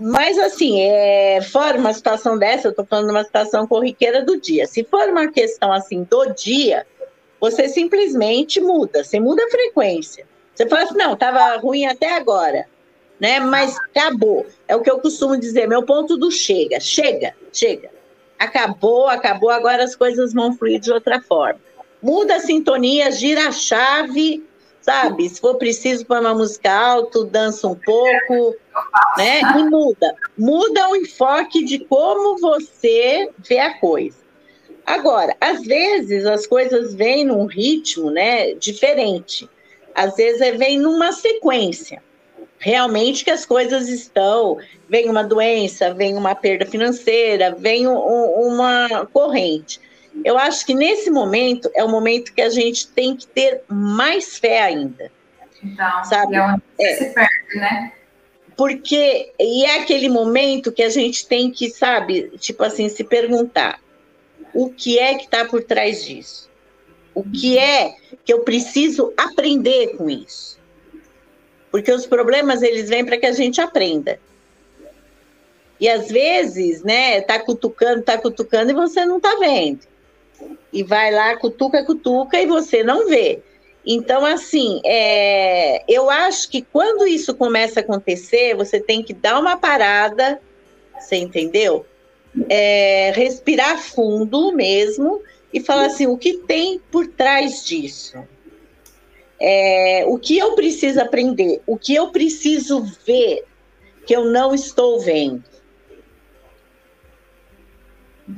Mas, 0.00 0.38
assim, 0.38 0.80
é, 0.80 1.40
fora 1.42 1.78
uma 1.78 1.92
situação 1.92 2.38
dessa, 2.38 2.68
eu 2.68 2.70
estou 2.70 2.84
falando 2.84 3.06
de 3.06 3.12
uma 3.12 3.24
situação 3.24 3.66
corriqueira 3.66 4.24
do 4.24 4.40
dia. 4.40 4.66
Se 4.66 4.84
for 4.84 5.08
uma 5.08 5.28
questão, 5.28 5.72
assim, 5.72 6.04
do 6.04 6.26
dia, 6.34 6.86
você 7.40 7.68
simplesmente 7.68 8.60
muda, 8.60 9.02
você 9.04 9.18
muda 9.20 9.44
a 9.44 9.50
frequência. 9.50 10.26
Você 10.54 10.66
fala 10.68 10.82
assim, 10.82 10.96
não, 10.96 11.14
estava 11.14 11.56
ruim 11.56 11.86
até 11.86 12.14
agora. 12.14 12.66
né? 13.18 13.38
Mas 13.38 13.76
acabou. 13.78 14.44
É 14.66 14.74
o 14.74 14.80
que 14.80 14.90
eu 14.90 14.98
costumo 14.98 15.36
dizer, 15.38 15.68
meu 15.68 15.84
ponto 15.84 16.16
do 16.16 16.30
chega. 16.30 16.80
Chega, 16.80 17.34
chega. 17.52 17.90
Acabou, 18.38 19.08
acabou, 19.08 19.50
agora 19.50 19.84
as 19.84 19.94
coisas 19.94 20.32
vão 20.32 20.56
fluir 20.56 20.80
de 20.80 20.90
outra 20.92 21.22
forma. 21.22 21.60
Muda 22.02 22.36
a 22.36 22.40
sintonia, 22.40 23.12
gira 23.12 23.46
a 23.46 23.52
chave, 23.52 24.44
sabe? 24.82 25.28
Se 25.28 25.40
for 25.40 25.56
preciso 25.56 26.04
para 26.04 26.20
uma 26.20 26.34
música 26.34 26.70
alto, 26.70 27.24
dança 27.24 27.66
um 27.66 27.74
pouco, 27.74 28.56
né? 29.16 29.40
E 29.58 29.64
muda. 29.64 30.14
Muda 30.36 30.90
o 30.90 30.96
enfoque 30.96 31.64
de 31.64 31.78
como 31.78 32.38
você 32.38 33.30
vê 33.38 33.58
a 33.58 33.78
coisa. 33.78 34.22
Agora, 34.84 35.36
às 35.40 35.62
vezes 35.62 36.26
as 36.26 36.46
coisas 36.46 36.92
vêm 36.92 37.24
num 37.24 37.46
ritmo, 37.46 38.10
né, 38.10 38.54
diferente. 38.54 39.48
Às 39.94 40.16
vezes 40.16 40.40
é, 40.40 40.52
vem 40.52 40.78
numa 40.78 41.12
sequência. 41.12 42.02
Realmente 42.58 43.24
que 43.24 43.30
as 43.30 43.44
coisas 43.44 43.88
estão, 43.88 44.58
vem 44.88 45.08
uma 45.08 45.24
doença, 45.24 45.92
vem 45.94 46.16
uma 46.16 46.34
perda 46.34 46.66
financeira, 46.66 47.54
vem 47.56 47.88
um, 47.88 47.96
uma 47.96 49.06
corrente. 49.12 49.80
Eu 50.24 50.38
acho 50.38 50.66
que 50.66 50.74
nesse 50.74 51.10
momento 51.10 51.70
é 51.74 51.82
o 51.82 51.88
momento 51.88 52.32
que 52.32 52.42
a 52.42 52.50
gente 52.50 52.86
tem 52.88 53.16
que 53.16 53.26
ter 53.26 53.62
mais 53.68 54.38
fé 54.38 54.62
ainda. 54.62 55.10
Então, 55.62 56.04
sabe? 56.04 56.36
É 56.36 56.42
onde 56.42 56.62
é, 56.80 56.94
se 56.96 57.04
perde, 57.06 57.56
né? 57.56 57.92
Porque 58.56 59.32
e 59.38 59.64
é 59.64 59.80
aquele 59.80 60.08
momento 60.08 60.72
que 60.72 60.82
a 60.82 60.90
gente 60.90 61.26
tem 61.26 61.50
que, 61.50 61.70
sabe, 61.70 62.30
tipo 62.38 62.62
assim, 62.62 62.88
se 62.88 63.04
perguntar: 63.04 63.80
o 64.52 64.70
que 64.70 64.98
é 64.98 65.14
que 65.14 65.24
está 65.24 65.44
por 65.44 65.64
trás 65.64 66.04
disso? 66.04 66.50
O 67.14 67.22
que 67.22 67.58
é 67.58 67.94
que 68.24 68.32
eu 68.32 68.40
preciso 68.40 69.12
aprender 69.16 69.96
com 69.96 70.08
isso? 70.08 70.58
Porque 71.70 71.92
os 71.92 72.06
problemas 72.06 72.62
eles 72.62 72.88
vêm 72.88 73.04
para 73.04 73.18
que 73.18 73.26
a 73.26 73.32
gente 73.32 73.60
aprenda. 73.60 74.18
E 75.80 75.88
às 75.88 76.08
vezes, 76.08 76.82
né, 76.82 77.20
tá 77.22 77.40
cutucando, 77.40 78.02
tá 78.02 78.16
cutucando 78.16 78.70
e 78.70 78.74
você 78.74 79.04
não 79.04 79.18
tá 79.18 79.36
vendo. 79.40 79.80
E 80.72 80.82
vai 80.82 81.10
lá, 81.10 81.36
cutuca, 81.36 81.84
cutuca 81.84 82.40
e 82.40 82.46
você 82.46 82.82
não 82.82 83.08
vê. 83.08 83.40
Então, 83.84 84.24
assim, 84.24 84.80
é, 84.84 85.82
eu 85.88 86.08
acho 86.08 86.48
que 86.48 86.62
quando 86.62 87.06
isso 87.06 87.34
começa 87.34 87.80
a 87.80 87.82
acontecer, 87.82 88.54
você 88.54 88.80
tem 88.80 89.02
que 89.02 89.12
dar 89.12 89.40
uma 89.40 89.56
parada, 89.56 90.40
você 90.98 91.16
entendeu? 91.16 91.84
é, 92.48 93.12
respirar 93.14 93.78
fundo 93.78 94.52
mesmo 94.52 95.20
e 95.52 95.60
falar 95.60 95.86
assim: 95.86 96.06
o 96.06 96.16
que 96.16 96.38
tem 96.38 96.80
por 96.90 97.06
trás 97.06 97.64
disso? 97.64 98.16
É, 99.40 100.04
o 100.06 100.18
que 100.18 100.38
eu 100.38 100.54
preciso 100.54 101.00
aprender? 101.00 101.60
O 101.66 101.76
que 101.76 101.94
eu 101.94 102.10
preciso 102.10 102.82
ver 103.04 103.44
que 104.06 104.14
eu 104.14 104.24
não 104.24 104.54
estou 104.54 105.00
vendo? 105.00 105.42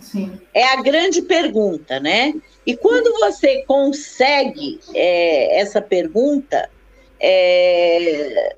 Sim. 0.00 0.38
É 0.52 0.64
a 0.64 0.82
grande 0.82 1.22
pergunta, 1.22 2.00
né? 2.00 2.34
E 2.66 2.76
quando 2.76 3.12
você 3.18 3.62
consegue 3.66 4.80
é, 4.94 5.60
essa 5.60 5.80
pergunta, 5.80 6.70
é, 7.20 8.54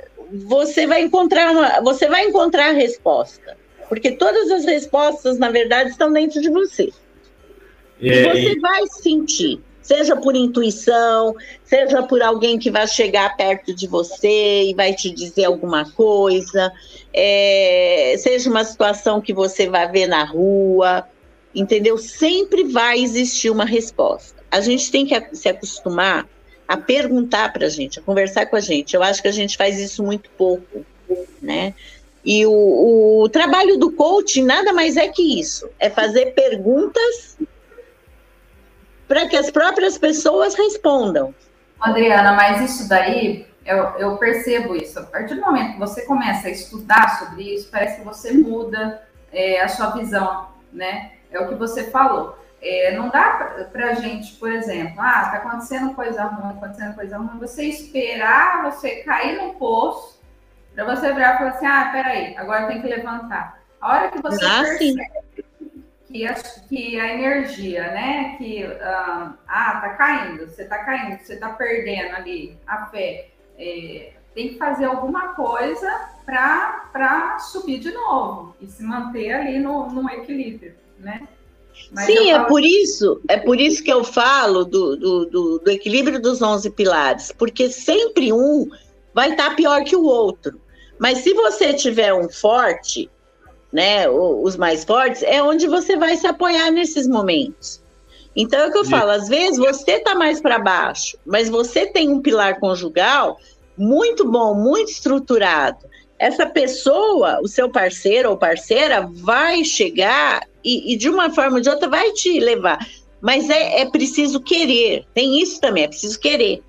você 0.46 0.86
vai 0.86 1.02
encontrar 1.02 1.50
uma, 1.50 1.80
você 1.80 2.08
vai 2.08 2.26
encontrar 2.26 2.70
a 2.70 2.72
resposta. 2.72 3.56
Porque 3.88 4.12
todas 4.12 4.50
as 4.50 4.64
respostas, 4.64 5.38
na 5.38 5.50
verdade, 5.50 5.90
estão 5.90 6.12
dentro 6.12 6.40
de 6.40 6.50
você. 6.50 6.90
É, 8.00 8.06
e 8.06 8.24
você 8.24 8.52
e... 8.52 8.60
vai 8.60 8.86
sentir, 8.88 9.60
seja 9.80 10.16
por 10.16 10.34
intuição, 10.34 11.34
seja 11.64 12.02
por 12.02 12.20
alguém 12.20 12.58
que 12.58 12.70
vai 12.70 12.86
chegar 12.86 13.36
perto 13.36 13.72
de 13.74 13.86
você 13.86 14.64
e 14.64 14.74
vai 14.74 14.92
te 14.94 15.10
dizer 15.10 15.44
alguma 15.44 15.90
coisa, 15.92 16.72
é, 17.12 18.14
seja 18.18 18.50
uma 18.50 18.64
situação 18.64 19.20
que 19.20 19.32
você 19.32 19.68
vai 19.68 19.90
ver 19.90 20.06
na 20.06 20.24
rua, 20.24 21.06
entendeu? 21.56 21.96
Sempre 21.96 22.64
vai 22.64 22.98
existir 22.98 23.50
uma 23.50 23.64
resposta. 23.64 24.44
A 24.50 24.60
gente 24.60 24.90
tem 24.90 25.06
que 25.06 25.34
se 25.34 25.48
acostumar 25.48 26.28
a 26.68 26.76
perguntar 26.76 27.52
para 27.52 27.66
a 27.66 27.70
gente, 27.70 27.98
a 27.98 28.02
conversar 28.02 28.46
com 28.46 28.56
a 28.56 28.60
gente. 28.60 28.94
Eu 28.94 29.02
acho 29.02 29.22
que 29.22 29.28
a 29.28 29.32
gente 29.32 29.56
faz 29.56 29.78
isso 29.78 30.02
muito 30.02 30.28
pouco, 30.30 30.84
né? 31.40 31.74
E 32.24 32.44
o, 32.44 33.22
o 33.22 33.28
trabalho 33.28 33.78
do 33.78 33.92
coaching 33.92 34.44
nada 34.44 34.72
mais 34.72 34.96
é 34.96 35.08
que 35.08 35.40
isso: 35.40 35.68
é 35.78 35.88
fazer 35.88 36.34
perguntas 36.34 37.38
para 39.08 39.26
que 39.28 39.36
as 39.36 39.50
próprias 39.50 39.96
pessoas 39.96 40.54
respondam. 40.54 41.34
Adriana, 41.80 42.32
mas 42.32 42.70
isso 42.70 42.88
daí, 42.88 43.46
eu, 43.64 43.76
eu, 43.98 44.16
percebo 44.16 44.74
isso. 44.74 44.98
A 44.98 45.04
partir 45.04 45.36
do 45.36 45.40
momento 45.40 45.74
que 45.74 45.78
você 45.78 46.02
começa 46.02 46.48
a 46.48 46.50
estudar 46.50 47.18
sobre 47.20 47.54
isso, 47.54 47.68
parece 47.70 47.98
que 47.98 48.04
você 48.04 48.32
muda 48.32 49.02
é, 49.32 49.60
a 49.60 49.68
sua 49.68 49.90
visão, 49.90 50.48
né? 50.72 51.12
É 51.36 51.40
o 51.40 51.48
que 51.48 51.54
você 51.54 51.90
falou. 51.90 52.38
É, 52.60 52.96
não 52.96 53.10
dá 53.10 53.68
para 53.70 53.90
a 53.90 53.94
gente, 53.94 54.34
por 54.36 54.50
exemplo, 54.50 54.98
ah, 54.98 55.28
tá 55.30 55.36
acontecendo 55.36 55.94
coisa 55.94 56.24
ruim, 56.24 56.56
acontecendo 56.56 56.94
coisa 56.94 57.18
ruim, 57.18 57.38
você 57.38 57.64
esperar 57.64 58.62
você 58.64 58.96
cair 59.02 59.40
no 59.40 59.54
poço 59.54 60.18
para 60.74 60.84
você 60.84 61.12
virar 61.12 61.34
e 61.34 61.38
falar 61.38 61.50
assim, 61.50 61.66
ah, 61.66 61.90
peraí, 61.92 62.36
agora 62.36 62.66
tem 62.66 62.80
que 62.80 62.88
levantar. 62.88 63.60
A 63.80 63.92
hora 63.92 64.10
que 64.10 64.20
você 64.20 64.44
ah, 64.44 64.62
percebe 64.62 64.96
que 66.06 66.26
a, 66.26 66.34
que 66.34 67.00
a 67.00 67.14
energia, 67.14 67.82
né, 67.92 68.36
que, 68.38 68.64
uh, 68.64 69.34
ah, 69.46 69.80
tá 69.80 69.94
caindo, 69.96 70.46
você 70.46 70.64
tá 70.64 70.78
caindo, 70.84 71.18
você 71.18 71.36
tá 71.36 71.50
perdendo 71.50 72.14
ali 72.16 72.58
a 72.66 72.86
fé, 72.86 73.28
é, 73.58 74.12
tem 74.34 74.50
que 74.50 74.58
fazer 74.58 74.84
alguma 74.84 75.34
coisa 75.34 76.10
para 76.24 77.38
subir 77.38 77.78
de 77.78 77.92
novo 77.92 78.54
e 78.60 78.66
se 78.66 78.82
manter 78.82 79.32
ali 79.32 79.58
no, 79.58 79.88
no 79.88 80.10
equilíbrio, 80.10 80.74
né? 80.98 81.28
Mas 81.92 82.06
Sim, 82.06 82.30
é 82.30 82.44
por 82.44 82.62
isso, 82.64 83.20
é 83.28 83.36
por 83.36 83.60
isso 83.60 83.82
que 83.82 83.92
eu 83.92 84.02
falo 84.02 84.64
do, 84.64 84.96
do, 84.96 85.26
do, 85.26 85.58
do 85.58 85.70
equilíbrio 85.70 86.20
dos 86.20 86.42
11 86.42 86.70
pilares, 86.70 87.32
porque 87.36 87.70
sempre 87.70 88.32
um 88.32 88.68
vai 89.14 89.30
estar 89.30 89.50
tá 89.50 89.54
pior 89.54 89.84
que 89.84 89.94
o 89.94 90.04
outro. 90.04 90.60
Mas 90.98 91.18
se 91.18 91.32
você 91.34 91.74
tiver 91.74 92.12
um 92.14 92.28
forte, 92.28 93.10
né, 93.72 94.08
os 94.08 94.56
mais 94.56 94.84
fortes, 94.84 95.22
é 95.22 95.42
onde 95.42 95.66
você 95.66 95.96
vai 95.96 96.16
se 96.16 96.26
apoiar 96.26 96.70
nesses 96.70 97.06
momentos. 97.06 97.82
Então 98.34 98.60
é 98.60 98.66
o 98.68 98.72
que 98.72 98.78
eu 98.78 98.84
falo, 98.84 99.10
às 99.10 99.28
vezes 99.28 99.58
você 99.58 99.92
está 99.92 100.14
mais 100.14 100.40
para 100.40 100.58
baixo, 100.58 101.16
mas 101.24 101.48
você 101.48 101.86
tem 101.86 102.10
um 102.10 102.20
pilar 102.20 102.58
conjugal 102.58 103.38
muito 103.76 104.30
bom, 104.30 104.54
muito 104.54 104.90
estruturado. 104.90 105.78
Essa 106.18 106.46
pessoa, 106.46 107.40
o 107.42 107.48
seu 107.48 107.68
parceiro 107.68 108.30
ou 108.30 108.36
parceira, 108.36 109.08
vai 109.12 109.64
chegar 109.64 110.42
e, 110.64 110.92
e 110.92 110.96
de 110.96 111.08
uma 111.08 111.30
forma 111.30 111.56
ou 111.56 111.62
de 111.62 111.68
outra 111.68 111.88
vai 111.88 112.12
te 112.12 112.40
levar. 112.40 112.78
Mas 113.20 113.50
é, 113.50 113.80
é 113.80 113.90
preciso 113.90 114.40
querer, 114.40 115.04
tem 115.14 115.40
isso 115.40 115.60
também, 115.60 115.84
é 115.84 115.88
preciso 115.88 116.18
querer. 116.18 116.62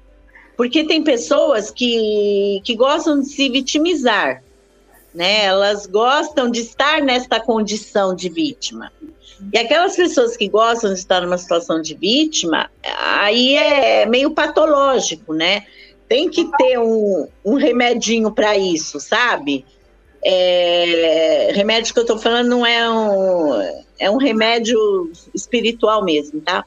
Porque 0.56 0.84
tem 0.84 1.04
pessoas 1.04 1.70
que, 1.70 2.62
que 2.64 2.76
gostam 2.76 3.22
de 3.22 3.30
se 3.30 3.48
vitimizar, 3.48 4.44
né? 5.14 5.46
Elas 5.46 5.86
gostam 5.86 6.50
de 6.50 6.62
estar 6.62 7.02
nesta 7.02 7.40
condição 7.40 8.16
de 8.16 8.28
vítima. 8.28 8.92
E 9.54 9.58
aquelas 9.58 9.96
pessoas 9.96 10.36
que 10.36 10.50
gostam 10.50 10.94
de 10.94 11.00
estar 11.00 11.22
numa 11.22 11.38
situação 11.38 11.80
de 11.80 11.94
vítima, 11.94 12.72
aí 12.84 13.56
é 13.56 14.06
meio 14.06 14.32
patológico, 14.32 15.34
né? 15.34 15.64
Tem 16.08 16.30
que 16.30 16.50
ter 16.58 16.80
um, 16.80 17.28
um 17.44 17.56
remedinho 17.56 18.32
para 18.32 18.58
isso, 18.58 19.00
sabe? 19.00 19.66
É, 20.24 21.52
remédio 21.54 21.94
que 21.94 22.00
eu 22.00 22.04
estou 22.04 22.18
falando 22.18 22.48
não 22.48 22.66
é 22.66 22.90
um, 22.90 23.62
é 24.00 24.10
um 24.10 24.18
remédio 24.18 25.12
espiritual 25.34 26.04
mesmo, 26.04 26.42
tá? 26.42 26.66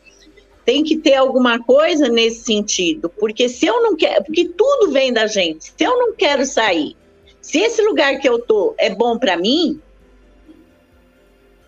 Tem 0.65 0.85
que 0.85 0.97
ter 0.97 1.15
alguma 1.15 1.59
coisa 1.59 2.09
nesse 2.09 2.45
sentido, 2.45 3.09
porque 3.09 3.49
se 3.49 3.67
eu 3.67 3.83
não 3.83 3.97
quero, 3.97 4.25
porque 4.25 4.47
tudo 4.49 4.93
vem 4.93 5.13
da 5.13 5.27
gente. 5.27 5.73
Se 5.77 5.85
eu 5.85 5.99
não 5.99 6.13
quero 6.13 6.45
sair, 6.45 6.97
se 7.41 7.59
esse 7.59 7.83
lugar 7.83 8.19
que 8.21 8.29
eu 8.29 8.39
tô 8.39 8.75
é 8.79 8.91
bom 8.91 9.19
para 9.19 9.37
mim, 9.37 9.81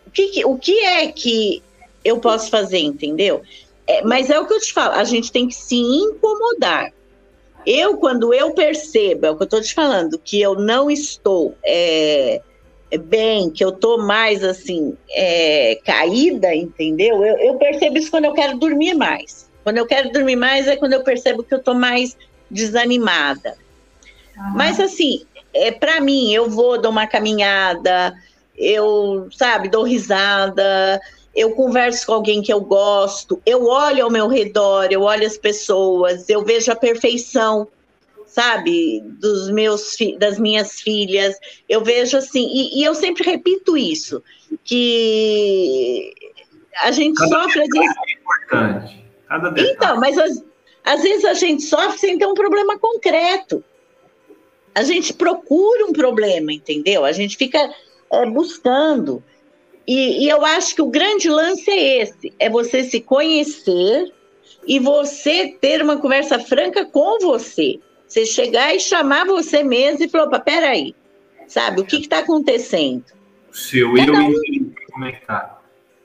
o 0.06 0.10
que, 0.10 0.44
o 0.44 0.56
que 0.58 0.78
é 0.78 1.06
que 1.08 1.62
eu 2.04 2.20
posso 2.20 2.50
fazer, 2.50 2.78
entendeu? 2.78 3.42
É, 3.86 4.02
mas 4.02 4.30
é 4.30 4.38
o 4.38 4.46
que 4.46 4.54
eu 4.54 4.60
te 4.60 4.72
falo, 4.72 4.94
a 4.94 5.04
gente 5.04 5.32
tem 5.32 5.48
que 5.48 5.54
se 5.54 5.76
incomodar. 5.76 6.92
Eu, 7.66 7.96
quando 7.96 8.32
eu 8.34 8.52
percebo, 8.52 9.26
é 9.26 9.30
o 9.30 9.36
que 9.36 9.42
eu 9.42 9.46
estou 9.46 9.60
te 9.60 9.74
falando, 9.74 10.18
que 10.18 10.40
eu 10.40 10.54
não 10.54 10.90
estou 10.90 11.54
é, 11.64 12.40
é 12.90 12.98
bem, 12.98 13.50
que 13.50 13.64
eu 13.64 13.72
tô 13.72 13.98
mais 13.98 14.44
assim, 14.44 14.96
é, 15.10 15.78
caída, 15.84 16.54
entendeu? 16.54 17.24
Eu, 17.24 17.38
eu, 17.38 17.54
percebo 17.54 17.98
isso 17.98 18.10
quando 18.10 18.26
eu 18.26 18.34
quero 18.34 18.58
dormir 18.58 18.94
mais. 18.94 19.50
Quando 19.64 19.78
eu 19.78 19.86
quero 19.86 20.10
dormir 20.10 20.36
mais 20.36 20.66
é 20.66 20.76
quando 20.76 20.92
eu 20.92 21.02
percebo 21.02 21.42
que 21.42 21.54
eu 21.54 21.62
tô 21.62 21.72
mais 21.72 22.16
desanimada. 22.50 23.56
Uhum. 24.36 24.52
Mas 24.54 24.78
assim, 24.78 25.24
é 25.54 25.70
para 25.70 26.00
mim, 26.00 26.32
eu 26.32 26.50
vou 26.50 26.80
dar 26.80 26.88
uma 26.90 27.06
caminhada, 27.06 28.14
eu, 28.56 29.28
sabe, 29.32 29.68
dou 29.68 29.84
risada, 29.84 31.00
eu 31.34 31.52
converso 31.52 32.06
com 32.06 32.14
alguém 32.14 32.42
que 32.42 32.52
eu 32.52 32.60
gosto, 32.60 33.40
eu 33.46 33.64
olho 33.66 34.04
ao 34.04 34.10
meu 34.10 34.28
redor, 34.28 34.88
eu 34.90 35.02
olho 35.02 35.26
as 35.26 35.36
pessoas, 35.38 36.28
eu 36.28 36.44
vejo 36.44 36.70
a 36.70 36.76
perfeição 36.76 37.68
sabe, 38.32 39.02
dos 39.20 39.50
meus 39.50 39.94
das 40.18 40.38
minhas 40.38 40.80
filhas. 40.80 41.36
Eu 41.68 41.84
vejo 41.84 42.16
assim, 42.16 42.48
e, 42.50 42.80
e 42.80 42.84
eu 42.84 42.94
sempre 42.94 43.22
repito 43.22 43.76
isso, 43.76 44.22
que 44.64 46.14
a 46.80 46.90
gente 46.90 47.18
Cada 47.18 47.28
sofre 47.28 47.62
às 47.62 47.68
vezes. 47.68 47.96
É 47.96 48.12
importante. 48.12 49.04
Cada 49.28 49.54
Então, 49.60 50.00
mas 50.00 50.18
às, 50.18 50.42
às 50.82 51.02
vezes 51.02 51.24
a 51.26 51.34
gente 51.34 51.62
sofre 51.62 51.98
sem 51.98 52.18
ter 52.18 52.26
um 52.26 52.34
problema 52.34 52.78
concreto. 52.78 53.62
A 54.74 54.82
gente 54.82 55.12
procura 55.12 55.84
um 55.84 55.92
problema, 55.92 56.52
entendeu? 56.54 57.04
A 57.04 57.12
gente 57.12 57.36
fica 57.36 57.70
é, 58.10 58.26
buscando. 58.26 59.22
E, 59.86 60.24
e 60.24 60.28
eu 60.28 60.44
acho 60.44 60.74
que 60.74 60.82
o 60.82 60.90
grande 60.90 61.28
lance 61.28 61.70
é 61.70 62.02
esse: 62.02 62.32
é 62.38 62.48
você 62.48 62.84
se 62.84 63.00
conhecer 63.00 64.12
e 64.66 64.78
você 64.78 65.56
ter 65.60 65.82
uma 65.82 65.96
conversa 65.96 66.38
franca 66.38 66.84
com 66.84 67.18
você. 67.20 67.78
Você 68.06 68.26
chegar 68.26 68.74
e 68.74 68.80
chamar 68.80 69.24
você 69.26 69.62
mesmo 69.62 70.04
e 70.04 70.08
falar, 70.08 70.38
peraí, 70.40 70.94
sabe, 71.46 71.80
o 71.80 71.84
que 71.84 71.96
está 71.96 72.18
acontecendo? 72.18 73.04
Seu 73.50 73.96
eu 73.96 74.14
um... 74.14 74.72
como 74.92 75.04
é 75.06 75.12
que 75.12 75.26
tá. 75.26 75.58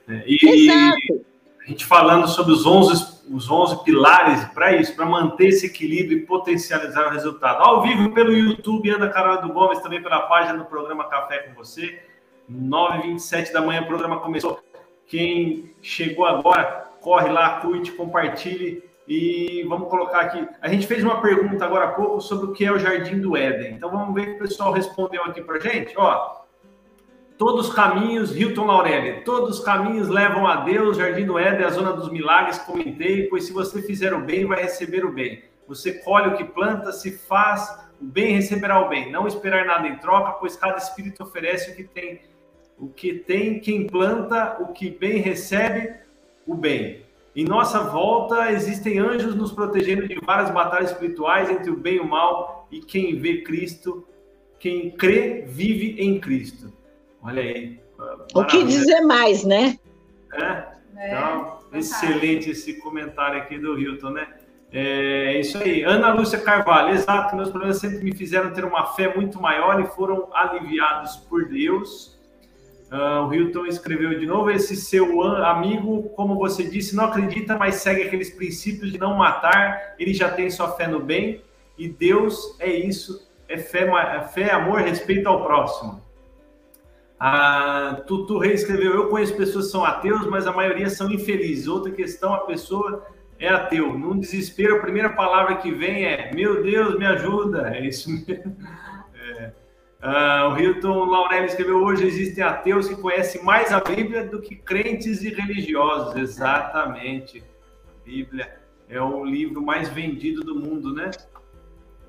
É, 0.08 0.24
e 0.26 0.38
Exato. 0.42 1.24
a 1.62 1.68
gente 1.68 1.84
falando 1.84 2.26
sobre 2.26 2.52
os 2.52 2.64
11, 2.64 3.18
os 3.30 3.50
11 3.50 3.84
pilares 3.84 4.42
para 4.54 4.74
isso, 4.74 4.96
para 4.96 5.04
manter 5.04 5.48
esse 5.48 5.66
equilíbrio 5.66 6.18
e 6.18 6.26
potencializar 6.26 7.08
o 7.08 7.10
resultado. 7.10 7.62
Ao 7.62 7.82
vivo 7.82 8.10
pelo 8.12 8.32
YouTube, 8.32 8.88
Ana 8.88 9.10
Carol 9.10 9.42
do 9.42 9.52
Gomes, 9.52 9.80
também 9.80 10.02
pela 10.02 10.22
página 10.22 10.58
do 10.58 10.64
programa 10.64 11.04
Café 11.08 11.40
com 11.40 11.54
Você. 11.54 12.07
9h27 12.50 13.52
da 13.52 13.60
manhã 13.60 13.82
o 13.82 13.86
programa 13.86 14.20
começou. 14.20 14.60
Quem 15.06 15.74
chegou 15.80 16.26
agora, 16.26 16.88
corre 17.00 17.30
lá, 17.30 17.60
curte, 17.60 17.92
compartilhe 17.92 18.82
e 19.06 19.64
vamos 19.68 19.88
colocar 19.88 20.20
aqui. 20.20 20.46
A 20.60 20.68
gente 20.68 20.86
fez 20.86 21.02
uma 21.02 21.22
pergunta 21.22 21.64
agora 21.64 21.86
há 21.86 21.92
pouco 21.92 22.20
sobre 22.20 22.46
o 22.46 22.52
que 22.52 22.64
é 22.64 22.70
o 22.70 22.78
Jardim 22.78 23.18
do 23.18 23.36
Éden. 23.36 23.74
Então 23.74 23.90
vamos 23.90 24.14
ver 24.14 24.20
o 24.20 24.24
que 24.26 24.32
o 24.32 24.38
pessoal 24.40 24.72
respondeu 24.72 25.24
aqui 25.24 25.40
para 25.40 25.58
gente. 25.58 25.94
Ó, 25.96 26.42
todos 27.38 27.68
os 27.68 27.74
caminhos, 27.74 28.36
Hilton 28.36 28.66
Laurelli, 28.66 29.24
todos 29.24 29.58
os 29.58 29.64
caminhos 29.64 30.08
levam 30.08 30.46
a 30.46 30.56
Deus, 30.56 30.98
Jardim 30.98 31.24
do 31.24 31.38
Éden, 31.38 31.64
a 31.64 31.70
zona 31.70 31.94
dos 31.94 32.10
milagres, 32.10 32.58
comentei, 32.58 33.28
pois 33.28 33.44
se 33.44 33.52
você 33.52 33.80
fizer 33.80 34.12
o 34.12 34.20
bem, 34.20 34.44
vai 34.44 34.62
receber 34.62 35.06
o 35.06 35.12
bem. 35.12 35.42
Você 35.66 35.92
colhe 36.02 36.28
o 36.28 36.36
que 36.36 36.44
planta, 36.44 36.92
se 36.92 37.16
faz 37.16 37.88
o 38.00 38.04
bem, 38.04 38.34
receberá 38.34 38.80
o 38.84 38.88
bem. 38.88 39.10
Não 39.10 39.26
esperar 39.26 39.64
nada 39.64 39.86
em 39.86 39.96
troca, 39.96 40.32
pois 40.32 40.56
cada 40.56 40.76
espírito 40.76 41.22
oferece 41.22 41.70
o 41.70 41.76
que 41.76 41.84
tem. 41.84 42.20
O 42.78 42.88
que 42.88 43.14
tem 43.14 43.58
quem 43.58 43.86
planta, 43.86 44.58
o 44.60 44.72
que 44.72 44.88
bem 44.88 45.20
recebe, 45.20 45.94
o 46.46 46.54
bem. 46.54 47.02
Em 47.34 47.44
nossa 47.44 47.80
volta 47.84 48.50
existem 48.52 48.98
anjos 48.98 49.34
nos 49.34 49.52
protegendo 49.52 50.08
de 50.08 50.18
várias 50.24 50.50
batalhas 50.50 50.90
espirituais 50.90 51.50
entre 51.50 51.70
o 51.70 51.76
bem 51.76 51.96
e 51.96 52.00
o 52.00 52.06
mal, 52.06 52.66
e 52.70 52.80
quem 52.80 53.18
vê 53.18 53.42
Cristo, 53.42 54.06
quem 54.58 54.90
crê, 54.90 55.44
vive 55.46 56.00
em 56.00 56.18
Cristo. 56.18 56.72
Olha 57.22 57.42
aí. 57.42 57.80
O 58.34 58.44
que 58.44 58.64
dizer 58.64 59.00
mais, 59.02 59.44
né? 59.44 59.78
É? 60.32 60.64
é 60.96 61.08
então, 61.08 61.58
excelente 61.72 62.50
esse 62.50 62.74
comentário 62.74 63.38
aqui 63.38 63.58
do 63.58 63.78
Hilton, 63.78 64.10
né? 64.10 64.28
É 64.72 65.40
isso 65.40 65.58
aí. 65.58 65.82
Ana 65.82 66.12
Lúcia 66.12 66.38
Carvalho, 66.38 66.94
exato. 66.94 67.34
Meus 67.34 67.50
problemas 67.50 67.78
sempre 67.78 68.04
me 68.04 68.14
fizeram 68.14 68.52
ter 68.52 68.64
uma 68.64 68.86
fé 68.94 69.14
muito 69.14 69.40
maior 69.40 69.80
e 69.80 69.86
foram 69.86 70.28
aliviados 70.32 71.16
por 71.16 71.48
Deus. 71.48 72.17
Uh, 72.90 73.26
o 73.26 73.34
Hilton 73.34 73.66
escreveu 73.66 74.18
de 74.18 74.26
novo: 74.26 74.50
esse 74.50 74.74
seu 74.74 75.22
amigo, 75.22 76.04
como 76.16 76.36
você 76.36 76.64
disse, 76.64 76.96
não 76.96 77.04
acredita, 77.04 77.56
mas 77.56 77.76
segue 77.76 78.02
aqueles 78.02 78.30
princípios 78.30 78.90
de 78.90 78.98
não 78.98 79.14
matar. 79.14 79.94
Ele 79.98 80.14
já 80.14 80.30
tem 80.30 80.48
sua 80.50 80.72
fé 80.72 80.86
no 80.86 81.00
bem 81.00 81.42
e 81.76 81.88
Deus 81.88 82.56
é 82.58 82.70
isso: 82.70 83.28
é 83.48 83.58
fé, 83.58 83.84
é 83.84 84.20
fé 84.22 84.52
amor, 84.52 84.80
respeito 84.80 85.28
ao 85.28 85.44
próximo. 85.44 86.02
A 87.20 88.02
Tutu 88.06 88.38
Rei 88.38 88.54
escreveu: 88.54 88.94
Eu 88.94 89.08
conheço 89.08 89.36
pessoas 89.36 89.66
que 89.66 89.72
são 89.72 89.84
ateus, 89.84 90.26
mas 90.26 90.46
a 90.46 90.52
maioria 90.52 90.88
são 90.88 91.10
infelizes. 91.10 91.66
Outra 91.66 91.92
questão: 91.92 92.32
a 92.32 92.40
pessoa 92.40 93.06
é 93.38 93.48
ateu. 93.48 93.96
Num 93.98 94.18
desespero, 94.18 94.76
a 94.76 94.80
primeira 94.80 95.10
palavra 95.10 95.56
que 95.56 95.70
vem 95.70 96.04
é: 96.04 96.32
Meu 96.34 96.62
Deus, 96.62 96.98
me 96.98 97.04
ajuda. 97.04 97.70
É 97.74 97.86
isso 97.86 98.10
mesmo. 98.10 98.56
Uh, 100.02 100.52
o 100.52 100.58
Hilton 100.58 101.06
Laurelli 101.06 101.46
escreveu: 101.46 101.82
Hoje 101.82 102.06
existem 102.06 102.44
ateus 102.44 102.88
que 102.88 102.96
conhecem 102.96 103.42
mais 103.42 103.72
a 103.72 103.80
Bíblia 103.80 104.24
do 104.24 104.40
que 104.40 104.54
crentes 104.54 105.22
e 105.22 105.30
religiosos. 105.30 106.16
Exatamente. 106.16 107.42
Bíblia 108.04 108.60
é 108.88 109.00
o 109.02 109.24
livro 109.24 109.60
mais 109.60 109.88
vendido 109.88 110.42
do 110.42 110.54
mundo, 110.54 110.94
né? 110.94 111.10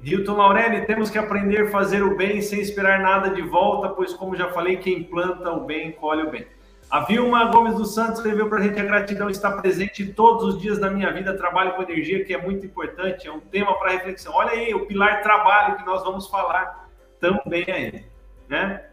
Hilton 0.03 0.37
Laurelli, 0.37 0.85
temos 0.85 1.09
que 1.09 1.17
aprender 1.17 1.63
a 1.63 1.71
fazer 1.71 2.03
o 2.03 2.15
bem 2.15 2.41
sem 2.41 2.61
esperar 2.61 2.99
nada 2.99 3.31
de 3.31 3.41
volta, 3.41 3.89
pois, 3.89 4.13
como 4.13 4.35
já 4.35 4.49
falei, 4.49 4.77
quem 4.77 5.03
planta 5.03 5.51
o 5.51 5.65
bem, 5.65 5.91
colhe 5.91 6.23
o 6.23 6.29
bem. 6.29 6.47
A 6.89 7.01
Vilma 7.01 7.45
Gomes 7.45 7.75
dos 7.75 7.93
Santos 7.93 8.19
escreveu 8.19 8.47
para 8.47 8.59
a 8.59 8.61
gente: 8.61 8.79
a 8.79 8.85
gratidão 8.85 9.29
está 9.29 9.51
presente 9.51 10.05
todos 10.13 10.43
os 10.55 10.61
dias 10.61 10.77
da 10.77 10.91
minha 10.91 11.11
vida. 11.11 11.35
Trabalho 11.35 11.73
com 11.73 11.81
energia, 11.81 12.23
que 12.23 12.35
é 12.35 12.41
muito 12.41 12.65
importante, 12.65 13.27
é 13.27 13.31
um 13.31 13.39
tema 13.39 13.77
para 13.79 13.91
reflexão. 13.91 14.33
Olha 14.33 14.51
aí, 14.51 14.75
o 14.75 14.85
pilar 14.85 15.23
trabalho 15.23 15.75
que 15.75 15.85
nós 15.85 16.03
vamos 16.03 16.27
falar 16.27 16.88
também 17.19 17.65
aí, 17.67 18.05
né? 18.47 18.85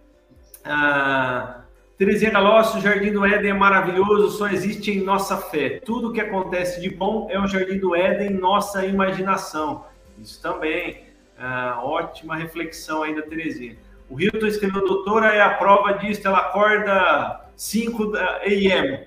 Ah, 0.64 1.60
Terezinha 1.96 2.30
Galócio, 2.30 2.78
o 2.78 2.82
Jardim 2.82 3.12
do 3.12 3.24
Éden 3.24 3.52
é 3.52 3.54
maravilhoso, 3.54 4.36
só 4.36 4.48
existe 4.48 4.90
em 4.90 5.02
nossa 5.02 5.36
fé. 5.36 5.80
Tudo 5.84 6.12
que 6.12 6.20
acontece 6.20 6.80
de 6.80 6.90
bom 6.90 7.28
é 7.30 7.40
o 7.40 7.46
Jardim 7.46 7.78
do 7.78 7.96
Éden 7.96 8.30
nossa 8.30 8.84
imaginação. 8.84 9.86
Isso 10.18 10.40
também, 10.42 11.04
ah, 11.38 11.80
ótima 11.82 12.36
reflexão 12.36 13.02
ainda, 13.02 13.22
Terezinha. 13.22 13.76
O 14.10 14.20
Hilton 14.20 14.46
escreveu, 14.46 14.86
doutora, 14.86 15.34
é 15.34 15.40
a 15.40 15.54
prova 15.54 15.94
disso, 15.94 16.26
ela 16.26 16.38
acorda 16.38 17.45
5 17.56 18.12
da 18.12 18.42
AM, 18.42 19.06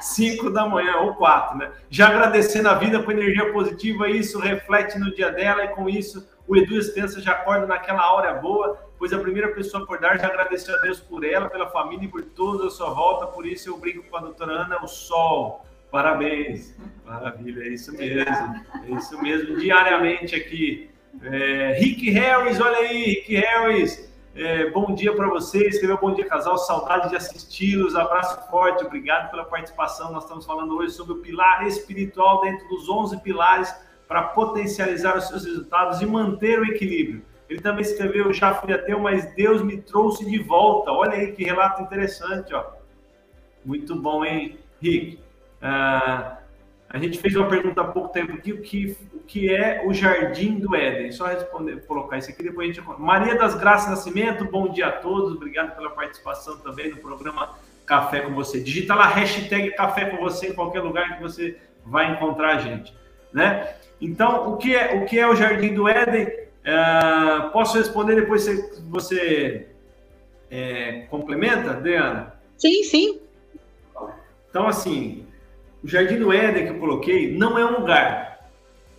5 0.00 0.50
da 0.50 0.66
manhã 0.66 0.96
ou 0.96 1.14
4, 1.14 1.58
né? 1.58 1.70
Já 1.90 2.08
agradecendo 2.08 2.68
a 2.68 2.74
vida 2.74 3.02
com 3.02 3.12
energia 3.12 3.52
positiva, 3.52 4.08
isso 4.08 4.38
reflete 4.38 4.98
no 4.98 5.14
dia 5.14 5.30
dela 5.30 5.64
e 5.64 5.68
com 5.68 5.88
isso 5.88 6.26
o 6.48 6.56
Edu 6.56 6.78
Espensa 6.78 7.20
já 7.20 7.32
acorda 7.32 7.66
naquela 7.66 8.12
hora 8.12 8.34
boa, 8.34 8.78
pois 8.98 9.12
a 9.12 9.18
primeira 9.18 9.48
pessoa 9.48 9.82
a 9.82 9.84
acordar 9.84 10.18
já 10.18 10.26
agradeceu 10.26 10.74
a 10.74 10.78
Deus 10.78 11.00
por 11.00 11.24
ela, 11.24 11.50
pela 11.50 11.68
família 11.68 12.06
e 12.06 12.08
por 12.08 12.22
toda 12.22 12.66
a 12.66 12.70
sua 12.70 12.90
volta. 12.90 13.26
Por 13.26 13.44
isso 13.44 13.68
eu 13.68 13.76
brinco 13.76 14.04
com 14.08 14.16
a 14.16 14.20
doutora 14.20 14.52
Ana, 14.52 14.82
o 14.82 14.88
sol. 14.88 15.66
Parabéns. 15.90 16.74
Maravilha, 17.04 17.62
é 17.62 17.68
isso 17.68 17.92
mesmo. 17.92 18.64
É 18.84 18.90
isso 18.90 19.22
mesmo, 19.22 19.56
diariamente 19.56 20.34
aqui. 20.34 20.90
É, 21.22 21.76
Rick 21.78 22.10
Harris, 22.10 22.60
olha 22.60 22.78
aí, 22.78 23.04
Rick 23.04 23.34
Harris. 23.34 24.05
É, 24.38 24.68
bom 24.68 24.94
dia 24.94 25.16
para 25.16 25.28
você. 25.28 25.66
Escreveu 25.66 25.96
bom 25.96 26.12
dia, 26.12 26.26
casal. 26.26 26.58
Saudade 26.58 27.08
de 27.08 27.16
assisti-los. 27.16 27.96
Abraço 27.96 28.50
forte. 28.50 28.84
Obrigado 28.84 29.30
pela 29.30 29.46
participação. 29.46 30.12
Nós 30.12 30.24
estamos 30.24 30.44
falando 30.44 30.76
hoje 30.76 30.92
sobre 30.92 31.14
o 31.14 31.16
pilar 31.22 31.66
espiritual 31.66 32.42
dentro 32.42 32.68
dos 32.68 32.86
11 32.86 33.22
pilares 33.22 33.74
para 34.06 34.22
potencializar 34.22 35.16
os 35.16 35.26
seus 35.28 35.46
resultados 35.46 36.02
e 36.02 36.06
manter 36.06 36.60
o 36.60 36.66
equilíbrio. 36.66 37.24
Ele 37.48 37.62
também 37.62 37.80
escreveu: 37.80 38.30
Já 38.30 38.52
fui 38.54 38.74
ateu, 38.74 39.00
mas 39.00 39.34
Deus 39.34 39.62
me 39.62 39.80
trouxe 39.80 40.26
de 40.26 40.38
volta. 40.38 40.92
Olha 40.92 41.12
aí 41.12 41.32
que 41.32 41.42
relato 41.42 41.80
interessante, 41.80 42.52
ó. 42.52 42.72
Muito 43.64 43.96
bom, 43.96 44.22
hein, 44.22 44.58
Rick? 44.82 45.18
Ah, 45.62 46.40
a 46.90 46.98
gente 46.98 47.18
fez 47.18 47.34
uma 47.34 47.48
pergunta 47.48 47.80
há 47.80 47.84
pouco 47.84 48.10
tempo 48.10 48.34
aqui: 48.34 48.52
o 48.52 48.60
que, 48.60 48.98
que 49.26 49.52
é 49.52 49.82
o 49.84 49.92
Jardim 49.92 50.58
do 50.58 50.74
Éden? 50.74 51.10
Só 51.12 51.26
responder, 51.26 51.84
colocar 51.86 52.18
isso 52.18 52.30
aqui, 52.30 52.42
depois 52.42 52.70
a 52.70 52.72
gente. 52.72 52.86
Maria 52.98 53.34
das 53.34 53.54
Graças 53.54 53.90
Nascimento, 53.90 54.44
bom 54.44 54.68
dia 54.68 54.86
a 54.86 54.92
todos, 54.92 55.32
obrigado 55.32 55.74
pela 55.74 55.90
participação 55.90 56.58
também 56.58 56.90
no 56.90 56.96
programa 56.98 57.56
Café 57.84 58.20
com 58.20 58.34
Você. 58.34 58.60
Digita 58.60 58.94
lá 58.94 59.08
hashtag 59.08 59.72
Café 59.72 60.06
com 60.06 60.18
Você 60.18 60.48
em 60.48 60.54
qualquer 60.54 60.80
lugar 60.80 61.16
que 61.16 61.22
você 61.22 61.56
vai 61.84 62.12
encontrar 62.12 62.56
a 62.56 62.58
gente, 62.58 62.94
né? 63.32 63.74
Então, 64.00 64.52
o 64.52 64.56
que 64.56 64.74
é 64.74 64.94
o, 64.94 65.06
que 65.06 65.18
é 65.18 65.26
o 65.26 65.34
Jardim 65.34 65.74
do 65.74 65.88
Éden? 65.88 66.26
Uh, 66.26 67.50
posso 67.52 67.78
responder 67.78 68.16
depois 68.16 68.44
você, 68.44 68.82
você 68.88 69.68
é, 70.50 71.06
complementa, 71.08 71.74
Diana? 71.74 72.34
Sim, 72.56 72.82
sim. 72.82 73.20
Então, 74.50 74.66
assim, 74.66 75.26
o 75.82 75.88
Jardim 75.88 76.18
do 76.18 76.32
Éden 76.32 76.64
que 76.64 76.72
eu 76.72 76.78
coloquei 76.78 77.36
não 77.36 77.58
é 77.58 77.64
um 77.64 77.80
lugar, 77.80 78.35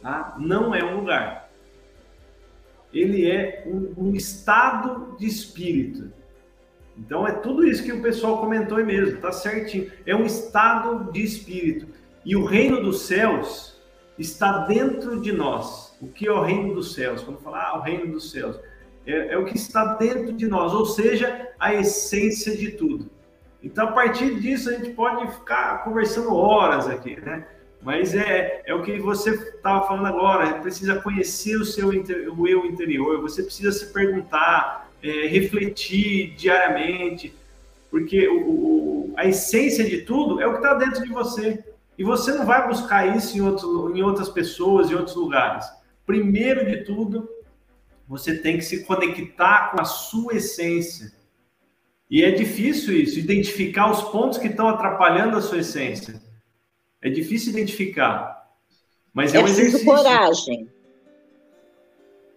tá? 0.07 0.37
Não 0.39 0.73
é 0.73 0.81
um 0.85 1.01
lugar. 1.01 1.49
Ele 2.93 3.29
é 3.29 3.63
um, 3.67 3.93
um 3.97 4.13
estado 4.13 5.17
de 5.17 5.27
espírito. 5.27 6.13
Então, 6.97 7.27
é 7.27 7.33
tudo 7.33 7.67
isso 7.67 7.83
que 7.83 7.91
o 7.91 8.01
pessoal 8.01 8.39
comentou 8.39 8.77
aí 8.77 8.85
mesmo, 8.85 9.19
tá 9.19 9.33
certinho. 9.33 9.91
É 10.05 10.15
um 10.15 10.25
estado 10.25 11.11
de 11.11 11.21
espírito. 11.21 11.87
E 12.23 12.37
o 12.37 12.45
reino 12.45 12.81
dos 12.81 13.01
céus 13.01 13.77
está 14.17 14.59
dentro 14.65 15.19
de 15.19 15.33
nós. 15.33 15.95
O 16.01 16.07
que 16.07 16.25
é 16.25 16.31
o 16.31 16.41
reino 16.41 16.73
dos 16.73 16.93
céus? 16.93 17.21
Quando 17.21 17.39
falar 17.39 17.71
ah, 17.73 17.77
o 17.77 17.81
reino 17.81 18.13
dos 18.13 18.31
céus, 18.31 18.57
é, 19.05 19.33
é, 19.33 19.37
o 19.37 19.43
que 19.43 19.57
está 19.57 19.95
dentro 19.95 20.31
de 20.31 20.47
nós, 20.47 20.73
ou 20.73 20.85
seja, 20.85 21.49
a 21.59 21.73
essência 21.73 22.55
de 22.55 22.71
tudo. 22.71 23.09
Então, 23.61 23.89
a 23.89 23.91
partir 23.91 24.39
disso, 24.39 24.69
a 24.69 24.73
gente 24.73 24.91
pode 24.91 25.29
ficar 25.33 25.83
conversando 25.83 26.33
horas 26.33 26.87
aqui, 26.87 27.19
né? 27.19 27.45
Mas 27.81 28.15
é, 28.15 28.63
é 28.65 28.73
o 28.73 28.81
que 28.81 28.99
você 28.99 29.31
estava 29.31 29.87
falando 29.87 30.07
agora, 30.07 30.59
precisa 30.59 30.99
conhecer 31.01 31.55
o 31.55 31.65
seu 31.65 31.89
o 31.89 32.47
eu 32.47 32.65
interior, 32.65 33.21
você 33.21 33.43
precisa 33.43 33.71
se 33.71 33.93
perguntar, 33.93 34.89
é, 35.01 35.27
refletir 35.27 36.33
diariamente, 36.35 37.33
porque 37.89 38.27
o, 38.27 39.13
a 39.15 39.25
essência 39.25 39.83
de 39.83 40.01
tudo 40.01 40.41
é 40.41 40.47
o 40.47 40.51
que 40.51 40.57
está 40.57 40.73
dentro 40.73 41.03
de 41.03 41.09
você. 41.09 41.63
E 41.97 42.03
você 42.03 42.31
não 42.33 42.45
vai 42.45 42.67
buscar 42.67 43.15
isso 43.15 43.35
em, 43.35 43.41
outro, 43.41 43.95
em 43.95 44.03
outras 44.03 44.29
pessoas, 44.29 44.91
em 44.91 44.95
outros 44.95 45.15
lugares. 45.15 45.65
Primeiro 46.05 46.65
de 46.65 46.83
tudo, 46.83 47.27
você 48.07 48.37
tem 48.37 48.57
que 48.57 48.63
se 48.63 48.83
conectar 48.85 49.71
com 49.71 49.81
a 49.81 49.85
sua 49.85 50.35
essência. 50.35 51.11
E 52.09 52.23
é 52.23 52.31
difícil 52.31 52.95
isso, 52.95 53.19
identificar 53.19 53.91
os 53.91 54.01
pontos 54.11 54.37
que 54.37 54.47
estão 54.47 54.69
atrapalhando 54.69 55.37
a 55.37 55.41
sua 55.41 55.59
essência. 55.59 56.21
É 57.07 57.09
difícil 57.09 57.53
identificar. 57.53 58.49
Mas 59.13 59.33
é, 59.33 59.37
é 59.37 59.41
um 59.41 59.47
exercício. 59.47 59.85
coragem. 59.85 60.69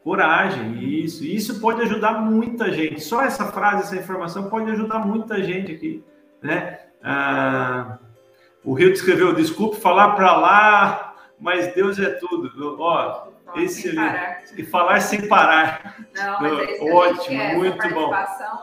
Coragem, 0.05 1.03
isso. 1.05 1.25
E 1.25 1.35
isso 1.35 1.61
pode 1.61 1.83
ajudar 1.83 2.21
muita 2.21 2.73
gente. 2.73 3.01
Só 3.01 3.23
essa 3.23 3.51
frase, 3.51 3.83
essa 3.83 3.97
informação 3.97 4.49
pode 4.49 4.71
ajudar 4.71 5.01
muita 5.01 5.43
gente 5.43 5.73
aqui. 5.73 6.05
Né? 6.41 6.79
Ah, 7.03 7.99
o 8.64 8.73
Rio 8.73 8.93
escreveu: 8.93 9.35
desculpe 9.35 9.77
falar 9.77 10.14
para 10.14 10.37
lá, 10.37 11.16
mas 11.39 11.75
Deus 11.75 11.99
é 11.99 12.11
tudo. 12.11 12.81
Ó, 12.81 13.29
esse. 13.57 13.93
E 14.57 14.62
falar 14.62 15.01
sem 15.01 15.27
parar. 15.27 15.97
Não, 16.14 16.41
mas 16.41 16.59
é 16.61 16.73
isso 16.73 16.95
Ótimo, 16.95 17.55
muito 17.57 17.89
bom. 17.91 18.12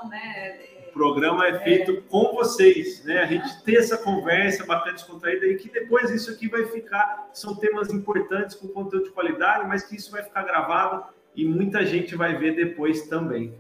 Né? 0.10 0.76
Programa 0.97 1.47
é 1.47 1.59
feito 1.59 1.91
é. 1.91 2.01
com 2.09 2.33
vocês, 2.33 3.03
né? 3.05 3.19
A 3.19 3.25
gente 3.27 3.63
ter 3.63 3.75
essa 3.75 3.97
conversa 3.97 4.65
bacana, 4.65 4.93
descontraída 4.93 5.45
e 5.45 5.55
que 5.55 5.69
depois 5.69 6.09
isso 6.09 6.31
aqui 6.31 6.47
vai 6.49 6.65
ficar, 6.65 7.29
são 7.31 7.55
temas 7.55 7.93
importantes 7.93 8.55
com 8.55 8.67
conteúdo 8.67 9.05
de 9.05 9.11
qualidade, 9.11 9.67
mas 9.67 9.83
que 9.83 9.95
isso 9.95 10.11
vai 10.11 10.23
ficar 10.23 10.41
gravado 10.41 11.05
e 11.35 11.45
muita 11.45 11.85
gente 11.85 12.15
vai 12.15 12.35
ver 12.35 12.55
depois 12.55 13.03
também. 13.03 13.53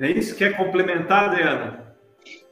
É 0.00 0.10
isso? 0.10 0.34
Quer 0.34 0.56
complementar, 0.56 1.28
Adriana? 1.28 1.94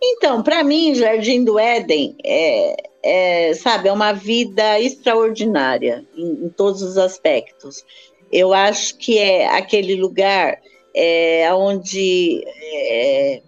Então, 0.03 0.43
para 0.43 0.63
mim, 0.63 0.95
Jardim 0.95 1.45
do 1.45 1.59
Éden 1.59 2.17
é, 2.25 2.77
é, 3.03 3.55
sabe, 3.55 3.89
é 3.89 3.93
uma 3.93 4.13
vida 4.13 4.79
extraordinária 4.79 6.05
em, 6.15 6.45
em 6.45 6.49
todos 6.51 6.83
os 6.83 6.99
aspectos. 6.99 7.85
Eu 8.31 8.53
acho 8.53 8.97
que 8.99 9.19
é 9.19 9.49
aquele 9.49 9.97
lugar 9.97 10.61
é, 10.95 11.53
onde 11.55 12.45
é, 12.47 13.43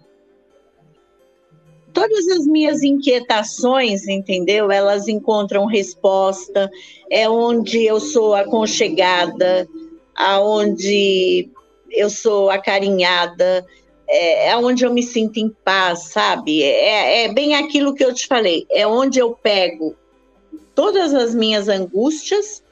todas 1.93 2.27
as 2.29 2.45
minhas 2.45 2.81
inquietações, 2.81 4.07
entendeu? 4.07 4.71
Elas 4.71 5.07
encontram 5.07 5.65
resposta, 5.65 6.69
é 7.09 7.29
onde 7.29 7.85
eu 7.85 7.99
sou 7.99 8.33
aconchegada, 8.33 9.67
aonde 10.15 11.49
eu 11.91 12.09
sou 12.09 12.49
acarinhada, 12.49 13.65
é, 14.07 14.49
é 14.49 14.57
onde 14.57 14.83
eu 14.85 14.93
me 14.93 15.03
sinto 15.03 15.37
em 15.37 15.49
paz, 15.63 16.05
sabe? 16.05 16.63
É, 16.63 17.25
é 17.25 17.33
bem 17.33 17.55
aquilo 17.55 17.93
que 17.93 18.03
eu 18.03 18.13
te 18.13 18.27
falei, 18.27 18.65
é 18.71 18.85
onde 18.87 19.19
eu 19.19 19.31
pego 19.35 19.95
todas 20.73 21.13
as 21.13 21.35
minhas 21.35 21.69
angústias 21.69 22.62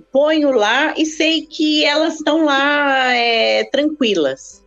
ponho 0.00 0.50
lá 0.50 0.94
e 0.96 1.04
sei 1.06 1.42
que 1.42 1.84
elas 1.84 2.16
estão 2.16 2.44
lá 2.44 3.14
é, 3.14 3.64
tranquilas. 3.64 4.64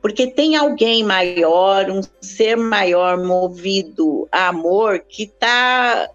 Porque 0.00 0.26
tem 0.26 0.54
alguém 0.54 1.02
maior, 1.02 1.90
um 1.90 2.00
ser 2.20 2.56
maior 2.56 3.16
movido 3.16 4.28
a 4.30 4.48
amor 4.48 5.00
que 5.00 5.22
está 5.22 6.10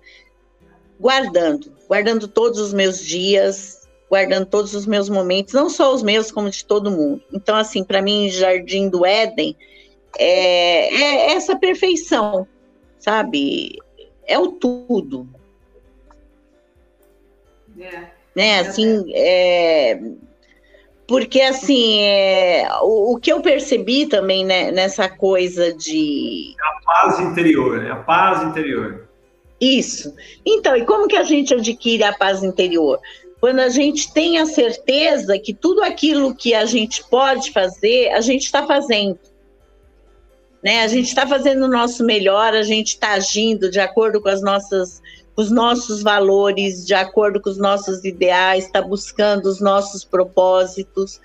guardando, 0.99 1.71
guardando 1.87 2.27
todos 2.27 2.59
os 2.59 2.71
meus 2.71 3.03
dias, 3.03 3.87
guardando 4.07 4.45
todos 4.45 4.75
os 4.75 4.85
meus 4.85 5.09
momentos, 5.09 5.53
não 5.53 5.69
só 5.69 5.93
os 5.93 6.03
meus, 6.03 6.31
como 6.31 6.49
de 6.49 6.63
todo 6.65 6.91
mundo. 6.91 7.23
Então, 7.33 7.55
assim, 7.55 7.83
para 7.83 8.01
mim, 8.01 8.29
Jardim 8.29 8.89
do 8.89 9.05
Éden 9.05 9.55
é, 10.17 10.93
é 10.93 11.31
essa 11.31 11.57
perfeição, 11.57 12.47
sabe? 12.99 13.75
É 14.27 14.37
o 14.37 14.51
tudo. 14.51 15.27
É 17.79 18.18
né? 18.35 18.59
Assim, 18.59 19.05
é, 19.13 19.99
porque 21.07 21.41
assim, 21.41 22.01
é, 22.01 22.69
o, 22.81 23.13
o, 23.13 23.19
que 23.19 23.31
eu 23.31 23.41
percebi 23.41 24.05
também 24.05 24.45
né, 24.45 24.71
nessa 24.71 25.09
coisa 25.09 25.73
de 25.73 26.55
a 26.59 26.85
paz 26.85 27.19
interior, 27.19 27.81
né? 27.81 27.91
A 27.91 27.95
paz 27.95 28.43
interior. 28.43 29.07
Isso. 29.59 30.13
Então, 30.45 30.75
e 30.75 30.85
como 30.85 31.07
que 31.07 31.17
a 31.17 31.23
gente 31.23 31.53
adquire 31.53 32.03
a 32.03 32.13
paz 32.13 32.43
interior? 32.43 32.99
Quando 33.39 33.59
a 33.59 33.69
gente 33.69 34.13
tem 34.13 34.37
a 34.37 34.45
certeza 34.45 35.39
que 35.39 35.53
tudo 35.53 35.81
aquilo 35.81 36.35
que 36.35 36.53
a 36.53 36.65
gente 36.65 37.03
pode 37.09 37.51
fazer, 37.51 38.09
a 38.09 38.21
gente 38.21 38.43
está 38.43 38.65
fazendo. 38.65 39.17
Né? 40.63 40.81
A 40.83 40.87
gente 40.87 41.07
está 41.07 41.25
fazendo 41.25 41.65
o 41.65 41.69
nosso 41.69 42.03
melhor, 42.03 42.53
a 42.53 42.63
gente 42.63 42.89
está 42.89 43.13
agindo 43.13 43.71
de 43.71 43.79
acordo 43.79 44.21
com 44.21 44.29
as 44.29 44.41
nossas 44.41 45.01
os 45.39 45.49
nossos 45.49 46.03
valores, 46.03 46.85
de 46.85 46.93
acordo 46.93 47.39
com 47.39 47.49
os 47.49 47.57
nossos 47.57 48.03
ideais, 48.03 48.65
está 48.65 48.81
buscando 48.81 49.45
os 49.45 49.61
nossos 49.61 50.03
propósitos. 50.03 51.21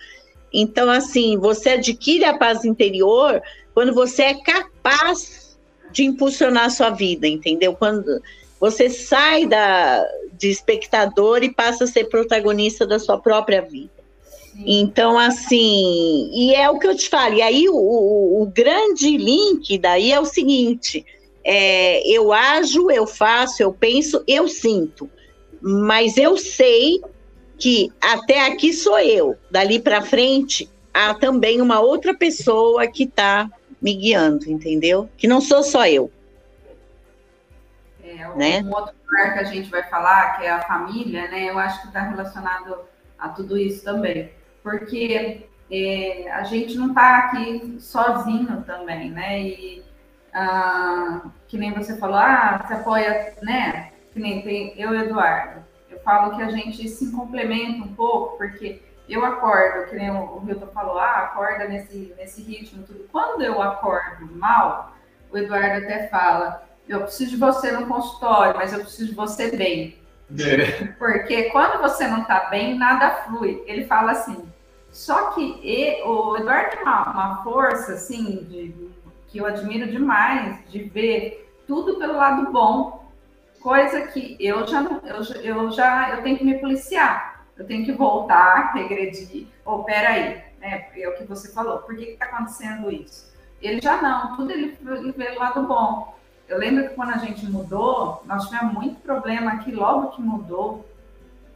Então, 0.53 0.89
assim, 0.89 1.37
você 1.37 1.71
adquire 1.71 2.25
a 2.25 2.39
paz 2.39 2.65
interior 2.65 3.43
quando 3.75 3.93
você 3.93 4.23
é 4.23 4.35
capaz 4.35 5.59
de 5.91 6.05
impulsionar 6.05 6.67
a 6.67 6.71
sua 6.71 6.91
vida, 6.91 7.27
entendeu? 7.27 7.75
Quando 7.75 8.23
você 8.61 8.89
sai 8.89 9.47
da, 9.47 10.07
de 10.39 10.49
espectador 10.49 11.43
e 11.43 11.53
passa 11.53 11.83
a 11.83 11.89
ser 11.89 12.05
protagonista 12.05 12.87
da 12.87 13.01
sua 13.01 13.19
própria 13.19 13.63
vida. 13.63 13.91
Então, 14.65 15.19
assim, 15.19 16.31
e 16.33 16.55
é 16.55 16.71
o 16.71 16.79
que 16.79 16.87
eu 16.87 16.97
te 16.97 17.09
falo. 17.09 17.35
E 17.35 17.43
aí, 17.43 17.69
o, 17.69 17.75
o, 17.75 18.43
o 18.43 18.47
grande 18.47 19.17
link 19.17 19.77
daí 19.77 20.13
é 20.13 20.21
o 20.21 20.25
seguinte: 20.25 21.05
é, 21.45 22.07
eu 22.09 22.33
ajo, 22.33 22.91
eu 22.91 23.07
faço, 23.07 23.63
eu 23.63 23.73
penso, 23.73 24.25
eu 24.27 24.49
sinto. 24.49 25.11
Mas 25.61 26.17
eu 26.17 26.37
sei 26.39 27.03
que 27.59 27.93
até 28.01 28.47
aqui 28.47 28.73
sou 28.73 28.99
eu. 28.99 29.37
Dali 29.51 29.79
para 29.79 30.03
frente, 30.03 30.71
há 30.93 31.15
também 31.15 31.61
uma 31.61 31.81
outra 31.81 32.15
pessoa 32.15 32.87
que 32.87 33.05
está 33.05 33.51
me 33.81 33.95
guiando, 33.95 34.51
entendeu? 34.51 35.09
Que 35.17 35.27
não 35.27 35.41
sou 35.41 35.63
só 35.63 35.87
eu. 35.87 36.11
É, 38.03 38.29
um, 38.29 38.37
né? 38.37 38.63
um 38.63 38.75
outro 38.75 38.95
lugar 39.05 39.35
que 39.35 39.41
a 39.41 39.45
gente 39.45 39.71
vai 39.71 39.83
falar, 39.83 40.39
que 40.39 40.45
é 40.45 40.51
a 40.51 40.63
família, 40.63 41.29
né? 41.29 41.51
Eu 41.51 41.59
acho 41.59 41.83
que 41.83 41.89
está 41.89 42.01
relacionado 42.01 42.79
a 43.19 43.29
tudo 43.29 43.59
isso 43.59 43.85
também. 43.85 44.31
Porque 44.63 45.47
é, 45.71 46.31
a 46.33 46.45
gente 46.45 46.77
não 46.77 46.89
está 46.89 47.19
aqui 47.19 47.77
sozinho 47.79 48.63
também, 48.63 49.11
né? 49.11 49.43
E 49.43 49.85
ah, 50.35 51.23
que 51.47 51.57
nem 51.57 51.73
você 51.73 51.97
falou, 51.97 52.17
ah, 52.17 52.65
você 52.67 52.75
apoia, 52.75 53.35
né? 53.43 53.93
Que 54.13 54.21
nem 54.21 54.43
tem 54.43 54.79
eu 54.79 54.93
e 54.95 55.03
Eduardo. 55.05 55.65
Eu 55.89 56.01
falo 56.01 56.37
que 56.37 56.43
a 56.43 56.51
gente 56.51 56.89
se 56.89 57.13
complementa 57.13 57.85
um 57.85 57.95
pouco, 57.95 58.37
porque 58.37 58.83
eu 59.09 59.25
acordo, 59.25 59.89
que 59.89 59.97
nem 59.97 60.11
o 60.11 60.43
Hilton 60.47 60.67
falou, 60.69 60.99
ah, 60.99 61.21
acorda 61.21 61.69
nesse, 61.69 62.13
nesse 62.19 62.43
ritmo, 62.43 62.83
tudo. 62.83 63.07
Quando 63.13 63.43
eu 63.43 63.63
acordo 63.63 64.27
mal, 64.37 64.95
o 65.31 65.39
Eduardo 65.39 65.85
até 65.85 66.09
fala, 66.09 66.67
eu 66.89 67.03
preciso 67.03 67.31
de 67.31 67.37
você 67.37 67.71
no 67.71 67.87
consultório, 67.87 68.57
mas 68.57 68.73
eu 68.73 68.81
preciso 68.81 69.11
de 69.11 69.15
você 69.15 69.57
bem. 69.57 69.99
É. 70.39 70.87
Porque 70.99 71.51
quando 71.51 71.81
você 71.81 72.09
não 72.09 72.25
tá 72.25 72.49
bem, 72.51 72.77
nada 72.77 73.23
flui. 73.25 73.63
Ele 73.67 73.87
fala 73.87 74.13
assim. 74.13 74.49
Só 74.91 75.31
que 75.31 75.61
e, 75.63 76.03
o 76.03 76.37
Eduardo 76.37 76.71
tem 76.71 76.83
uma, 76.83 77.11
uma 77.11 77.45
força, 77.45 77.95
assim, 77.95 78.45
de 78.45 78.94
que 79.35 79.39
eu 79.39 79.47
admiro 79.47 79.91
demais, 79.91 80.61
de 80.71 80.85
ver 80.85 81.53
tudo 81.67 81.99
pelo 81.99 82.15
lado 82.15 82.53
bom, 82.53 83.11
coisa 83.61 84.03
que 84.03 84.37
eu 84.39 84.65
já 84.65 84.81
eu, 85.03 85.43
eu 85.43 85.73
já 85.73 86.11
eu 86.11 86.23
tenho 86.23 86.39
que 86.39 86.45
me 86.45 86.61
policiar, 86.61 87.45
eu 87.57 87.67
tenho 87.67 87.85
que 87.85 87.91
voltar, 87.91 88.73
regredir, 88.75 89.49
ou 89.65 89.81
oh, 89.81 89.83
peraí, 89.83 90.41
né? 90.61 90.87
É 90.97 91.09
o 91.09 91.17
que 91.17 91.25
você 91.25 91.53
falou, 91.53 91.79
por 91.79 91.97
que 91.97 92.11
está 92.11 92.27
acontecendo 92.27 92.89
isso? 92.93 93.35
Ele 93.61 93.81
já 93.81 94.01
não, 94.01 94.37
tudo 94.37 94.53
ele, 94.53 94.79
ele 94.81 95.11
vê 95.11 95.31
o 95.31 95.41
lado 95.41 95.65
bom. 95.65 96.17
Eu 96.49 96.57
lembro 96.57 96.89
que 96.89 96.95
quando 96.95 97.11
a 97.11 97.19
gente 97.19 97.45
mudou, 97.47 98.23
nós 98.27 98.49
tivemos 98.49 98.73
muito 98.73 99.01
problema 99.01 99.55
aqui 99.55 99.73
logo 99.73 100.13
que 100.13 100.23
mudou. 100.23 100.89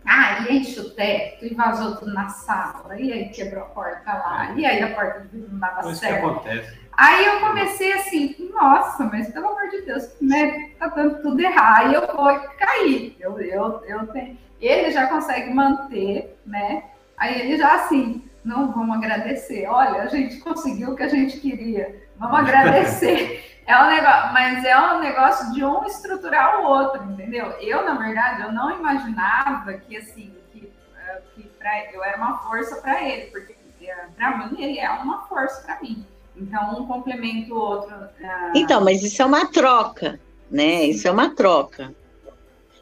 Ah, 0.04 0.46
e 0.48 0.56
enche 0.56 0.80
o 0.80 0.90
teto, 0.90 1.44
e 1.44 1.54
vazou 1.54 1.96
tudo 1.96 2.12
na 2.12 2.28
sala, 2.28 2.98
e 2.98 3.12
aí 3.12 3.28
quebrou 3.28 3.64
a 3.64 3.66
porta 3.66 4.12
lá, 4.12 4.52
e 4.56 4.64
aí 4.64 4.82
a 4.82 4.94
porta 4.94 5.20
vidro 5.20 5.48
não 5.52 5.58
dava 5.58 5.94
certo. 5.94 6.20
Que 6.20 6.26
acontece. 6.26 6.78
Aí 6.96 7.26
eu 7.26 7.40
comecei 7.40 7.92
assim, 7.92 8.50
nossa, 8.52 9.04
mas 9.04 9.30
pelo 9.32 9.48
amor 9.48 9.68
de 9.68 9.82
Deus, 9.82 10.08
né, 10.20 10.70
tá 10.78 10.88
dando 10.88 11.22
tudo 11.22 11.40
errado, 11.40 11.90
e 11.90 11.94
eu 11.94 12.06
vou 12.06 12.40
cair. 12.58 13.16
Eu, 13.20 13.38
eu, 13.40 13.84
eu 13.86 14.06
tenho... 14.08 14.36
Ele 14.60 14.90
já 14.90 15.06
consegue 15.06 15.54
manter, 15.54 16.36
né? 16.44 16.82
Aí 17.16 17.40
ele 17.40 17.56
já 17.56 17.74
assim, 17.74 18.24
não 18.44 18.72
vamos 18.72 18.96
agradecer. 18.96 19.66
Olha, 19.68 20.02
a 20.02 20.06
gente 20.06 20.38
conseguiu 20.38 20.90
o 20.90 20.96
que 20.96 21.02
a 21.02 21.08
gente 21.08 21.38
queria. 21.38 22.02
Vamos 22.16 22.38
agradecer. 22.40 23.57
É 23.68 23.82
um 23.82 23.86
negócio, 23.86 24.32
mas 24.32 24.64
é 24.64 24.80
um 24.80 24.98
negócio 24.98 25.52
de 25.52 25.62
um 25.62 25.84
estruturar 25.84 26.58
o 26.58 26.64
outro, 26.64 27.04
entendeu? 27.04 27.50
Eu, 27.60 27.84
na 27.84 27.96
verdade, 27.96 28.40
eu 28.40 28.50
não 28.50 28.70
imaginava 28.74 29.74
que 29.74 29.94
assim, 29.94 30.32
que, 30.50 30.72
eh, 30.96 31.20
que 31.34 31.42
pra, 31.58 31.92
eu 31.92 32.02
era 32.02 32.16
uma 32.16 32.38
força 32.38 32.76
para 32.76 33.06
ele, 33.06 33.26
porque 33.26 33.54
eh, 33.82 34.06
para 34.16 34.38
mim 34.38 34.56
ele 34.58 34.78
é 34.78 34.90
uma 34.90 35.26
força 35.26 35.60
para 35.66 35.78
mim. 35.82 36.02
Então, 36.34 36.80
um 36.80 36.86
complementa 36.86 37.52
o 37.52 37.58
outro. 37.58 37.94
Uh... 37.94 38.52
Então, 38.54 38.82
mas 38.82 39.02
isso 39.02 39.20
é 39.20 39.26
uma 39.26 39.44
troca, 39.52 40.18
né? 40.50 40.84
Isso 40.84 41.06
é 41.06 41.10
uma 41.10 41.34
troca. 41.34 41.92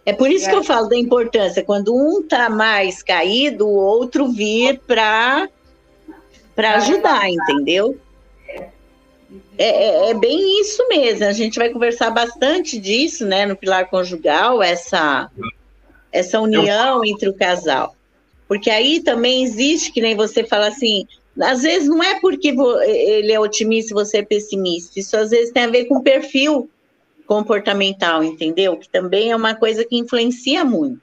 É 0.04 0.12
por 0.12 0.30
isso 0.30 0.46
é. 0.46 0.50
que 0.50 0.56
eu 0.56 0.62
falo 0.62 0.88
da 0.88 0.96
importância, 0.96 1.64
quando 1.64 1.92
um 1.92 2.22
tá 2.22 2.48
mais 2.48 3.02
caído, 3.02 3.66
o 3.66 3.74
outro 3.74 4.28
vir 4.28 4.78
para 4.86 5.48
para 6.54 6.76
ajudar, 6.76 7.28
entendeu? 7.28 8.00
É, 9.58 9.64
é, 9.64 10.10
é, 10.10 10.14
bem 10.14 10.60
isso 10.60 10.86
mesmo. 10.88 11.24
A 11.24 11.32
gente 11.32 11.58
vai 11.58 11.70
conversar 11.70 12.10
bastante 12.10 12.78
disso, 12.78 13.26
né, 13.26 13.46
no 13.46 13.56
pilar 13.56 13.88
conjugal, 13.88 14.62
essa 14.62 15.30
essa 16.12 16.40
união 16.40 17.04
entre 17.04 17.28
o 17.28 17.34
casal. 17.34 17.94
Porque 18.48 18.70
aí 18.70 19.02
também 19.02 19.42
existe, 19.42 19.92
que 19.92 20.00
nem 20.00 20.16
você 20.16 20.44
fala 20.44 20.68
assim, 20.68 21.06
às 21.38 21.62
vezes 21.62 21.88
não 21.88 22.02
é 22.02 22.18
porque 22.20 22.48
ele 22.48 23.32
é 23.32 23.40
otimista 23.40 23.92
e 23.92 23.94
você 23.94 24.18
é 24.18 24.24
pessimista, 24.24 24.98
isso 24.98 25.16
às 25.16 25.30
vezes 25.30 25.52
tem 25.52 25.64
a 25.64 25.70
ver 25.70 25.84
com 25.86 26.00
perfil 26.00 26.70
comportamental, 27.26 28.22
entendeu? 28.22 28.76
Que 28.78 28.88
também 28.88 29.32
é 29.32 29.36
uma 29.36 29.54
coisa 29.54 29.84
que 29.84 29.96
influencia 29.96 30.64
muito. 30.64 31.00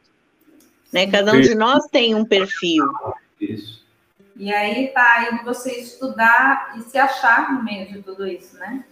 Né? 0.91 1.05
Cada 1.05 1.34
um 1.34 1.41
de 1.41 1.53
nós 1.53 1.86
tem 1.91 2.15
um 2.15 2.26
perfil. 2.26 2.86
Isso. 3.39 3.82
E 4.36 4.51
aí 4.51 4.88
tá 4.88 5.13
aí 5.17 5.43
você 5.43 5.73
estudar 5.73 6.73
e 6.77 6.81
se 6.81 6.97
achar 6.97 7.53
no 7.53 7.63
meio 7.63 7.88
de 7.88 8.01
tudo 8.01 8.25
isso, 8.25 8.57
né? 8.57 8.84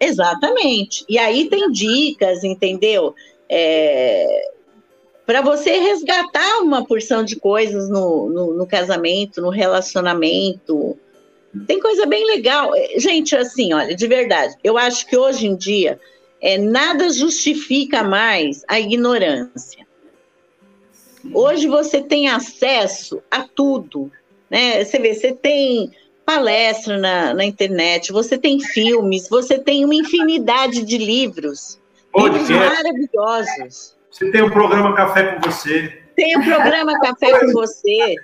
Exatamente. 0.00 1.04
E 1.08 1.18
aí 1.18 1.48
tem 1.48 1.70
dicas, 1.70 2.42
entendeu? 2.42 3.14
É, 3.48 4.50
para 5.26 5.42
você 5.42 5.78
resgatar 5.78 6.58
uma 6.60 6.84
porção 6.84 7.22
de 7.22 7.36
coisas 7.36 7.88
no, 7.88 8.28
no, 8.28 8.54
no, 8.54 8.66
casamento, 8.66 9.40
no 9.40 9.50
relacionamento. 9.50 10.98
Tem 11.66 11.78
coisa 11.78 12.06
bem 12.06 12.26
legal. 12.26 12.72
Gente, 12.96 13.36
assim, 13.36 13.72
olha, 13.72 13.94
de 13.94 14.06
verdade, 14.08 14.56
eu 14.64 14.76
acho 14.76 15.06
que 15.06 15.16
hoje 15.16 15.46
em 15.46 15.54
dia 15.54 16.00
é, 16.40 16.58
nada 16.58 17.10
justifica 17.10 18.02
mais 18.02 18.64
a 18.66 18.80
ignorância. 18.80 19.86
Hoje 21.34 21.68
você 21.68 22.00
tem 22.00 22.28
acesso 22.28 23.22
a 23.30 23.42
tudo, 23.42 24.10
né? 24.50 24.84
Você 24.84 24.98
vê, 24.98 25.14
você 25.14 25.32
tem 25.32 25.90
palestra 26.26 26.98
na, 26.98 27.34
na 27.34 27.44
internet, 27.44 28.12
você 28.12 28.38
tem 28.38 28.60
filmes, 28.60 29.28
você 29.28 29.58
tem 29.58 29.84
uma 29.84 29.94
infinidade 29.94 30.84
de 30.84 30.98
livros, 30.98 31.80
livros 32.14 32.48
maravilhosos. 32.48 33.96
Você 34.10 34.30
tem 34.30 34.42
o 34.42 34.46
um 34.46 34.50
programa 34.50 34.94
Café 34.94 35.34
com 35.34 35.50
Você. 35.50 36.02
Tem 36.16 36.36
o 36.36 36.40
um 36.40 36.44
programa 36.44 37.00
Café 37.00 37.38
com 37.38 37.50
Você. 37.52 38.14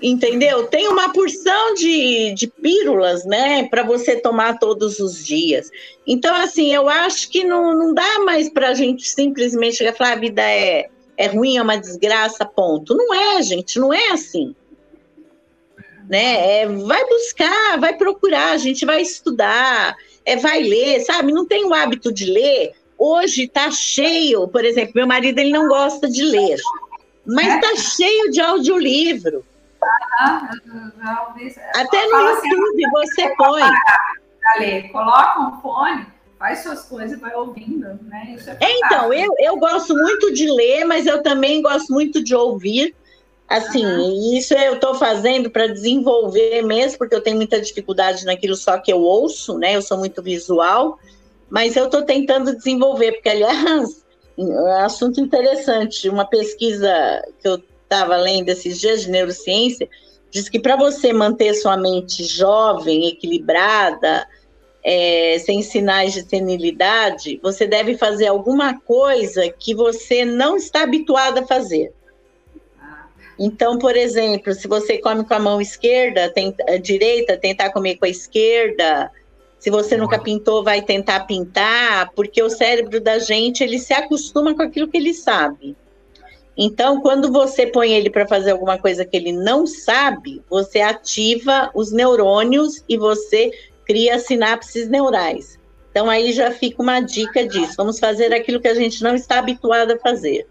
Entendeu? 0.00 0.66
Tem 0.66 0.88
uma 0.88 1.10
porção 1.10 1.74
de, 1.74 2.34
de 2.34 2.46
pílulas, 2.46 3.24
né, 3.24 3.66
para 3.68 3.82
você 3.82 4.16
tomar 4.16 4.58
todos 4.58 4.98
os 4.98 5.24
dias. 5.24 5.70
Então, 6.06 6.34
assim, 6.36 6.72
eu 6.72 6.88
acho 6.88 7.30
que 7.30 7.44
não, 7.44 7.76
não 7.76 7.94
dá 7.94 8.20
mais 8.20 8.50
para 8.50 8.68
a 8.68 8.74
gente 8.74 9.08
simplesmente 9.08 9.76
chegar 9.76 9.94
e 9.94 9.96
falar 9.96 10.12
a 10.12 10.16
vida 10.16 10.42
é, 10.42 10.88
é 11.16 11.26
ruim, 11.28 11.56
é 11.56 11.62
uma 11.62 11.78
desgraça, 11.78 12.44
ponto. 12.44 12.94
Não 12.94 13.14
é, 13.14 13.42
gente, 13.42 13.78
não 13.78 13.92
é 13.92 14.10
assim. 14.10 14.54
Né? 16.08 16.62
É, 16.62 16.66
vai 16.66 17.04
buscar, 17.06 17.78
vai 17.78 17.94
procurar, 17.94 18.52
a 18.52 18.56
gente 18.58 18.84
vai 18.86 19.02
estudar, 19.02 19.96
é, 20.24 20.36
vai 20.36 20.62
ler, 20.62 21.00
sabe? 21.00 21.32
Não 21.32 21.46
tem 21.46 21.64
o 21.64 21.74
hábito 21.74 22.12
de 22.12 22.26
ler. 22.26 22.72
Hoje 22.98 23.44
está 23.44 23.70
cheio, 23.70 24.48
por 24.48 24.64
exemplo, 24.64 24.92
meu 24.94 25.06
marido 25.06 25.38
ele 25.38 25.50
não 25.50 25.68
gosta 25.68 26.08
de 26.08 26.22
ler, 26.22 26.56
mas 27.26 27.54
está 27.54 27.72
é? 27.72 27.76
cheio 27.76 28.30
de 28.30 28.40
audiolivro. 28.40 29.44
Até 31.74 32.06
no 32.06 32.16
assim, 32.16 32.48
YouTube 32.48 32.84
assim, 32.84 32.90
você 32.92 33.34
põe. 33.36 33.62
Coloca 34.90 35.40
um 35.40 35.60
fone, 35.60 36.06
faz 36.38 36.60
suas 36.60 36.84
coisas 36.84 37.18
e 37.18 37.20
vai 37.20 37.34
ouvindo, 37.34 37.98
né? 38.04 38.36
É, 38.60 38.64
é 38.64 38.78
então, 38.78 39.12
eu, 39.12 39.34
eu 39.38 39.56
gosto 39.58 39.94
muito 39.94 40.32
de 40.32 40.50
ler, 40.50 40.84
mas 40.84 41.06
eu 41.06 41.22
também 41.22 41.60
gosto 41.60 41.92
muito 41.92 42.22
de 42.22 42.34
ouvir. 42.34 42.94
Assim, 43.48 44.36
isso 44.36 44.54
eu 44.54 44.74
estou 44.74 44.94
fazendo 44.96 45.48
para 45.48 45.68
desenvolver 45.68 46.62
mesmo, 46.62 46.98
porque 46.98 47.14
eu 47.14 47.20
tenho 47.20 47.36
muita 47.36 47.60
dificuldade 47.60 48.24
naquilo 48.24 48.56
só 48.56 48.78
que 48.78 48.92
eu 48.92 49.00
ouço, 49.00 49.56
né? 49.56 49.76
Eu 49.76 49.82
sou 49.82 49.96
muito 49.96 50.20
visual, 50.20 50.98
mas 51.48 51.76
eu 51.76 51.84
estou 51.84 52.02
tentando 52.02 52.56
desenvolver, 52.56 53.12
porque, 53.12 53.28
aliás, 53.28 54.04
um 54.36 54.66
assunto 54.78 55.20
interessante, 55.20 56.08
uma 56.08 56.24
pesquisa 56.24 56.90
que 57.40 57.48
eu 57.48 57.62
estava 57.84 58.16
lendo 58.16 58.48
esses 58.48 58.80
dias 58.80 59.02
de 59.02 59.10
neurociência, 59.10 59.88
diz 60.28 60.48
que 60.48 60.58
para 60.58 60.74
você 60.74 61.12
manter 61.12 61.54
sua 61.54 61.76
mente 61.76 62.24
jovem, 62.24 63.06
equilibrada, 63.06 64.26
é, 64.84 65.38
sem 65.38 65.62
sinais 65.62 66.12
de 66.12 66.28
senilidade, 66.28 67.40
você 67.42 67.66
deve 67.66 67.96
fazer 67.96 68.26
alguma 68.26 68.80
coisa 68.80 69.48
que 69.50 69.74
você 69.74 70.24
não 70.24 70.56
está 70.56 70.82
habituado 70.82 71.38
a 71.38 71.46
fazer. 71.46 71.92
Então, 73.38 73.78
por 73.78 73.94
exemplo, 73.96 74.54
se 74.54 74.66
você 74.66 74.98
come 74.98 75.24
com 75.24 75.34
a 75.34 75.38
mão 75.38 75.60
esquerda, 75.60 76.30
tenta, 76.32 76.64
a 76.68 76.78
direita, 76.78 77.36
tentar 77.36 77.70
comer 77.70 77.96
com 77.96 78.06
a 78.06 78.08
esquerda. 78.08 79.10
Se 79.58 79.70
você 79.70 79.96
nunca 79.96 80.18
pintou, 80.18 80.64
vai 80.64 80.80
tentar 80.80 81.20
pintar, 81.20 82.10
porque 82.14 82.42
o 82.42 82.48
cérebro 82.48 83.00
da 83.00 83.18
gente 83.18 83.62
ele 83.62 83.78
se 83.78 83.92
acostuma 83.92 84.54
com 84.54 84.62
aquilo 84.62 84.88
que 84.88 84.96
ele 84.96 85.12
sabe. 85.12 85.76
Então, 86.56 87.02
quando 87.02 87.30
você 87.30 87.66
põe 87.66 87.92
ele 87.92 88.08
para 88.08 88.26
fazer 88.26 88.52
alguma 88.52 88.78
coisa 88.78 89.04
que 89.04 89.16
ele 89.16 89.32
não 89.32 89.66
sabe, 89.66 90.42
você 90.48 90.80
ativa 90.80 91.70
os 91.74 91.92
neurônios 91.92 92.82
e 92.88 92.96
você 92.96 93.50
cria 93.84 94.18
sinapses 94.18 94.88
neurais. 94.88 95.58
Então, 95.90 96.08
aí 96.08 96.32
já 96.32 96.50
fica 96.50 96.82
uma 96.82 97.00
dica 97.00 97.46
disso. 97.46 97.74
Vamos 97.76 97.98
fazer 97.98 98.32
aquilo 98.32 98.60
que 98.60 98.68
a 98.68 98.74
gente 98.74 99.02
não 99.02 99.14
está 99.14 99.38
habituado 99.38 99.92
a 99.92 99.98
fazer. 99.98 100.46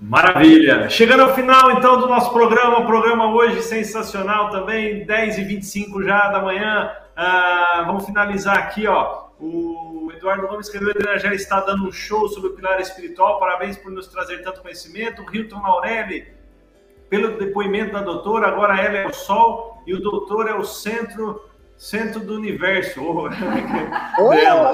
Maravilha! 0.00 0.88
Chegando 0.88 1.24
ao 1.24 1.34
final, 1.34 1.72
então, 1.72 1.98
do 1.98 2.06
nosso 2.06 2.32
programa, 2.32 2.86
programa 2.86 3.34
hoje 3.34 3.62
sensacional 3.62 4.48
também, 4.50 5.04
10h25 5.04 6.04
já 6.04 6.28
da 6.28 6.40
manhã. 6.40 6.92
Ah, 7.16 7.82
vamos 7.84 8.06
finalizar 8.06 8.56
aqui, 8.56 8.86
ó. 8.86 9.26
O 9.40 10.12
Eduardo 10.14 10.46
Gomes 10.46 10.66
escreveu 10.66 10.94
que 10.94 11.18
já 11.18 11.34
está 11.34 11.60
dando 11.60 11.88
um 11.88 11.92
show 11.92 12.28
sobre 12.28 12.50
o 12.50 12.52
pilar 12.54 12.80
espiritual. 12.80 13.40
Parabéns 13.40 13.76
por 13.76 13.90
nos 13.90 14.06
trazer 14.06 14.38
tanto 14.42 14.62
conhecimento. 14.62 15.24
Hilton 15.32 15.66
Aureli, 15.66 16.28
pelo 17.10 17.36
depoimento 17.36 17.92
da 17.92 18.00
doutora, 18.00 18.46
agora 18.46 18.80
ela 18.80 18.98
é 18.98 19.06
o 19.06 19.12
sol 19.12 19.82
e 19.84 19.94
o 19.94 20.00
doutor 20.00 20.48
é 20.48 20.54
o 20.54 20.62
centro, 20.62 21.44
centro 21.76 22.20
do 22.20 22.34
universo. 22.36 23.00
Oh, 24.20 24.30
dela, 24.30 24.72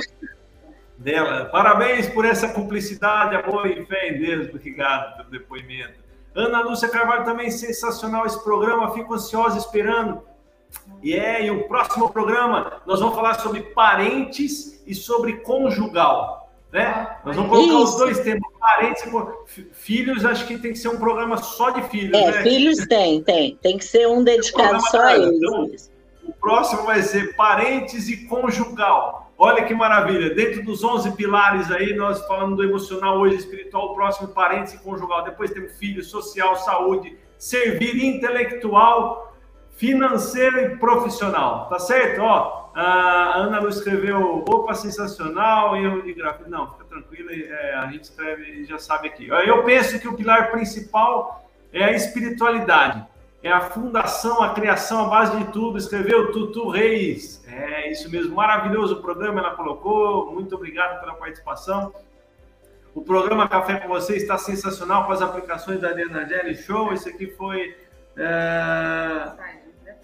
dela. 0.97 1.47
Parabéns 1.47 2.09
por 2.09 2.25
essa 2.25 2.49
cumplicidade, 2.49 3.37
amor 3.37 3.67
e 3.67 3.85
fé 3.85 4.09
em 4.09 4.19
Deus. 4.19 4.49
Obrigado 4.49 5.17
pelo 5.17 5.31
depoimento. 5.31 6.05
Ana 6.35 6.63
Lúcia 6.63 6.89
Carvalho 6.89 7.25
também 7.25 7.51
sensacional 7.51 8.27
esse 8.27 8.43
programa. 8.43 8.93
Fico 8.93 9.15
ansiosa 9.15 9.59
esperando 9.59 10.23
e 11.03 11.15
é, 11.15 11.45
e 11.45 11.51
o 11.51 11.69
próximo 11.69 12.11
programa 12.11 12.83
nós 12.87 13.01
vamos 13.01 13.15
falar 13.15 13.35
sobre 13.35 13.61
parentes 13.61 14.83
e 14.87 14.95
sobre 14.95 15.35
conjugal. 15.39 16.51
Né? 16.73 17.19
Nós 17.25 17.37
vamos 17.37 17.51
colocar 17.51 17.73
Isso. 17.73 17.85
os 17.85 17.97
dois 17.97 18.21
temas, 18.21 18.43
parentes 18.59 19.05
e 19.05 19.63
filhos, 19.73 20.25
acho 20.25 20.45
que 20.47 20.59
tem 20.59 20.73
que 20.73 20.79
ser 20.79 20.89
um 20.89 20.99
programa 20.99 21.37
só 21.37 21.71
de 21.71 21.83
filhos. 21.89 22.19
É, 22.19 22.33
né? 22.33 22.43
filhos 22.43 22.85
tem, 22.87 23.23
tem. 23.23 23.57
Tem 23.63 23.79
que 23.79 23.85
ser 23.85 24.09
um 24.09 24.25
dedicado 24.25 24.81
só 24.89 25.03
a 25.03 25.15
eles. 25.15 25.37
Então, 25.37 25.71
o 26.25 26.33
próximo 26.33 26.83
vai 26.83 27.03
ser 27.03 27.37
parentes 27.37 28.09
e 28.09 28.27
conjugal. 28.27 29.24
Olha 29.45 29.63
que 29.63 29.75
maravilha. 29.75 30.35
Dentro 30.35 30.65
dos 30.65 30.83
11 30.83 31.13
pilares 31.13 31.71
aí, 31.71 31.95
nós 31.95 32.27
falando 32.27 32.57
do 32.57 32.65
emocional, 32.65 33.19
hoje 33.19 33.37
espiritual, 33.37 33.95
próximo 33.95 34.29
parentes 34.29 34.73
e 34.73 34.79
conjugal. 34.79 35.23
Depois 35.23 35.51
temos 35.51 35.77
filho, 35.77 36.03
social, 36.03 36.57
saúde, 36.57 37.15
servir, 37.37 38.03
intelectual, 38.03 39.37
financeiro 39.73 40.61
e 40.61 40.77
profissional, 40.79 41.69
tá 41.69 41.79
certo? 41.79 42.23
Ó, 42.23 42.71
a 42.75 43.35
Ana 43.37 43.61
Lu 43.61 43.69
escreveu, 43.69 44.43
opa, 44.49 44.73
sensacional, 44.73 45.77
erro 45.77 46.01
de 46.01 46.15
gráfico. 46.15 46.49
Não, 46.49 46.73
fica 46.73 46.85
tranquila, 46.85 47.31
é, 47.31 47.75
a 47.75 47.87
gente 47.89 48.05
escreve 48.05 48.45
e 48.45 48.65
já 48.65 48.79
sabe 48.79 49.09
aqui. 49.09 49.29
Eu 49.29 49.63
penso 49.63 50.01
que 50.01 50.09
o 50.09 50.15
pilar 50.15 50.53
principal 50.53 51.47
é 51.71 51.85
a 51.85 51.93
espiritualidade, 51.93 53.05
é 53.45 53.53
a 53.53 53.61
fundação, 53.61 54.43
a 54.43 54.55
criação, 54.55 55.05
a 55.05 55.09
base 55.09 55.37
de 55.37 55.45
tudo. 55.53 55.79
Escreveu 55.79 56.33
Tutu 56.33 56.69
Reis, 56.69 57.45
é 57.47 57.93
isso 57.93 58.11
mesmo, 58.11 58.35
maravilhoso 58.35 58.95
o 58.95 59.03
programa, 59.03 59.39
ela 59.39 59.55
colocou, 59.55 60.33
muito 60.33 60.57
obrigado 60.57 60.99
pela 60.99 61.15
participação. 61.15 61.95
O 62.95 63.03
programa 63.03 63.49
Café 63.49 63.77
com 63.77 63.89
Você 63.89 64.17
está 64.17 64.39
sensacional 64.39 65.05
com 65.05 65.13
as 65.13 65.21
aplicações 65.21 65.81
da 65.81 65.91
Adriana 65.91 66.27
Gelli 66.27 66.57
Show. 66.57 66.93
Esse 66.93 67.11
aqui 67.11 67.27
foi 67.29 67.77
É... 68.17 69.33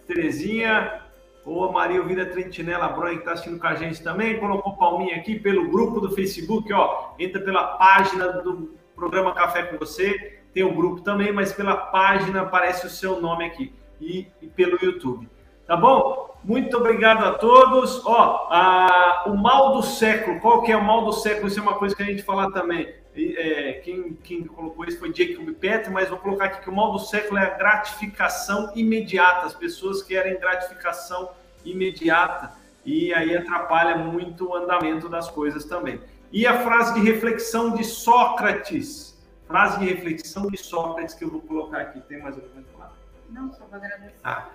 Terezinha, 0.06 1.02
ou 1.44 1.68
a 1.68 1.72
Maria 1.72 2.00
Ouvida 2.00 2.26
Trentinela 2.26 2.88
Bronha, 2.88 3.14
que 3.14 3.20
está 3.20 3.32
assistindo 3.32 3.60
com 3.60 3.66
a 3.68 3.76
gente 3.76 4.02
também, 4.02 4.40
colocou 4.40 4.76
palminha 4.76 5.16
aqui 5.16 5.38
pelo 5.38 5.70
grupo 5.70 6.00
do 6.00 6.10
Facebook, 6.10 6.72
ó. 6.72 7.14
Entra 7.18 7.40
pela 7.40 7.76
página 7.76 8.26
do 8.42 8.74
programa 8.96 9.32
Café 9.32 9.62
com 9.62 9.78
Você, 9.78 10.39
tem 10.52 10.62
o 10.64 10.74
grupo 10.74 11.00
também, 11.00 11.32
mas 11.32 11.52
pela 11.52 11.76
página 11.76 12.42
aparece 12.42 12.86
o 12.86 12.90
seu 12.90 13.20
nome 13.20 13.44
aqui 13.44 13.72
e, 14.00 14.26
e 14.40 14.46
pelo 14.46 14.78
YouTube. 14.82 15.28
Tá 15.66 15.76
bom? 15.76 16.36
Muito 16.42 16.76
obrigado 16.76 17.24
a 17.24 17.34
todos. 17.34 18.04
Ó, 18.04 18.48
a, 18.50 19.24
o 19.26 19.36
mal 19.36 19.72
do 19.72 19.82
século, 19.82 20.40
qual 20.40 20.62
que 20.62 20.72
é 20.72 20.76
o 20.76 20.84
mal 20.84 21.04
do 21.04 21.12
século? 21.12 21.48
Isso 21.48 21.60
é 21.60 21.62
uma 21.62 21.74
coisa 21.74 21.94
que 21.94 22.02
a 22.02 22.06
gente 22.06 22.22
falar 22.22 22.50
também. 22.50 22.92
É, 23.14 23.80
quem, 23.84 24.14
quem, 24.22 24.44
colocou 24.44 24.84
isso 24.84 24.98
foi 24.98 25.12
Jacob 25.14 25.48
Petri, 25.54 25.92
mas 25.92 26.08
vou 26.08 26.18
colocar 26.18 26.46
aqui 26.46 26.62
que 26.62 26.70
o 26.70 26.74
mal 26.74 26.92
do 26.92 26.98
século 26.98 27.38
é 27.38 27.44
a 27.44 27.50
gratificação 27.56 28.72
imediata. 28.74 29.46
As 29.46 29.54
pessoas 29.54 30.02
querem 30.02 30.38
gratificação 30.40 31.30
imediata 31.64 32.52
e 32.84 33.12
aí 33.12 33.36
atrapalha 33.36 33.96
muito 33.96 34.48
o 34.48 34.54
andamento 34.54 35.08
das 35.08 35.28
coisas 35.30 35.64
também. 35.64 36.00
E 36.32 36.46
a 36.46 36.62
frase 36.62 36.94
de 36.94 37.00
reflexão 37.00 37.74
de 37.74 37.84
Sócrates. 37.84 39.09
Frase 39.50 39.80
de 39.80 39.84
reflexão 39.86 40.46
de 40.46 40.56
Sócrates 40.56 41.12
que 41.14 41.24
eu 41.24 41.30
vou 41.30 41.40
colocar 41.40 41.78
aqui. 41.80 42.00
Tem 42.02 42.22
mais 42.22 42.36
alguma 42.36 42.54
coisa 42.54 42.68
lá? 42.78 42.92
Não, 43.30 43.52
só 43.52 43.64
vou 43.64 43.74
agradecer. 43.74 44.14
Ah, 44.22 44.46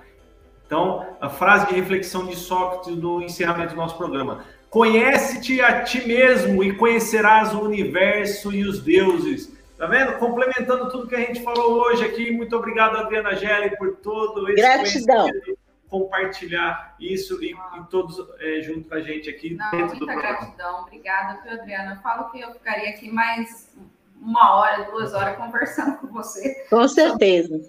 então, 0.65 1.17
a 1.19 1.29
frase 1.29 1.67
de 1.67 1.73
reflexão 1.75 2.25
de 2.25 2.33
Sócrates 2.35 2.95
no 2.95 3.21
encerramento 3.21 3.71
do 3.71 3.75
nosso 3.75 3.97
programa. 3.97 4.45
Conhece-te 4.69 5.59
a 5.61 5.83
ti 5.83 6.07
mesmo 6.07 6.63
e 6.63 6.75
conhecerás 6.77 7.53
o 7.53 7.59
universo 7.61 8.53
e 8.53 8.63
os 8.63 8.81
deuses. 8.81 9.53
Tá 9.77 9.85
vendo? 9.85 10.13
Complementando 10.17 10.89
tudo 10.89 11.07
que 11.07 11.15
a 11.15 11.19
gente 11.19 11.43
falou 11.43 11.81
hoje 11.81 12.05
aqui. 12.05 12.31
Muito 12.31 12.55
obrigado, 12.55 12.95
Adriana 12.97 13.35
Gelli, 13.35 13.75
por 13.77 13.97
todo 13.97 14.49
esse 14.49 14.61
Gratidão. 14.61 15.27
compartilhar 15.89 16.95
isso 16.99 17.43
e, 17.43 17.51
e 17.51 17.83
todos 17.89 18.17
é, 18.39 18.61
junto 18.61 18.87
com 18.87 18.95
a 18.95 19.01
gente 19.01 19.29
aqui 19.29 19.55
Não, 19.55 19.71
dentro 19.71 19.87
muita 19.87 19.99
do 19.99 20.05
programa. 20.05 20.37
gratidão. 20.39 20.81
Obrigada, 20.83 21.41
viu, 21.43 21.51
Adriana? 21.53 21.95
Eu 21.95 22.01
falo 22.01 22.31
que 22.31 22.39
eu 22.39 22.51
ficaria 22.53 22.89
aqui 22.89 23.11
mais 23.11 23.75
uma 24.21 24.55
hora, 24.55 24.83
duas 24.91 25.13
horas 25.13 25.37
conversando 25.37 25.97
com 25.97 26.07
você. 26.07 26.65
Com 26.69 26.87
certeza. 26.87 27.59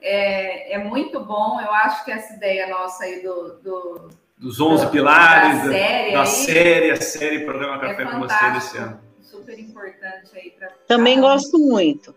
É, 0.00 0.74
é 0.74 0.78
muito 0.78 1.20
bom. 1.20 1.60
Eu 1.60 1.72
acho 1.72 2.04
que 2.04 2.12
essa 2.12 2.34
ideia 2.34 2.68
nossa 2.68 3.04
aí 3.04 3.22
do, 3.22 3.58
do 3.62 4.08
Dos 4.38 4.60
11 4.60 4.86
pilares, 4.90 5.64
da 5.64 5.72
série 5.72 6.12
da 6.12 6.20
aí. 6.20 6.26
série, 6.26 6.90
a 6.92 7.00
série 7.00 7.44
Programa 7.44 7.84
é 7.84 7.88
Café 7.88 8.04
com 8.04 8.20
você 8.20 8.50
desse 8.52 8.78
ano. 8.78 9.00
Super 9.20 9.58
importante 9.58 10.30
aí 10.34 10.50
para 10.56 10.68
Também 10.86 11.20
gosto 11.20 11.58
muito. 11.58 12.14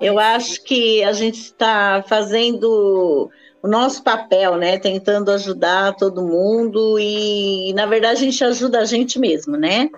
Eu 0.00 0.18
acho 0.18 0.62
que 0.64 1.02
a 1.04 1.12
gente 1.12 1.40
está 1.40 2.02
fazendo 2.06 3.30
o 3.62 3.68
nosso 3.68 4.02
papel, 4.02 4.56
né? 4.56 4.78
Tentando 4.78 5.30
ajudar 5.30 5.94
todo 5.94 6.26
mundo 6.26 6.98
e, 6.98 7.72
na 7.74 7.86
verdade, 7.86 8.20
a 8.20 8.24
gente 8.24 8.44
ajuda 8.44 8.80
a 8.80 8.84
gente 8.84 9.18
mesmo, 9.18 9.56
né? 9.56 9.90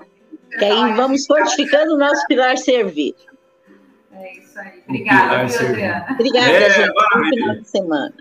Que 0.59 0.64
aí 0.64 0.92
vamos 0.94 1.26
fortificando 1.28 1.94
o 1.94 1.98
nosso 1.98 2.26
pilar 2.26 2.57
servir. 2.59 3.14
É 4.12 4.38
isso 4.38 4.59
aí. 4.59 4.82
Obrigada. 4.86 5.42
Adriana? 5.42 6.07
Obrigada, 6.11 6.51
É, 6.51 6.70
gente. 6.70 6.92
Bom 6.92 7.24
final 7.30 7.55
de 7.57 7.68
semana. 7.68 8.14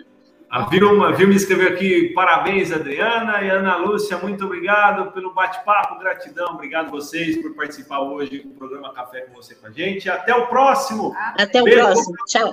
A 0.49 0.65
Vilma, 0.65 1.11
Vilma 1.13 1.35
escreveu 1.35 1.67
aqui, 1.67 2.11
parabéns, 2.15 2.71
Adriana 2.71 3.39
e 3.43 3.49
Ana 3.51 3.77
Lúcia, 3.77 4.17
muito 4.17 4.45
obrigado 4.45 5.11
pelo 5.11 5.31
bate-papo, 5.31 5.99
gratidão, 5.99 6.55
obrigado 6.55 6.89
vocês 6.89 7.39
por 7.39 7.53
participar 7.53 7.99
hoje 7.99 8.39
do 8.39 8.55
programa 8.55 8.91
Café 8.91 9.21
com 9.21 9.35
você 9.35 9.53
com 9.53 9.67
a 9.67 9.71
gente. 9.71 10.09
Até 10.09 10.33
o 10.33 10.47
próximo. 10.47 11.15
Até 11.37 11.61
o 11.61 11.65
Beijo, 11.65 11.79
próximo. 11.81 12.15
Tchau. 12.25 12.51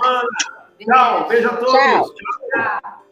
Tchau, 0.79 1.27
beijo 1.27 1.49
a 1.49 1.57
todos. 1.57 1.73
Tchau. 1.73 2.15
Tchau. 2.53 3.06